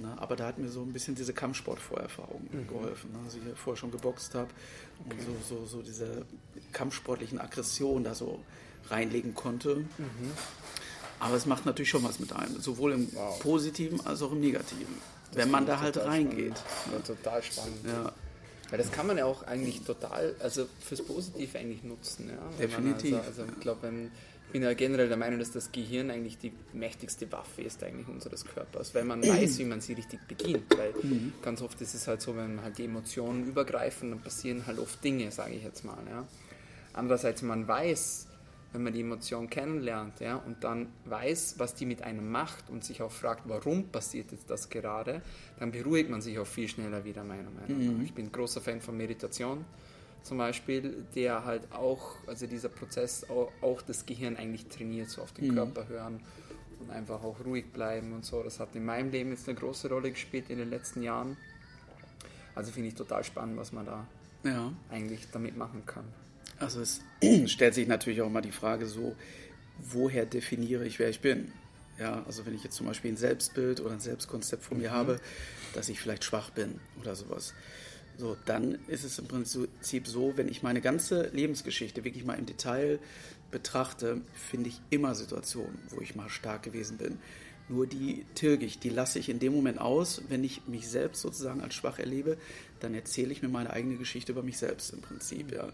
Na, 0.00 0.16
aber 0.18 0.36
da 0.36 0.46
hat 0.46 0.58
mir 0.58 0.68
so 0.68 0.80
ein 0.82 0.92
bisschen 0.92 1.14
diese 1.16 1.32
Kampfsport-Vorerfahrung 1.32 2.48
geholfen. 2.68 3.10
Ne? 3.12 3.18
Also 3.24 3.38
ich 3.38 3.58
vorher 3.58 3.76
schon 3.78 3.90
geboxt 3.90 4.34
habe 4.34 4.48
und 5.04 5.20
so, 5.20 5.56
so, 5.56 5.66
so 5.66 5.82
diese 5.82 6.24
kampfsportlichen 6.72 7.40
Aggressionen 7.40 8.04
da 8.04 8.14
so 8.14 8.38
reinlegen 8.90 9.34
konnte. 9.34 9.84
Aber 11.18 11.34
es 11.34 11.46
macht 11.46 11.66
natürlich 11.66 11.90
schon 11.90 12.04
was 12.04 12.20
mit 12.20 12.32
einem, 12.32 12.60
sowohl 12.60 12.92
im 12.92 13.12
Wow. 13.12 13.40
Positiven 13.40 14.00
als 14.06 14.22
auch 14.22 14.30
im 14.30 14.40
Negativen, 14.40 14.94
wenn 15.32 15.50
man 15.50 15.66
da 15.66 15.80
halt 15.80 15.96
reingeht. 15.96 16.54
Ja, 16.92 16.98
total 17.04 17.42
spannend. 17.42 17.78
Ja, 17.84 18.12
Weil 18.70 18.78
das 18.78 18.92
kann 18.92 19.06
man 19.08 19.18
ja 19.18 19.24
auch 19.24 19.42
eigentlich 19.48 19.82
total, 19.82 20.36
also 20.38 20.66
fürs 20.80 21.02
Positive 21.02 21.58
eigentlich 21.58 21.82
nutzen. 21.82 22.28
Ja? 22.30 22.38
Definitiv. 22.60 23.16
Also, 23.16 23.42
also 23.42 23.44
ich 23.52 23.60
glaube, 23.60 23.82
wenn- 23.82 24.12
bin 24.52 24.62
ja 24.62 24.72
generell 24.74 25.08
der 25.08 25.16
Meinung, 25.16 25.38
dass 25.38 25.50
das 25.52 25.72
Gehirn 25.72 26.10
eigentlich 26.10 26.38
die 26.38 26.52
mächtigste 26.72 27.30
Waffe 27.32 27.62
ist 27.62 27.82
eigentlich 27.82 28.08
unseres 28.08 28.44
Körpers, 28.44 28.94
weil 28.94 29.04
man 29.04 29.22
weiß, 29.22 29.58
wie 29.58 29.64
man 29.64 29.80
sie 29.80 29.94
richtig 29.94 30.20
bedient. 30.26 30.64
Weil 30.76 30.92
Mhm. 31.02 31.32
ganz 31.42 31.62
oft 31.62 31.80
ist 31.80 31.94
es 31.94 32.06
halt 32.08 32.20
so, 32.20 32.36
wenn 32.36 32.62
halt 32.62 32.78
die 32.78 32.84
Emotionen 32.84 33.46
übergreifen, 33.46 34.10
dann 34.10 34.20
passieren 34.20 34.66
halt 34.66 34.78
oft 34.78 35.02
Dinge, 35.04 35.30
sage 35.30 35.54
ich 35.54 35.62
jetzt 35.62 35.84
mal. 35.84 35.98
Ja? 36.08 36.26
Andererseits, 36.92 37.42
man 37.42 37.68
weiß, 37.68 38.26
wenn 38.72 38.82
man 38.82 38.92
die 38.92 39.00
Emotion 39.00 39.48
kennenlernt 39.48 40.20
ja, 40.20 40.36
und 40.36 40.62
dann 40.62 40.88
weiß, 41.06 41.54
was 41.58 41.74
die 41.74 41.86
mit 41.86 42.02
einem 42.02 42.30
macht 42.30 42.68
und 42.68 42.84
sich 42.84 43.00
auch 43.02 43.12
fragt, 43.12 43.42
warum 43.46 43.88
passiert 43.88 44.30
jetzt 44.32 44.50
das 44.50 44.68
gerade, 44.68 45.22
dann 45.58 45.70
beruhigt 45.70 46.10
man 46.10 46.20
sich 46.20 46.38
auch 46.38 46.46
viel 46.46 46.68
schneller 46.68 47.04
wieder, 47.04 47.24
meiner 47.24 47.50
Meinung 47.50 47.96
nach. 47.96 48.04
Ich 48.04 48.12
bin 48.12 48.30
großer 48.30 48.60
Fan 48.60 48.80
von 48.80 48.96
Meditation 48.96 49.64
zum 50.22 50.38
Beispiel, 50.38 51.06
der 51.14 51.44
halt 51.44 51.72
auch, 51.72 52.16
also 52.26 52.46
dieser 52.46 52.68
Prozess 52.68 53.28
auch, 53.30 53.50
auch 53.60 53.82
das 53.82 54.06
Gehirn 54.06 54.36
eigentlich 54.36 54.66
trainiert, 54.66 55.10
so 55.10 55.22
auf 55.22 55.32
den 55.32 55.54
Körper 55.54 55.88
hören 55.88 56.20
und 56.80 56.90
einfach 56.90 57.22
auch 57.22 57.44
ruhig 57.44 57.66
bleiben 57.72 58.12
und 58.12 58.24
so. 58.24 58.42
Das 58.42 58.60
hat 58.60 58.74
in 58.74 58.84
meinem 58.84 59.10
Leben 59.10 59.30
jetzt 59.30 59.48
eine 59.48 59.58
große 59.58 59.88
Rolle 59.88 60.10
gespielt 60.10 60.50
in 60.50 60.58
den 60.58 60.70
letzten 60.70 61.02
Jahren. 61.02 61.36
Also 62.54 62.72
finde 62.72 62.88
ich 62.88 62.94
total 62.94 63.24
spannend, 63.24 63.56
was 63.56 63.72
man 63.72 63.86
da 63.86 64.06
ja. 64.44 64.72
eigentlich 64.90 65.28
damit 65.32 65.56
machen 65.56 65.84
kann. 65.86 66.04
Also 66.58 66.80
es 66.80 67.00
stellt 67.46 67.74
sich 67.74 67.86
natürlich 67.86 68.20
auch 68.20 68.30
mal 68.30 68.40
die 68.40 68.52
Frage 68.52 68.86
so, 68.86 69.14
woher 69.78 70.26
definiere 70.26 70.84
ich, 70.84 70.98
wer 70.98 71.08
ich 71.08 71.20
bin? 71.20 71.52
Ja, 71.98 72.22
also 72.26 72.46
wenn 72.46 72.54
ich 72.54 72.62
jetzt 72.62 72.76
zum 72.76 72.86
Beispiel 72.86 73.12
ein 73.12 73.16
Selbstbild 73.16 73.80
oder 73.80 73.92
ein 73.92 74.00
Selbstkonzept 74.00 74.62
von 74.62 74.78
mir 74.78 74.92
habe, 74.92 75.20
dass 75.74 75.88
ich 75.88 76.00
vielleicht 76.00 76.24
schwach 76.24 76.50
bin 76.50 76.80
oder 77.00 77.16
sowas. 77.16 77.54
So, 78.18 78.36
dann 78.46 78.78
ist 78.88 79.04
es 79.04 79.20
im 79.20 79.28
Prinzip 79.28 80.08
so, 80.08 80.36
wenn 80.36 80.48
ich 80.48 80.64
meine 80.64 80.80
ganze 80.80 81.28
Lebensgeschichte 81.28 82.02
wirklich 82.02 82.24
mal 82.24 82.34
im 82.34 82.46
Detail 82.46 82.98
betrachte, 83.52 84.20
finde 84.34 84.70
ich 84.70 84.80
immer 84.90 85.14
Situationen, 85.14 85.78
wo 85.90 86.00
ich 86.00 86.16
mal 86.16 86.28
stark 86.28 86.64
gewesen 86.64 86.98
bin. 86.98 87.18
Nur 87.68 87.86
die 87.86 88.26
tilge 88.34 88.66
ich, 88.66 88.80
die 88.80 88.88
lasse 88.88 89.20
ich 89.20 89.28
in 89.28 89.38
dem 89.38 89.54
Moment 89.54 89.80
aus. 89.80 90.22
Wenn 90.28 90.42
ich 90.42 90.66
mich 90.66 90.88
selbst 90.88 91.22
sozusagen 91.22 91.60
als 91.60 91.74
schwach 91.74 92.00
erlebe, 92.00 92.38
dann 92.80 92.92
erzähle 92.92 93.30
ich 93.30 93.40
mir 93.40 93.48
meine 93.48 93.70
eigene 93.70 93.96
Geschichte 93.96 94.32
über 94.32 94.42
mich 94.42 94.58
selbst 94.58 94.92
im 94.92 95.00
Prinzip, 95.00 95.52
ja. 95.52 95.68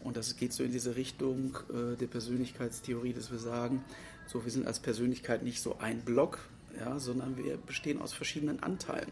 Und 0.00 0.16
das 0.16 0.36
geht 0.36 0.52
so 0.52 0.62
in 0.62 0.72
diese 0.72 0.94
Richtung 0.94 1.56
äh, 1.70 1.96
der 1.96 2.06
Persönlichkeitstheorie, 2.06 3.14
dass 3.14 3.32
wir 3.32 3.38
sagen, 3.38 3.82
so 4.26 4.44
wir 4.44 4.52
sind 4.52 4.66
als 4.66 4.78
Persönlichkeit 4.78 5.42
nicht 5.42 5.62
so 5.62 5.78
ein 5.78 6.02
Block, 6.02 6.38
ja, 6.78 6.98
sondern 6.98 7.38
wir 7.38 7.56
bestehen 7.56 8.00
aus 8.00 8.12
verschiedenen 8.12 8.62
Anteilen. 8.62 9.10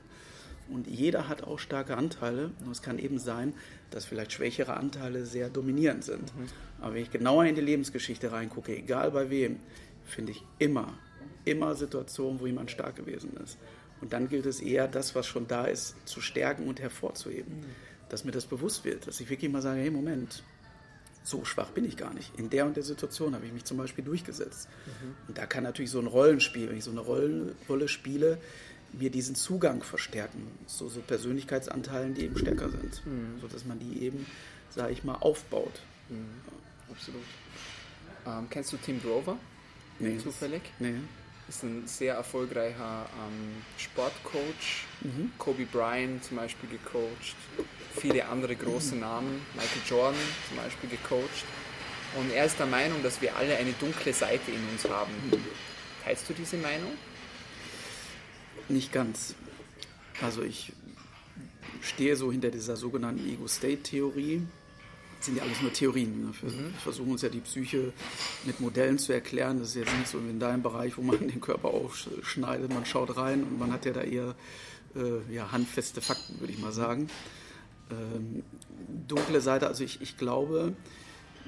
Und 0.68 0.86
jeder 0.88 1.28
hat 1.28 1.44
auch 1.44 1.58
starke 1.58 1.96
Anteile. 1.96 2.50
Nur 2.62 2.72
es 2.72 2.82
kann 2.82 2.98
eben 2.98 3.18
sein, 3.18 3.54
dass 3.90 4.04
vielleicht 4.04 4.32
schwächere 4.32 4.76
Anteile 4.76 5.24
sehr 5.24 5.48
dominierend 5.48 6.04
sind. 6.04 6.32
Aber 6.80 6.94
wenn 6.94 7.02
ich 7.02 7.10
genauer 7.10 7.44
in 7.44 7.54
die 7.54 7.60
Lebensgeschichte 7.60 8.32
reingucke, 8.32 8.76
egal 8.76 9.10
bei 9.12 9.30
wem, 9.30 9.60
finde 10.04 10.32
ich 10.32 10.42
immer, 10.58 10.98
immer 11.44 11.74
Situationen, 11.74 12.40
wo 12.40 12.46
jemand 12.46 12.70
stark 12.70 12.96
gewesen 12.96 13.36
ist. 13.42 13.58
Und 14.00 14.12
dann 14.12 14.28
gilt 14.28 14.46
es 14.46 14.60
eher, 14.60 14.88
das, 14.88 15.14
was 15.14 15.26
schon 15.26 15.46
da 15.46 15.66
ist, 15.66 15.94
zu 16.06 16.20
stärken 16.20 16.68
und 16.68 16.80
hervorzuheben. 16.80 17.64
Dass 18.08 18.24
mir 18.24 18.32
das 18.32 18.46
bewusst 18.46 18.84
wird, 18.84 19.06
dass 19.06 19.20
ich 19.20 19.30
wirklich 19.30 19.50
mal 19.50 19.62
sage, 19.62 19.80
hey, 19.80 19.90
Moment, 19.90 20.42
so 21.22 21.44
schwach 21.44 21.70
bin 21.70 21.84
ich 21.84 21.96
gar 21.96 22.14
nicht. 22.14 22.38
In 22.38 22.50
der 22.50 22.66
und 22.66 22.76
der 22.76 22.84
Situation 22.84 23.34
habe 23.34 23.46
ich 23.46 23.52
mich 23.52 23.64
zum 23.64 23.78
Beispiel 23.78 24.04
durchgesetzt. 24.04 24.68
Und 25.26 25.36
da 25.38 25.46
kann 25.46 25.64
natürlich 25.64 25.90
so 25.90 25.98
ein 25.98 26.06
Rollenspiel, 26.06 26.68
wenn 26.68 26.76
ich 26.76 26.84
so 26.84 26.92
eine 26.92 27.00
Rollen, 27.00 27.56
Rolle 27.68 27.88
spiele, 27.88 28.38
mir 28.98 29.10
diesen 29.10 29.34
Zugang 29.34 29.82
verstärken. 29.82 30.46
So, 30.66 30.88
so 30.88 31.00
Persönlichkeitsanteilen, 31.00 32.14
die 32.14 32.24
eben 32.24 32.38
stärker 32.38 32.70
sind. 32.70 33.04
Mhm. 33.06 33.40
Sodass 33.40 33.64
man 33.64 33.78
die 33.78 34.02
eben, 34.02 34.26
sage 34.70 34.92
ich 34.92 35.04
mal, 35.04 35.14
aufbaut. 35.16 35.80
Absolut. 36.90 37.22
Ähm, 38.26 38.46
kennst 38.50 38.72
du 38.72 38.76
Tim 38.76 39.00
Grover? 39.00 39.36
Nee. 39.98 40.18
Zufällig? 40.18 40.62
Nee. 40.78 40.94
Ist 41.48 41.62
ein 41.62 41.86
sehr 41.86 42.14
erfolgreicher 42.14 43.06
ähm, 43.06 43.62
Sportcoach. 43.78 44.86
Mhm. 45.02 45.30
Kobe 45.38 45.64
Bryant 45.64 46.24
zum 46.24 46.38
Beispiel 46.38 46.68
gecoacht. 46.70 47.36
Viele 47.96 48.26
andere 48.26 48.56
große 48.56 48.96
Namen. 49.00 49.40
Michael 49.54 49.82
Jordan 49.86 50.20
zum 50.48 50.56
Beispiel 50.56 50.90
gecoacht. 50.90 51.44
Und 52.18 52.32
er 52.32 52.46
ist 52.46 52.58
der 52.58 52.66
Meinung, 52.66 53.02
dass 53.02 53.20
wir 53.20 53.36
alle 53.36 53.56
eine 53.56 53.72
dunkle 53.72 54.12
Seite 54.12 54.50
in 54.50 54.68
uns 54.72 54.88
haben. 54.88 55.12
Teilst 56.04 56.28
du 56.28 56.32
diese 56.32 56.56
Meinung? 56.56 56.92
Nicht 58.68 58.92
ganz. 58.92 59.34
Also 60.22 60.42
ich 60.42 60.72
stehe 61.82 62.16
so 62.16 62.32
hinter 62.32 62.50
dieser 62.50 62.76
sogenannten 62.76 63.28
Ego-State-Theorie. 63.28 64.42
Das 65.18 65.26
sind 65.26 65.36
ja 65.36 65.44
alles 65.44 65.62
nur 65.62 65.72
Theorien. 65.72 66.20
Ne? 66.20 66.32
Wir 66.42 66.70
versuchen 66.82 67.12
uns 67.12 67.22
ja 67.22 67.28
die 67.28 67.40
Psyche 67.40 67.92
mit 68.44 68.60
Modellen 68.60 68.98
zu 68.98 69.12
erklären. 69.12 69.58
Das 69.58 69.70
ist 69.70 69.76
jetzt 69.76 69.96
nicht 69.96 70.08
so 70.08 70.18
in 70.18 70.38
deinem 70.38 70.62
Bereich, 70.62 70.96
wo 70.96 71.02
man 71.02 71.18
den 71.28 71.40
Körper 71.40 71.68
aufschneidet, 71.68 72.72
man 72.72 72.84
schaut 72.84 73.16
rein 73.16 73.42
und 73.44 73.58
man 73.58 73.72
hat 73.72 73.86
ja 73.86 73.92
da 73.92 74.02
eher 74.02 74.34
äh, 74.94 75.34
ja, 75.34 75.52
handfeste 75.52 76.00
Fakten, 76.00 76.40
würde 76.40 76.52
ich 76.52 76.58
mal 76.58 76.72
sagen. 76.72 77.08
Ähm, 77.90 78.42
dunkle 79.06 79.40
Seite, 79.40 79.68
also 79.68 79.84
ich, 79.84 80.00
ich 80.00 80.16
glaube, 80.16 80.74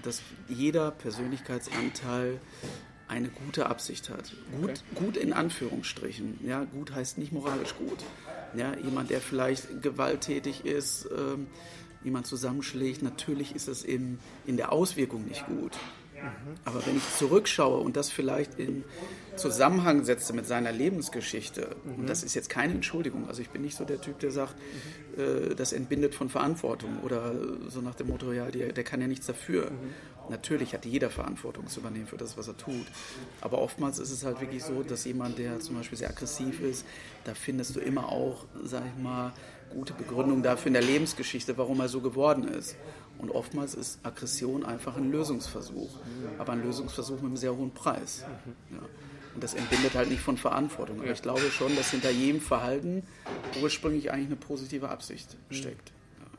dass 0.03 0.23
jeder 0.49 0.93
Persönlichkeitsanteil 0.93 2.41
eine 3.09 3.29
gute 3.29 3.67
Absicht 3.67 4.11
hat. 4.11 4.33
Gut, 4.61 4.71
Okay. 4.71 4.75
gut 4.95 5.17
in 5.17 5.33
Anführungsstrichen. 5.33 6.39
Ja, 6.47 6.65
gut 6.65 6.95
heißt 6.95 7.19
nicht 7.19 7.33
moralisch 7.33 7.75
gut. 7.77 7.99
Ja, 8.55 8.75
jemand, 8.83 9.11
der 9.11 9.21
vielleicht 9.21 9.83
gewalttätig 9.83 10.65
ist, 10.65 11.09
ähm, 11.17 11.47
jemand 12.05 12.27
zusammenschlägt, 12.27 13.03
natürlich 13.03 13.55
ist 13.55 13.69
es 13.69 13.83
in, 13.85 14.19
in 14.47 14.57
der 14.57 14.73
Auswirkung 14.73 15.25
nicht 15.25 15.47
gut. 15.47 15.73
Aber 16.65 16.85
wenn 16.87 16.97
ich 16.97 17.17
zurückschaue 17.17 17.79
und 17.81 17.97
das 17.97 18.11
vielleicht 18.11 18.59
in 18.59 18.85
Zusammenhang 19.37 20.05
setze 20.05 20.33
mit 20.33 20.47
seiner 20.47 20.73
Lebensgeschichte, 20.73 21.77
und 21.85 22.09
das 22.09 22.23
ist 22.23 22.35
jetzt 22.35 22.51
keine 22.51 22.75
Entschuldigung, 22.75 23.29
also 23.29 23.41
ich 23.43 23.51
bin 23.51 23.63
nicht 23.63 23.77
so 23.77 23.85
der 23.85 24.01
Typ, 24.01 24.19
der 24.19 24.31
sagt, 24.31 24.55
äh, 25.17 25.55
das 25.55 25.73
entbindet 25.73 26.15
von 26.15 26.29
Verantwortung 26.29 27.01
oder 27.03 27.35
so 27.69 27.81
nach 27.81 27.95
dem 27.95 28.09
Motto, 28.09 28.33
ja, 28.33 28.51
der, 28.51 28.73
der 28.73 28.85
kann 28.85 29.01
ja 29.01 29.07
nichts 29.07 29.27
dafür. 29.27 29.71
Natürlich 30.31 30.75
hat 30.75 30.85
jeder 30.85 31.09
Verantwortung 31.09 31.69
zu 31.69 31.81
übernehmen 31.81 32.07
für 32.07 32.19
das, 32.19 32.37
was 32.37 32.49
er 32.49 32.57
tut. 32.57 32.87
Aber 33.41 33.59
oftmals 33.59 33.99
ist 33.99 34.11
es 34.11 34.25
halt 34.25 34.41
wirklich 34.41 34.63
so, 34.63 34.83
dass 34.83 35.05
jemand, 35.05 35.39
der 35.39 35.59
zum 35.61 35.77
Beispiel 35.77 35.97
sehr 35.97 36.11
aggressiv 36.11 36.61
ist, 36.61 36.85
da 37.25 37.35
findest 37.35 37.77
du 37.77 37.81
immer 37.81 38.11
auch, 38.11 38.45
sag 38.63 38.83
ich 38.85 39.03
mal, 39.03 39.33
gute 39.71 39.93
Begründung 39.93 40.43
dafür 40.43 40.69
in 40.69 40.75
der 40.75 40.83
Lebensgeschichte, 40.83 41.57
warum 41.57 41.81
er 41.81 41.89
so 41.89 42.01
geworden 42.01 42.45
ist. 42.45 42.77
Und 43.19 43.31
oftmals 43.31 43.75
ist 43.75 43.99
Aggression 44.05 44.65
einfach 44.65 44.97
ein 44.97 45.11
Lösungsversuch, 45.11 45.91
aber 46.39 46.53
ein 46.53 46.63
Lösungsversuch 46.63 47.17
mit 47.17 47.25
einem 47.25 47.37
sehr 47.37 47.57
hohen 47.57 47.73
Preis. 47.73 48.25
Ja. 48.71 48.79
Und 49.35 49.45
das 49.45 49.55
entbindet 49.55 49.95
halt 49.95 50.09
nicht 50.09 50.23
von 50.23 50.37
Verantwortung. 50.37 51.01
Aber 51.01 51.11
ich 51.11 51.23
glaube 51.23 51.51
schon, 51.51 51.75
dass 51.77 51.91
hinter 51.91 52.11
jedem 52.11 52.41
Verhalten 52.41 53.03
ursprünglich 53.63 54.11
eigentlich 54.11 54.27
eine 54.27 54.37
positive 54.37 54.89
Absicht 54.89 55.37
steckt. 55.51 55.93
Ja. 56.19 56.39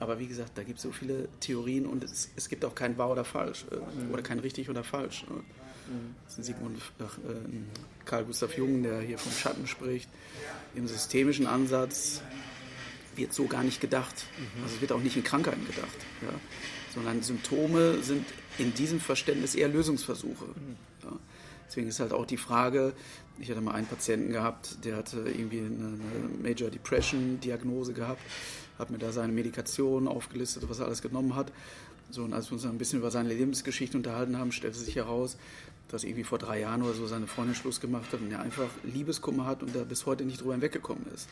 Aber 0.00 0.18
wie 0.18 0.26
gesagt, 0.26 0.52
da 0.56 0.62
gibt 0.62 0.78
es 0.78 0.82
so 0.82 0.92
viele 0.92 1.28
Theorien 1.40 1.86
und 1.86 2.04
es, 2.04 2.30
es 2.36 2.48
gibt 2.48 2.64
auch 2.64 2.74
kein 2.74 2.98
wahr 2.98 3.10
oder 3.10 3.24
falsch 3.24 3.66
äh, 3.70 4.12
oder 4.12 4.22
kein 4.22 4.38
richtig 4.40 4.68
oder 4.68 4.82
falsch. 4.84 5.24
Ne? 5.28 5.42
Das 6.24 6.34
ist 6.34 6.38
ein 6.38 6.44
Sigmund, 6.44 6.78
äh, 6.98 7.04
Karl 8.04 8.24
Gustav 8.24 8.56
Jung, 8.56 8.82
der 8.82 9.00
hier 9.00 9.18
vom 9.18 9.32
Schatten 9.32 9.66
spricht. 9.66 10.08
Im 10.74 10.86
systemischen 10.86 11.46
Ansatz 11.46 12.22
wird 13.16 13.32
so 13.32 13.46
gar 13.46 13.62
nicht 13.62 13.80
gedacht. 13.80 14.26
Also 14.62 14.76
es 14.76 14.80
wird 14.80 14.92
auch 14.92 15.00
nicht 15.00 15.16
in 15.16 15.24
Krankheiten 15.24 15.66
gedacht. 15.66 15.96
Ja? 16.22 16.34
Sondern 16.94 17.22
Symptome 17.22 18.02
sind 18.02 18.24
in 18.58 18.74
diesem 18.74 19.00
Verständnis 19.00 19.54
eher 19.54 19.68
Lösungsversuche. 19.68 20.46
Ja? 21.02 21.12
Deswegen 21.68 21.88
ist 21.88 22.00
halt 22.00 22.12
auch 22.12 22.26
die 22.26 22.36
Frage, 22.36 22.92
ich 23.38 23.50
hatte 23.50 23.60
mal 23.60 23.72
einen 23.72 23.86
Patienten 23.86 24.32
gehabt, 24.32 24.84
der 24.84 24.96
hatte 24.96 25.20
irgendwie 25.20 25.60
eine, 25.60 25.68
eine 25.68 26.42
Major 26.42 26.68
Depression 26.68 27.40
Diagnose 27.40 27.92
gehabt, 27.92 28.20
hat 28.78 28.90
mir 28.90 28.98
da 28.98 29.12
seine 29.12 29.32
Medikation 29.32 30.08
aufgelistet, 30.08 30.64
was 30.68 30.80
er 30.80 30.86
alles 30.86 31.00
genommen 31.00 31.36
hat. 31.36 31.52
So, 32.10 32.24
und 32.24 32.32
als 32.32 32.50
wir 32.50 32.54
uns 32.54 32.62
dann 32.62 32.72
ein 32.72 32.78
bisschen 32.78 32.98
über 32.98 33.10
seine 33.10 33.28
Lebensgeschichte 33.28 33.96
unterhalten 33.96 34.36
haben, 34.36 34.50
stellte 34.50 34.78
sich 34.78 34.96
heraus, 34.96 35.36
dass 35.88 36.04
irgendwie 36.04 36.24
vor 36.24 36.38
drei 36.38 36.60
Jahren 36.60 36.82
oder 36.82 36.94
so 36.94 37.06
seine 37.06 37.26
Freundin 37.26 37.54
Schluss 37.54 37.80
gemacht 37.80 38.12
hat 38.12 38.20
und 38.20 38.30
er 38.32 38.40
einfach 38.40 38.68
Liebeskummer 38.82 39.46
hat 39.46 39.62
und 39.62 39.74
da 39.74 39.84
bis 39.84 40.06
heute 40.06 40.24
nicht 40.24 40.40
drüber 40.40 40.52
hinweggekommen 40.52 41.06
ist. 41.14 41.28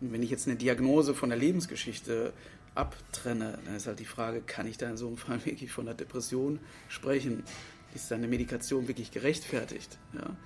Und 0.00 0.12
wenn 0.12 0.22
ich 0.22 0.30
jetzt 0.30 0.46
eine 0.46 0.56
Diagnose 0.56 1.14
von 1.14 1.28
der 1.28 1.38
Lebensgeschichte 1.38 2.32
abtrenne, 2.74 3.58
dann 3.64 3.74
ist 3.74 3.86
halt 3.86 3.98
die 3.98 4.04
Frage, 4.04 4.40
kann 4.40 4.66
ich 4.66 4.78
da 4.78 4.88
in 4.88 4.96
so 4.96 5.08
einem 5.08 5.16
Fall 5.16 5.44
wirklich 5.44 5.72
von 5.72 5.86
einer 5.86 5.96
Depression 5.96 6.60
sprechen? 6.88 7.42
Ist 7.94 8.08
seine 8.08 8.28
Medikation 8.28 8.86
wirklich 8.86 9.10
gerechtfertigt? 9.10 9.98
Ja? 10.14 10.36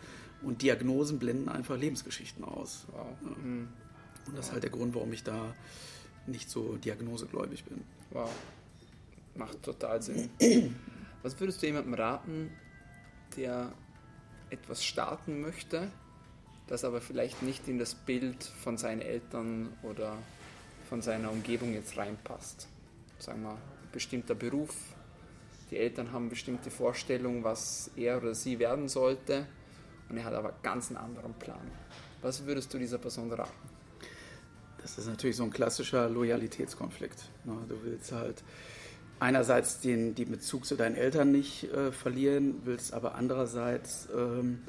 Und 0.42 0.62
Diagnosen 0.62 1.18
blenden 1.18 1.48
einfach 1.48 1.76
Lebensgeschichten 1.76 2.44
aus. 2.44 2.86
Wow. 2.92 3.06
Ja. 3.22 3.36
Mhm. 3.42 3.68
Und 4.26 4.38
das 4.38 4.46
ist 4.46 4.52
halt 4.52 4.62
der 4.62 4.70
Grund, 4.70 4.94
warum 4.94 5.12
ich 5.12 5.24
da 5.24 5.54
nicht 6.26 6.48
so 6.48 6.76
diagnosegläubig 6.76 7.64
bin. 7.64 7.82
Wow. 8.10 8.30
Macht 9.34 9.62
total 9.62 10.00
Sinn. 10.02 10.30
Was 11.22 11.38
würdest 11.40 11.62
du 11.62 11.66
jemandem 11.66 11.94
raten, 11.94 12.50
der 13.36 13.72
etwas 14.50 14.84
starten 14.84 15.40
möchte, 15.40 15.90
das 16.66 16.84
aber 16.84 17.00
vielleicht 17.00 17.42
nicht 17.42 17.68
in 17.68 17.78
das 17.78 17.94
Bild 17.94 18.44
von 18.44 18.78
seinen 18.78 19.02
Eltern 19.02 19.68
oder 19.82 20.16
von 20.88 21.02
seiner 21.02 21.30
Umgebung 21.30 21.72
jetzt 21.72 21.96
reinpasst? 21.96 22.68
Sagen 23.18 23.42
wir, 23.42 23.56
bestimmter 23.92 24.34
Beruf, 24.34 24.74
die 25.70 25.78
Eltern 25.78 26.12
haben 26.12 26.28
bestimmte 26.28 26.70
Vorstellungen, 26.70 27.44
was 27.44 27.90
er 27.96 28.18
oder 28.18 28.34
sie 28.34 28.58
werden 28.58 28.88
sollte 28.88 29.46
und 30.08 30.18
er 30.18 30.24
hat 30.24 30.34
aber 30.34 30.52
ganz 30.62 30.88
einen 30.88 30.98
anderen 30.98 31.32
Plan. 31.34 31.70
Was 32.20 32.44
würdest 32.44 32.72
du 32.74 32.78
dieser 32.78 32.98
Person 32.98 33.32
raten? 33.32 33.50
Das 34.82 34.98
ist 34.98 35.06
natürlich 35.06 35.36
so 35.36 35.44
ein 35.44 35.50
klassischer 35.50 36.08
Loyalitätskonflikt. 36.08 37.30
ne? 37.44 37.56
Du 37.68 37.82
willst 37.84 38.12
halt 38.12 38.42
einerseits 39.20 39.80
den, 39.80 40.14
den 40.14 40.30
Bezug 40.30 40.66
zu 40.66 40.76
deinen 40.76 40.96
Eltern 40.96 41.30
nicht 41.30 41.64
äh, 41.72 41.92
verlieren, 41.92 42.60
willst 42.64 42.92
aber 42.92 43.14
andererseits 43.14 44.08
ähm, 44.14 44.62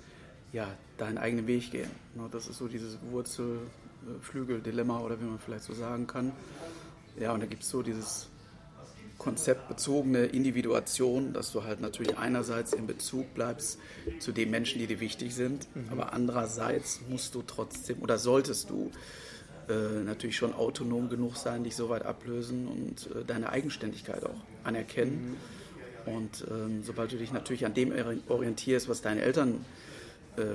ja, 0.53 0.67
deinen 0.97 1.17
eigenen 1.17 1.47
Weg 1.47 1.71
gehen. 1.71 1.89
ne? 2.15 2.29
Das 2.31 2.47
ist 2.47 2.59
so 2.59 2.67
dieses 2.67 2.99
Wurzelflügel-Dilemma 3.11 4.99
oder 5.01 5.19
wie 5.19 5.25
man 5.25 5.39
vielleicht 5.39 5.65
so 5.65 5.73
sagen 5.73 6.07
kann. 6.07 6.31
Ja, 7.19 7.33
und 7.33 7.41
da 7.41 7.47
gibt 7.47 7.63
es 7.63 7.69
so 7.69 7.81
dieses 7.81 8.29
konzeptbezogene 9.17 10.25
Individuation, 10.25 11.33
dass 11.33 11.51
du 11.51 11.63
halt 11.63 11.81
natürlich 11.81 12.17
einerseits 12.17 12.73
in 12.73 12.87
Bezug 12.87 13.33
bleibst 13.33 13.79
zu 14.19 14.31
den 14.31 14.49
Menschen, 14.51 14.79
die 14.79 14.87
dir 14.87 14.99
wichtig 14.99 15.33
sind, 15.35 15.67
aber 15.91 16.13
andererseits 16.13 17.01
musst 17.09 17.35
du 17.35 17.43
trotzdem 17.45 18.01
oder 18.01 18.17
solltest 18.17 18.69
du 18.69 18.91
äh, 19.69 20.03
natürlich 20.03 20.35
schon 20.35 20.53
autonom 20.53 21.09
genug 21.09 21.37
sein, 21.37 21.63
dich 21.63 21.75
so 21.75 21.89
weit 21.89 22.05
ablösen 22.05 22.67
und 22.67 23.15
äh, 23.15 23.23
deine 23.23 23.49
Eigenständigkeit 23.49 24.25
auch 24.25 24.41
anerkennen. 24.63 25.37
Und 26.05 26.45
ähm, 26.51 26.83
sobald 26.83 27.13
du 27.13 27.17
dich 27.17 27.31
natürlich 27.31 27.65
an 27.65 27.73
dem 27.73 27.93
orientierst, 28.27 28.89
was 28.89 29.01
deine 29.01 29.21
Eltern 29.21 29.53
äh, 29.53 30.02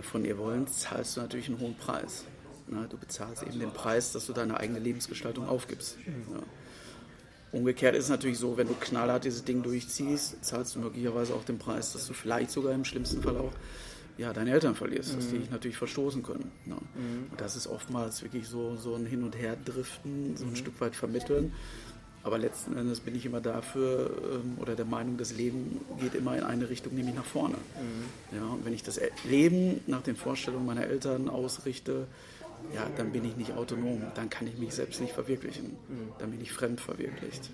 von 0.02 0.22
dir 0.24 0.38
wollen, 0.38 0.66
zahlst 0.66 1.16
du 1.16 1.20
natürlich 1.20 1.48
einen 1.48 1.60
hohen 1.60 1.76
Preis. 1.76 2.24
Na, 2.66 2.86
du 2.86 2.98
bezahlst 2.98 3.42
eben 3.42 3.58
den 3.58 3.70
Preis, 3.70 4.12
dass 4.12 4.26
du 4.26 4.32
deine 4.32 4.58
eigene 4.58 4.78
Lebensgestaltung 4.78 5.48
aufgibst. 5.48 5.96
Ja. 6.06 6.42
Umgekehrt 7.50 7.94
ist 7.94 8.04
es 8.04 8.10
natürlich 8.10 8.38
so, 8.38 8.58
wenn 8.58 8.68
du 8.68 8.74
knallhart 8.74 9.24
dieses 9.24 9.42
Ding 9.44 9.62
durchziehst, 9.62 10.44
zahlst 10.44 10.74
du 10.74 10.80
möglicherweise 10.80 11.34
auch 11.34 11.44
den 11.44 11.58
Preis, 11.58 11.94
dass 11.94 12.06
du 12.06 12.12
vielleicht 12.12 12.50
sogar 12.50 12.74
im 12.74 12.84
schlimmsten 12.84 13.22
Fall 13.22 13.38
auch 13.38 13.52
ja, 14.18 14.32
deine 14.32 14.50
Eltern 14.50 14.74
verlierst, 14.74 15.16
dass 15.16 15.28
die 15.28 15.38
dich 15.38 15.50
natürlich 15.50 15.78
verstoßen 15.78 16.22
können. 16.22 16.50
Ja. 16.66 16.74
Und 16.74 17.40
das 17.40 17.56
ist 17.56 17.68
oftmals 17.68 18.22
wirklich 18.22 18.48
so, 18.48 18.76
so 18.76 18.96
ein 18.96 19.06
Hin- 19.06 19.22
und 19.22 19.36
Her-Driften, 19.36 20.36
so 20.36 20.44
ein 20.44 20.56
Stück 20.56 20.78
weit 20.80 20.94
vermitteln. 20.96 21.54
Aber 22.24 22.38
letzten 22.38 22.76
Endes 22.76 23.00
bin 23.00 23.14
ich 23.14 23.24
immer 23.24 23.40
dafür 23.40 24.10
ähm, 24.32 24.58
oder 24.60 24.74
der 24.74 24.84
Meinung, 24.84 25.16
das 25.16 25.32
Leben 25.32 25.80
geht 26.00 26.14
immer 26.14 26.36
in 26.36 26.42
eine 26.42 26.68
Richtung, 26.68 26.94
nämlich 26.94 27.14
nach 27.14 27.24
vorne. 27.24 27.54
Ja, 28.34 28.44
und 28.44 28.64
wenn 28.64 28.74
ich 28.74 28.82
das 28.82 29.00
Leben 29.24 29.80
nach 29.86 30.02
den 30.02 30.16
Vorstellungen 30.16 30.66
meiner 30.66 30.84
Eltern 30.84 31.28
ausrichte, 31.28 32.06
ja, 32.74 32.86
dann 32.96 33.12
bin 33.12 33.24
ich 33.24 33.36
nicht 33.36 33.52
autonom, 33.52 34.02
dann 34.14 34.28
kann 34.28 34.46
ich 34.48 34.58
mich 34.58 34.74
selbst 34.74 35.00
nicht 35.00 35.12
verwirklichen, 35.12 35.76
dann 36.18 36.32
bin 36.32 36.40
ich 36.40 36.52
fremd 36.52 36.80
verwirklicht. 36.80 37.50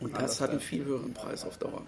Und 0.00 0.16
das 0.16 0.40
hat 0.40 0.50
einen 0.50 0.60
viel 0.60 0.84
höheren 0.84 1.12
Preis 1.12 1.44
auf 1.44 1.58
Dauer. 1.58 1.82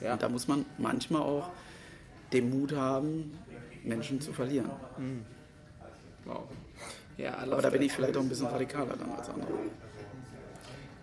Ja. 0.00 0.14
Und 0.14 0.22
da 0.22 0.28
muss 0.28 0.48
man 0.48 0.64
manchmal 0.78 1.22
auch 1.22 1.50
den 2.32 2.50
Mut 2.50 2.72
haben, 2.72 3.38
Menschen 3.84 4.20
zu 4.20 4.32
verlieren. 4.32 4.70
Wow. 6.24 6.44
Ja, 7.16 7.38
Aber 7.38 7.62
da 7.62 7.70
bin 7.70 7.82
ich 7.82 7.92
vielleicht 7.92 8.16
auch 8.16 8.22
ein 8.22 8.28
bisschen 8.28 8.46
radikaler 8.46 8.96
dann 8.96 9.10
als 9.12 9.28
andere. 9.28 9.52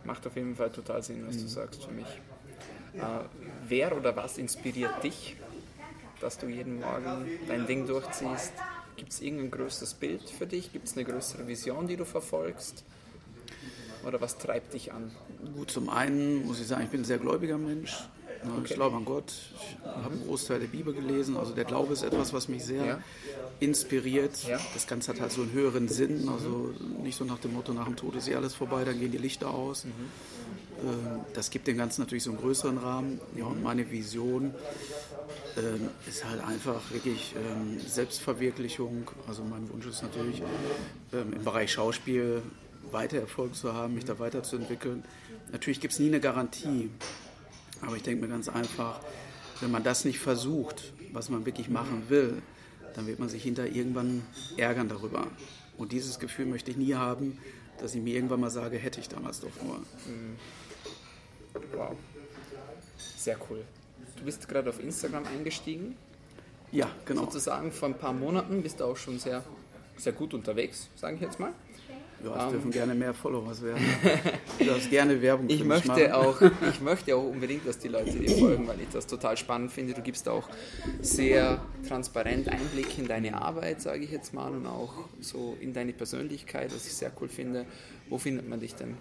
Macht 0.04 0.26
auf 0.26 0.36
jeden 0.36 0.56
Fall 0.56 0.72
total 0.72 1.04
Sinn, 1.04 1.26
was 1.28 1.38
du 1.38 1.48
sagst 1.48 1.84
für 1.84 1.92
mich. 1.92 2.08
Äh, 2.96 3.02
wer 3.68 3.96
oder 3.96 4.16
was 4.16 4.38
inspiriert 4.38 5.04
dich, 5.04 5.36
dass 6.20 6.38
du 6.38 6.48
jeden 6.48 6.80
Morgen 6.80 7.30
dein 7.48 7.68
Ding 7.68 7.86
durchziehst? 7.86 8.54
Gibt 8.96 9.12
es 9.12 9.22
irgendein 9.22 9.52
größeres 9.52 9.94
Bild 9.94 10.30
für 10.30 10.48
dich? 10.48 10.74
Gibt 10.74 10.88
es 10.88 10.94
eine 10.98 11.06
größere 11.06 11.48
Vision, 11.48 11.88
die 11.88 11.96
du 11.96 12.06
verfolgst? 12.06 12.84
Oder 14.06 14.20
was 14.20 14.38
treibt 14.38 14.74
dich 14.74 14.92
an? 14.92 15.12
Gut, 15.56 15.72
zum 15.72 15.90
einen 15.90 16.46
muss 16.46 16.60
ich 16.60 16.68
sagen, 16.68 16.84
ich 16.84 16.90
bin 16.90 17.02
ein 17.02 17.06
sehr 17.06 17.18
gläubiger 17.18 17.58
Mensch. 17.58 18.08
Ja, 18.44 18.50
Okay. 18.52 18.62
Ich 18.70 18.74
glaube 18.74 18.96
an 18.96 19.06
Gott. 19.06 19.32
Ich 19.54 19.86
habe 19.86 20.14
einen 20.14 20.26
Großteil 20.26 20.60
der 20.62 20.68
Bibel 20.68 20.94
gelesen. 20.94 21.36
Also 21.38 21.54
der 21.54 21.66
Glaube 21.66 21.94
ist 21.94 22.04
etwas, 22.04 22.32
was 22.34 22.48
mich 22.48 22.64
sehr 22.64 22.86
Ja. 22.86 23.00
inspiriert. 23.60 24.44
Ja. 24.48 24.58
Das 24.74 24.88
Ganze 24.88 25.12
hat 25.12 25.20
halt 25.22 25.32
so 25.32 25.42
einen 25.42 25.52
höheren 25.52 25.88
Sinn. 25.90 26.30
Also 26.30 26.74
nicht 27.04 27.18
so 27.18 27.26
nach 27.26 27.40
dem 27.40 27.54
Motto, 27.54 27.74
nach 27.74 27.86
dem 27.86 27.96
Tod 27.98 28.16
ist 28.16 28.28
eh 28.30 28.36
alles 28.36 28.54
vorbei, 28.56 28.84
dann 28.86 28.98
gehen 29.00 29.12
die 29.12 29.18
Lichter 29.18 29.50
aus. 29.54 29.86
Mhm. 29.86 29.92
Ähm, 30.88 31.20
Das 31.34 31.50
gibt 31.50 31.68
dem 31.68 31.78
Ganzen 31.78 32.02
natürlich 32.02 32.24
so 32.24 32.32
einen 32.32 32.40
größeren 32.40 32.78
Rahmen. 32.78 33.20
Ja, 33.36 33.46
und 33.46 33.62
meine 33.62 33.92
Vision 33.92 34.54
ähm, 35.58 35.90
ist 36.08 36.24
halt 36.26 36.42
einfach 36.44 36.80
wirklich 36.92 37.36
ähm, 37.36 37.78
Selbstverwirklichung. 37.86 39.10
Also 39.28 39.44
mein 39.44 39.70
Wunsch 39.70 39.86
ist 39.86 40.02
natürlich 40.02 40.42
im 41.12 41.44
Bereich 41.44 41.74
Schauspiel 41.74 42.42
weiter 42.92 43.18
Erfolg 43.18 43.56
zu 43.56 43.74
haben, 43.74 43.96
mich 43.96 44.06
da 44.06 44.18
weiterzuentwickeln. 44.20 45.04
Natürlich 45.52 45.80
gibt 45.82 45.94
es 45.94 46.00
nie 46.00 46.08
eine 46.08 46.20
Garantie, 46.20 46.90
aber 47.82 47.96
ich 47.96 48.04
denke 48.04 48.22
mir 48.22 48.30
ganz 48.30 48.50
einfach, 48.50 49.02
wenn 49.62 49.72
man 49.72 49.84
das 49.84 50.06
nicht 50.06 50.20
versucht, 50.20 50.94
was 51.12 51.30
man 51.30 51.46
wirklich 51.46 51.70
machen 51.70 52.04
will, 52.10 52.42
dann 52.96 53.08
wird 53.08 53.20
man 53.20 53.30
sich 53.30 53.44
hinter 53.44 53.68
irgendwann 53.68 54.24
ärgern 54.58 54.90
darüber. 54.90 55.28
Und 55.78 55.92
dieses 55.92 56.20
Gefühl 56.20 56.46
möchte 56.46 56.72
ich 56.72 56.78
nie 56.78 56.96
haben, 56.96 57.38
dass 57.80 57.96
ich 57.96 58.02
mir 58.02 58.16
irgendwann 58.16 58.42
mal 58.42 58.50
sage, 58.50 58.78
hätte 58.78 59.00
ich 59.00 59.08
damals 59.08 59.40
doch 59.40 59.52
nur. 59.64 59.80
Wow. 61.74 61.96
Sehr 63.18 63.38
cool. 63.50 63.64
Du 64.18 64.24
bist 64.26 64.48
gerade 64.48 64.70
auf 64.70 64.82
Instagram 64.82 65.26
eingestiegen. 65.26 65.96
Ja, 66.72 66.90
genau. 67.06 67.24
Sozusagen 67.24 67.72
vor 67.72 67.90
ein 67.90 67.98
paar 67.98 68.14
Monaten 68.14 68.62
bist 68.62 68.80
du 68.80 68.86
auch 68.86 68.98
schon 68.98 69.18
sehr, 69.20 69.44
sehr 69.98 70.14
gut 70.14 70.34
unterwegs, 70.34 70.90
sage 70.96 71.16
ich 71.16 71.22
jetzt 71.22 71.40
mal. 71.40 71.54
Ja, 72.24 72.46
es 72.46 72.52
dürfen 72.52 72.72
gerne 72.72 72.96
mehr 72.96 73.14
Followers 73.14 73.62
werden. 73.62 73.84
Du 74.58 74.66
darfst 74.66 74.90
gerne 74.90 75.22
Werbung 75.22 75.48
Ich 75.50 75.64
möchte, 75.64 75.88
machen. 75.88 76.12
auch, 76.12 76.42
ich 76.42 76.82
möchte 76.82 77.16
auch 77.16 77.24
unbedingt, 77.24 77.66
dass 77.68 77.80
die 77.80 77.88
Leute 77.88 78.12
dir 78.12 78.38
folgen, 78.38 78.68
weil 78.68 78.82
ich 78.82 78.90
das 78.90 79.08
total 79.08 79.38
spannend 79.38 79.72
finde. 79.72 79.94
Du 79.94 80.02
gibst 80.02 80.28
auch 80.28 80.50
sehr 81.02 81.62
transparent 81.88 82.50
Einblick 82.50 82.98
in 82.98 83.08
deine 83.08 83.42
Arbeit, 83.42 83.82
sage 83.82 84.04
ich 84.04 84.12
jetzt 84.12 84.34
mal, 84.34 84.52
und 84.52 84.66
auch 84.66 84.94
so 85.22 85.56
in 85.62 85.74
deine 85.74 85.94
Persönlichkeit, 85.94 86.74
was 86.76 86.86
ich 86.86 86.94
sehr 86.94 87.12
cool 87.22 87.30
finde. 87.30 87.66
Wo 88.10 88.18
findet 88.18 88.50
man 88.50 88.60
dich 88.60 88.76
denn? 88.76 88.98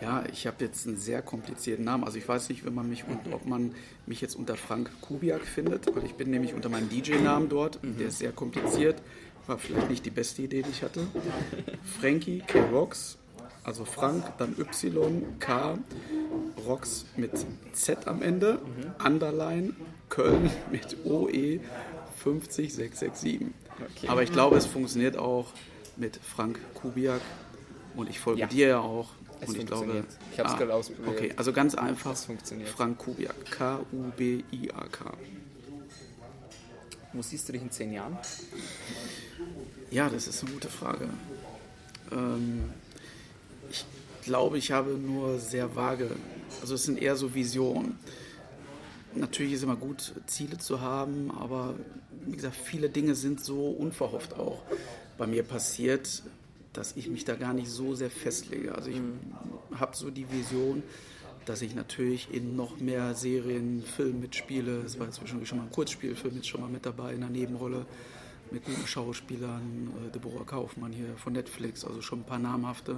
Ja, 0.00 0.24
ich 0.32 0.46
habe 0.46 0.64
jetzt 0.64 0.86
einen 0.86 0.96
sehr 0.96 1.20
komplizierten 1.20 1.84
Namen. 1.84 2.04
Also 2.04 2.16
ich 2.16 2.26
weiß 2.26 2.48
nicht, 2.48 2.64
man 2.70 2.88
mich 2.88 3.04
und 3.06 3.32
ob 3.34 3.44
man 3.44 3.74
mich 4.06 4.22
jetzt 4.22 4.34
unter 4.34 4.56
Frank 4.56 4.90
Kubiak 5.02 5.42
findet, 5.42 5.94
weil 5.94 6.04
ich 6.04 6.14
bin 6.14 6.30
nämlich 6.30 6.54
unter 6.54 6.70
meinem 6.70 6.88
DJ-Namen 6.88 7.50
dort. 7.50 7.78
Der 7.82 8.08
ist 8.08 8.18
sehr 8.18 8.32
kompliziert. 8.32 8.96
War 9.50 9.58
vielleicht 9.58 9.90
nicht 9.90 10.06
die 10.06 10.10
beste 10.10 10.42
Idee, 10.42 10.62
die 10.62 10.70
ich 10.70 10.84
hatte. 10.84 11.04
Frankie 12.00 12.38
K. 12.46 12.60
Rocks, 12.70 13.18
also 13.64 13.84
Frank, 13.84 14.24
dann 14.38 14.54
Y, 14.56 15.24
K, 15.40 15.76
Rocks 16.68 17.04
mit 17.16 17.32
Z 17.72 18.06
am 18.06 18.22
Ende, 18.22 18.60
Underline, 19.04 19.74
Köln 20.08 20.48
mit 20.70 21.04
OE 21.04 21.58
50667. 22.22 23.40
Okay. 23.96 24.06
Aber 24.06 24.22
ich 24.22 24.30
glaube, 24.30 24.56
es 24.56 24.66
funktioniert 24.66 25.16
auch 25.16 25.46
mit 25.96 26.20
Frank 26.22 26.60
Kubiak 26.74 27.20
und 27.96 28.08
ich 28.08 28.20
folge 28.20 28.42
Ja. 28.42 28.46
dir 28.46 28.68
ja 28.68 28.78
auch. 28.78 29.08
Es 29.40 29.48
und 29.48 29.58
ich 29.58 29.66
glaube. 29.66 30.04
Ich 30.32 30.38
hab's 30.38 30.56
gerade 30.58 30.72
ausprobiert. 30.72 31.08
Okay, 31.16 31.32
also 31.36 31.52
ganz 31.52 31.74
einfach. 31.74 32.12
Es 32.12 32.24
funktioniert. 32.26 32.68
Frank 32.68 32.98
Kubiak. 32.98 33.34
K-U-B-I-A-K. 33.50 35.12
Wo 37.12 37.22
siehst 37.22 37.48
du 37.48 37.52
dich 37.52 37.62
in 37.62 37.72
zehn 37.72 37.92
Jahren? 37.92 38.16
Ja, 39.90 40.08
das 40.08 40.28
ist 40.28 40.44
eine 40.44 40.52
gute 40.52 40.68
Frage. 40.68 41.08
Ähm, 42.12 42.70
ich 43.70 43.84
glaube, 44.22 44.56
ich 44.56 44.70
habe 44.70 44.90
nur 44.92 45.40
sehr 45.40 45.74
vage, 45.74 46.10
also 46.60 46.74
es 46.74 46.84
sind 46.84 47.02
eher 47.02 47.16
so 47.16 47.34
Visionen. 47.34 47.98
Natürlich 49.16 49.54
ist 49.54 49.64
immer 49.64 49.74
gut, 49.74 50.12
Ziele 50.26 50.58
zu 50.58 50.80
haben, 50.80 51.32
aber 51.32 51.74
wie 52.24 52.36
gesagt, 52.36 52.54
viele 52.54 52.88
Dinge 52.88 53.16
sind 53.16 53.44
so 53.44 53.66
unverhofft 53.66 54.34
auch 54.34 54.62
bei 55.18 55.26
mir 55.26 55.42
passiert, 55.42 56.22
dass 56.72 56.94
ich 56.96 57.08
mich 57.08 57.24
da 57.24 57.34
gar 57.34 57.52
nicht 57.52 57.68
so 57.68 57.96
sehr 57.96 58.10
festlege. 58.10 58.76
Also 58.76 58.90
ich 58.90 59.00
habe 59.74 59.96
so 59.96 60.10
die 60.10 60.30
Vision, 60.30 60.84
dass 61.46 61.62
ich 61.62 61.74
natürlich 61.74 62.32
in 62.32 62.54
noch 62.54 62.78
mehr 62.78 63.16
Serien, 63.16 63.82
Filmen 63.82 64.20
mitspiele. 64.20 64.82
Es 64.86 65.00
war 65.00 65.06
jetzt 65.06 65.16
zwischendurch 65.16 65.48
schon 65.48 65.58
mal 65.58 65.64
ein 65.64 65.72
Kurzspielfilm, 65.72 66.36
jetzt 66.36 66.46
schon 66.46 66.60
mal 66.60 66.70
mit 66.70 66.86
dabei 66.86 67.12
in 67.12 67.20
der 67.20 67.30
Nebenrolle 67.30 67.86
mit 68.50 68.64
guten 68.64 68.86
Schauspielern, 68.86 69.90
äh, 70.06 70.10
Deborah 70.10 70.44
Kaufmann 70.44 70.92
hier 70.92 71.16
von 71.16 71.32
Netflix, 71.32 71.84
also 71.84 72.02
schon 72.02 72.20
ein 72.20 72.24
paar 72.24 72.38
namhafte. 72.38 72.96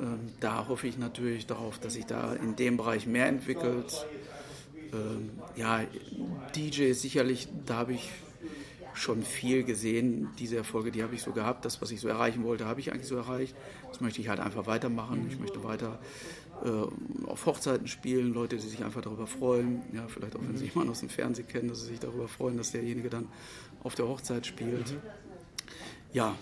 Ähm, 0.00 0.20
da 0.40 0.66
hoffe 0.68 0.86
ich 0.86 0.98
natürlich 0.98 1.46
darauf, 1.46 1.78
dass 1.78 1.94
sich 1.94 2.06
da 2.06 2.34
in 2.34 2.56
dem 2.56 2.76
Bereich 2.76 3.06
mehr 3.06 3.26
entwickelt. 3.26 4.06
Ähm, 4.92 5.30
ja, 5.56 5.80
DJ 6.56 6.90
ist 6.90 7.02
sicherlich, 7.02 7.48
da 7.66 7.76
habe 7.76 7.92
ich 7.92 8.10
schon 9.00 9.22
viel 9.22 9.64
gesehen. 9.64 10.28
Diese 10.38 10.56
Erfolge, 10.56 10.90
die 10.90 11.02
habe 11.02 11.14
ich 11.14 11.22
so 11.22 11.32
gehabt. 11.32 11.64
Das, 11.64 11.80
was 11.82 11.90
ich 11.90 12.00
so 12.00 12.08
erreichen 12.08 12.44
wollte, 12.44 12.66
habe 12.66 12.80
ich 12.80 12.92
eigentlich 12.92 13.06
so 13.06 13.16
erreicht. 13.16 13.54
Das 13.88 14.00
möchte 14.00 14.20
ich 14.20 14.28
halt 14.28 14.40
einfach 14.40 14.66
weitermachen. 14.66 15.26
Ich 15.30 15.38
möchte 15.38 15.64
weiter 15.64 15.98
äh, 16.64 17.26
auf 17.26 17.46
Hochzeiten 17.46 17.86
spielen, 17.86 18.34
Leute, 18.34 18.56
die 18.56 18.68
sich 18.68 18.84
einfach 18.84 19.00
darüber 19.00 19.26
freuen. 19.26 19.82
Ja, 19.92 20.06
vielleicht 20.08 20.36
auch, 20.36 20.42
wenn 20.42 20.56
sie 20.56 20.66
jemanden 20.66 20.90
aus 20.90 21.00
dem 21.00 21.08
Fernsehen 21.08 21.48
kennen, 21.48 21.68
dass 21.68 21.80
sie 21.80 21.88
sich 21.88 22.00
darüber 22.00 22.28
freuen, 22.28 22.56
dass 22.56 22.72
derjenige 22.72 23.08
dann 23.08 23.28
auf 23.82 23.94
der 23.94 24.06
Hochzeit 24.06 24.46
spielt. 24.46 24.94
Ja, 26.12 26.36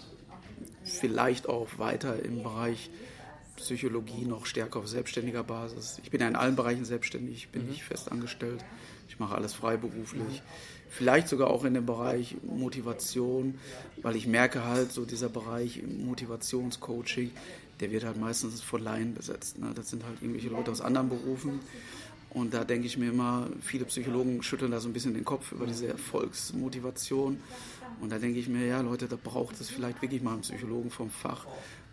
vielleicht 0.82 1.48
auch 1.48 1.78
weiter 1.78 2.22
im 2.22 2.42
Bereich 2.42 2.90
Psychologie 3.56 4.24
noch 4.24 4.46
stärker 4.46 4.78
auf 4.78 4.88
selbstständiger 4.88 5.42
Basis. 5.42 6.00
Ich 6.02 6.10
bin 6.10 6.20
ja 6.20 6.28
in 6.28 6.36
allen 6.36 6.56
Bereichen 6.56 6.84
selbstständig, 6.84 7.36
ich 7.36 7.48
bin 7.50 7.66
nicht 7.66 7.82
fest 7.82 8.10
angestellt, 8.10 8.64
ich 9.08 9.18
mache 9.18 9.34
alles 9.34 9.52
freiberuflich. 9.52 10.42
Vielleicht 10.90 11.28
sogar 11.28 11.50
auch 11.50 11.64
in 11.64 11.74
dem 11.74 11.86
Bereich 11.86 12.36
Motivation, 12.42 13.58
weil 14.02 14.16
ich 14.16 14.26
merke 14.26 14.64
halt, 14.64 14.92
so 14.92 15.04
dieser 15.04 15.28
Bereich 15.28 15.82
Motivationscoaching, 15.86 17.30
der 17.80 17.90
wird 17.90 18.04
halt 18.04 18.16
meistens 18.16 18.60
von 18.60 18.82
Laien 18.82 19.14
besetzt. 19.14 19.58
Ne? 19.58 19.72
Das 19.74 19.90
sind 19.90 20.04
halt 20.04 20.20
irgendwelche 20.20 20.48
Leute 20.48 20.70
aus 20.70 20.80
anderen 20.80 21.08
Berufen. 21.08 21.60
Und 22.30 22.52
da 22.52 22.64
denke 22.64 22.86
ich 22.86 22.98
mir 22.98 23.10
immer, 23.10 23.48
viele 23.60 23.86
Psychologen 23.86 24.42
schütteln 24.42 24.70
da 24.70 24.80
so 24.80 24.88
ein 24.88 24.92
bisschen 24.92 25.14
den 25.14 25.24
Kopf 25.24 25.52
über 25.52 25.66
diese 25.66 25.88
Erfolgsmotivation. 25.88 27.40
Und 28.00 28.12
da 28.12 28.18
denke 28.18 28.38
ich 28.38 28.48
mir, 28.48 28.66
ja 28.66 28.80
Leute, 28.80 29.08
da 29.08 29.16
braucht 29.16 29.60
es 29.60 29.70
vielleicht 29.70 30.02
wirklich 30.02 30.22
mal 30.22 30.32
einen 30.32 30.42
Psychologen 30.42 30.90
vom 30.90 31.10
Fach, 31.10 31.46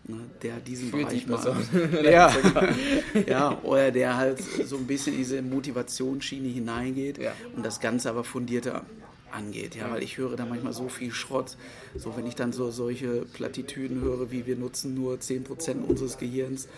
ne, 0.06 0.20
der 0.42 0.56
diesen 0.60 0.90
Für 0.90 0.98
Bereich 0.98 1.24
die 1.24 1.30
mal... 1.30 2.02
Ja, 2.04 2.34
ja, 3.26 3.58
oder 3.62 3.90
der 3.90 4.16
halt 4.16 4.40
so 4.40 4.76
ein 4.76 4.86
bisschen 4.86 5.14
in 5.14 5.18
diese 5.18 5.42
Motivationsschiene 5.42 6.48
hineingeht 6.48 7.18
Ja. 7.18 7.32
und 7.54 7.64
das 7.64 7.80
Ganze 7.80 8.10
aber 8.10 8.24
fundierter 8.24 8.84
angeht. 9.32 9.74
Ja, 9.74 9.90
weil 9.90 10.02
ich 10.02 10.16
höre 10.18 10.36
da 10.36 10.46
manchmal 10.46 10.72
so 10.72 10.88
viel 10.88 11.12
Schrott. 11.12 11.56
So, 11.96 12.16
wenn 12.16 12.26
ich 12.26 12.34
dann 12.34 12.52
so 12.52 12.70
solche 12.70 13.26
Plattitüden 13.32 14.00
höre, 14.00 14.30
wie 14.30 14.46
wir 14.46 14.56
nutzen 14.56 14.94
nur 14.94 15.16
10% 15.16 15.84
unseres 15.84 16.18
Gehirns, 16.18 16.68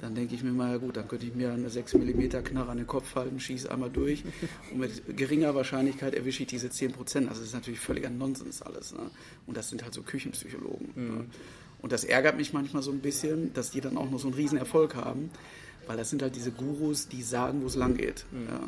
dann 0.00 0.14
denke 0.14 0.34
ich 0.34 0.42
mir 0.42 0.52
mal, 0.52 0.72
ja 0.72 0.76
gut, 0.76 0.96
dann 0.96 1.08
könnte 1.08 1.24
ich 1.26 1.34
mir 1.34 1.52
eine 1.52 1.70
6 1.70 1.94
mm 1.94 2.28
Knarre 2.44 2.70
an 2.70 2.76
den 2.76 2.86
Kopf 2.86 3.14
halten, 3.14 3.40
schieße 3.40 3.70
einmal 3.70 3.90
durch 3.90 4.22
und 4.72 4.80
mit 4.80 5.16
geringer 5.16 5.54
Wahrscheinlichkeit 5.54 6.14
erwische 6.14 6.42
ich 6.42 6.48
diese 6.48 6.68
10%. 6.68 6.92
Also 6.98 7.26
das 7.28 7.40
ist 7.40 7.54
natürlich 7.54 7.80
völliger 7.80 8.10
Nonsens 8.10 8.60
alles. 8.62 8.92
Ne? 8.92 9.10
Und 9.46 9.56
das 9.56 9.70
sind 9.70 9.82
halt 9.82 9.94
so 9.94 10.02
Küchenpsychologen. 10.02 10.88
Ne? 10.94 11.24
Und 11.84 11.92
das 11.92 12.02
ärgert 12.04 12.38
mich 12.38 12.54
manchmal 12.54 12.82
so 12.82 12.90
ein 12.90 13.00
bisschen, 13.00 13.52
dass 13.52 13.70
die 13.70 13.82
dann 13.82 13.98
auch 13.98 14.08
noch 14.10 14.18
so 14.18 14.28
einen 14.28 14.34
riesen 14.36 14.56
Erfolg 14.56 14.94
haben, 14.94 15.28
weil 15.86 15.98
das 15.98 16.08
sind 16.08 16.22
halt 16.22 16.34
diese 16.34 16.50
Gurus, 16.50 17.08
die 17.08 17.22
sagen, 17.22 17.60
wo 17.62 17.66
es 17.66 17.74
lang 17.76 17.94
geht. 17.98 18.24
Ja? 18.48 18.60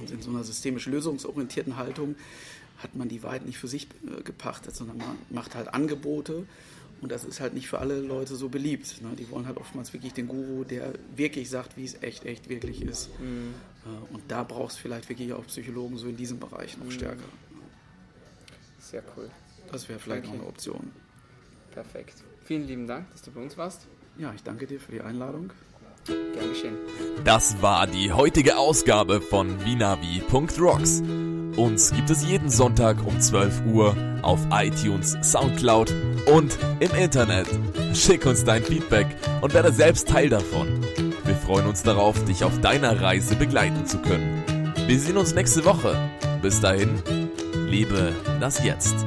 Und 0.00 0.08
in 0.08 0.22
so 0.22 0.30
einer 0.30 0.44
systemisch 0.44 0.86
lösungsorientierten 0.86 1.76
Haltung 1.76 2.14
hat 2.78 2.94
man 2.94 3.08
die 3.08 3.24
weit 3.24 3.44
nicht 3.44 3.58
für 3.58 3.66
sich 3.66 3.88
äh, 4.06 4.22
gepachtet, 4.22 4.76
sondern 4.76 4.98
man 4.98 5.18
macht 5.30 5.56
halt 5.56 5.74
Angebote 5.74 6.46
und 7.00 7.10
das 7.10 7.24
ist 7.24 7.40
halt 7.40 7.54
nicht 7.54 7.66
für 7.66 7.80
alle 7.80 7.98
Leute 8.00 8.36
so 8.36 8.48
beliebt. 8.48 9.02
Ne? 9.02 9.08
Die 9.18 9.28
wollen 9.32 9.46
halt 9.48 9.56
oftmals 9.56 9.92
wirklich 9.92 10.12
den 10.12 10.28
Guru, 10.28 10.62
der 10.62 10.92
wirklich 11.16 11.50
sagt, 11.50 11.76
wie 11.76 11.84
es 11.84 12.00
echt, 12.04 12.24
echt 12.24 12.48
wirklich 12.48 12.82
ist. 12.82 13.08
Äh, 13.18 14.14
Und 14.14 14.22
da 14.28 14.44
brauchst 14.44 14.76
du 14.78 14.82
vielleicht 14.82 15.08
wirklich 15.08 15.32
auch 15.32 15.44
Psychologen 15.48 15.98
so 15.98 16.06
in 16.06 16.16
diesem 16.16 16.38
Bereich 16.38 16.78
noch 16.78 16.92
stärker. 16.92 17.24
Sehr 18.78 19.02
cool. 19.16 19.28
Das 19.72 19.88
wäre 19.88 19.98
vielleicht 19.98 20.26
Okay. 20.26 20.36
noch 20.36 20.40
eine 20.42 20.48
Option. 20.48 20.92
Perfekt. 21.72 22.22
Vielen 22.44 22.66
lieben 22.66 22.86
Dank, 22.86 23.10
dass 23.12 23.22
du 23.22 23.30
bei 23.30 23.40
uns 23.40 23.56
warst. 23.56 23.86
Ja, 24.18 24.32
ich 24.34 24.42
danke 24.42 24.66
dir 24.66 24.78
für 24.78 24.92
die 24.92 25.00
Einladung. 25.00 25.50
Gern 26.06 26.48
geschehen. 26.48 26.76
Das 27.24 27.62
war 27.62 27.86
die 27.86 28.12
heutige 28.12 28.58
Ausgabe 28.58 29.20
von 29.20 29.64
Vinavi.rocks. 29.64 31.02
Uns 31.56 31.92
gibt 31.92 32.10
es 32.10 32.26
jeden 32.26 32.48
Sonntag 32.48 33.06
um 33.06 33.20
12 33.20 33.66
Uhr 33.66 33.96
auf 34.22 34.40
iTunes, 34.50 35.16
Soundcloud 35.22 35.94
und 36.26 36.58
im 36.80 36.90
Internet. 36.92 37.46
Schick 37.94 38.26
uns 38.26 38.44
dein 38.44 38.62
Feedback 38.62 39.06
und 39.42 39.54
werde 39.54 39.72
selbst 39.72 40.08
Teil 40.08 40.28
davon. 40.28 40.80
Wir 41.24 41.34
freuen 41.36 41.66
uns 41.66 41.82
darauf, 41.82 42.24
dich 42.24 42.42
auf 42.42 42.60
deiner 42.60 43.00
Reise 43.00 43.36
begleiten 43.36 43.86
zu 43.86 43.98
können. 43.98 44.42
Wir 44.86 44.98
sehen 44.98 45.16
uns 45.16 45.34
nächste 45.34 45.64
Woche. 45.64 45.96
Bis 46.40 46.60
dahin, 46.60 47.00
lebe 47.68 48.12
das 48.40 48.64
Jetzt. 48.64 49.06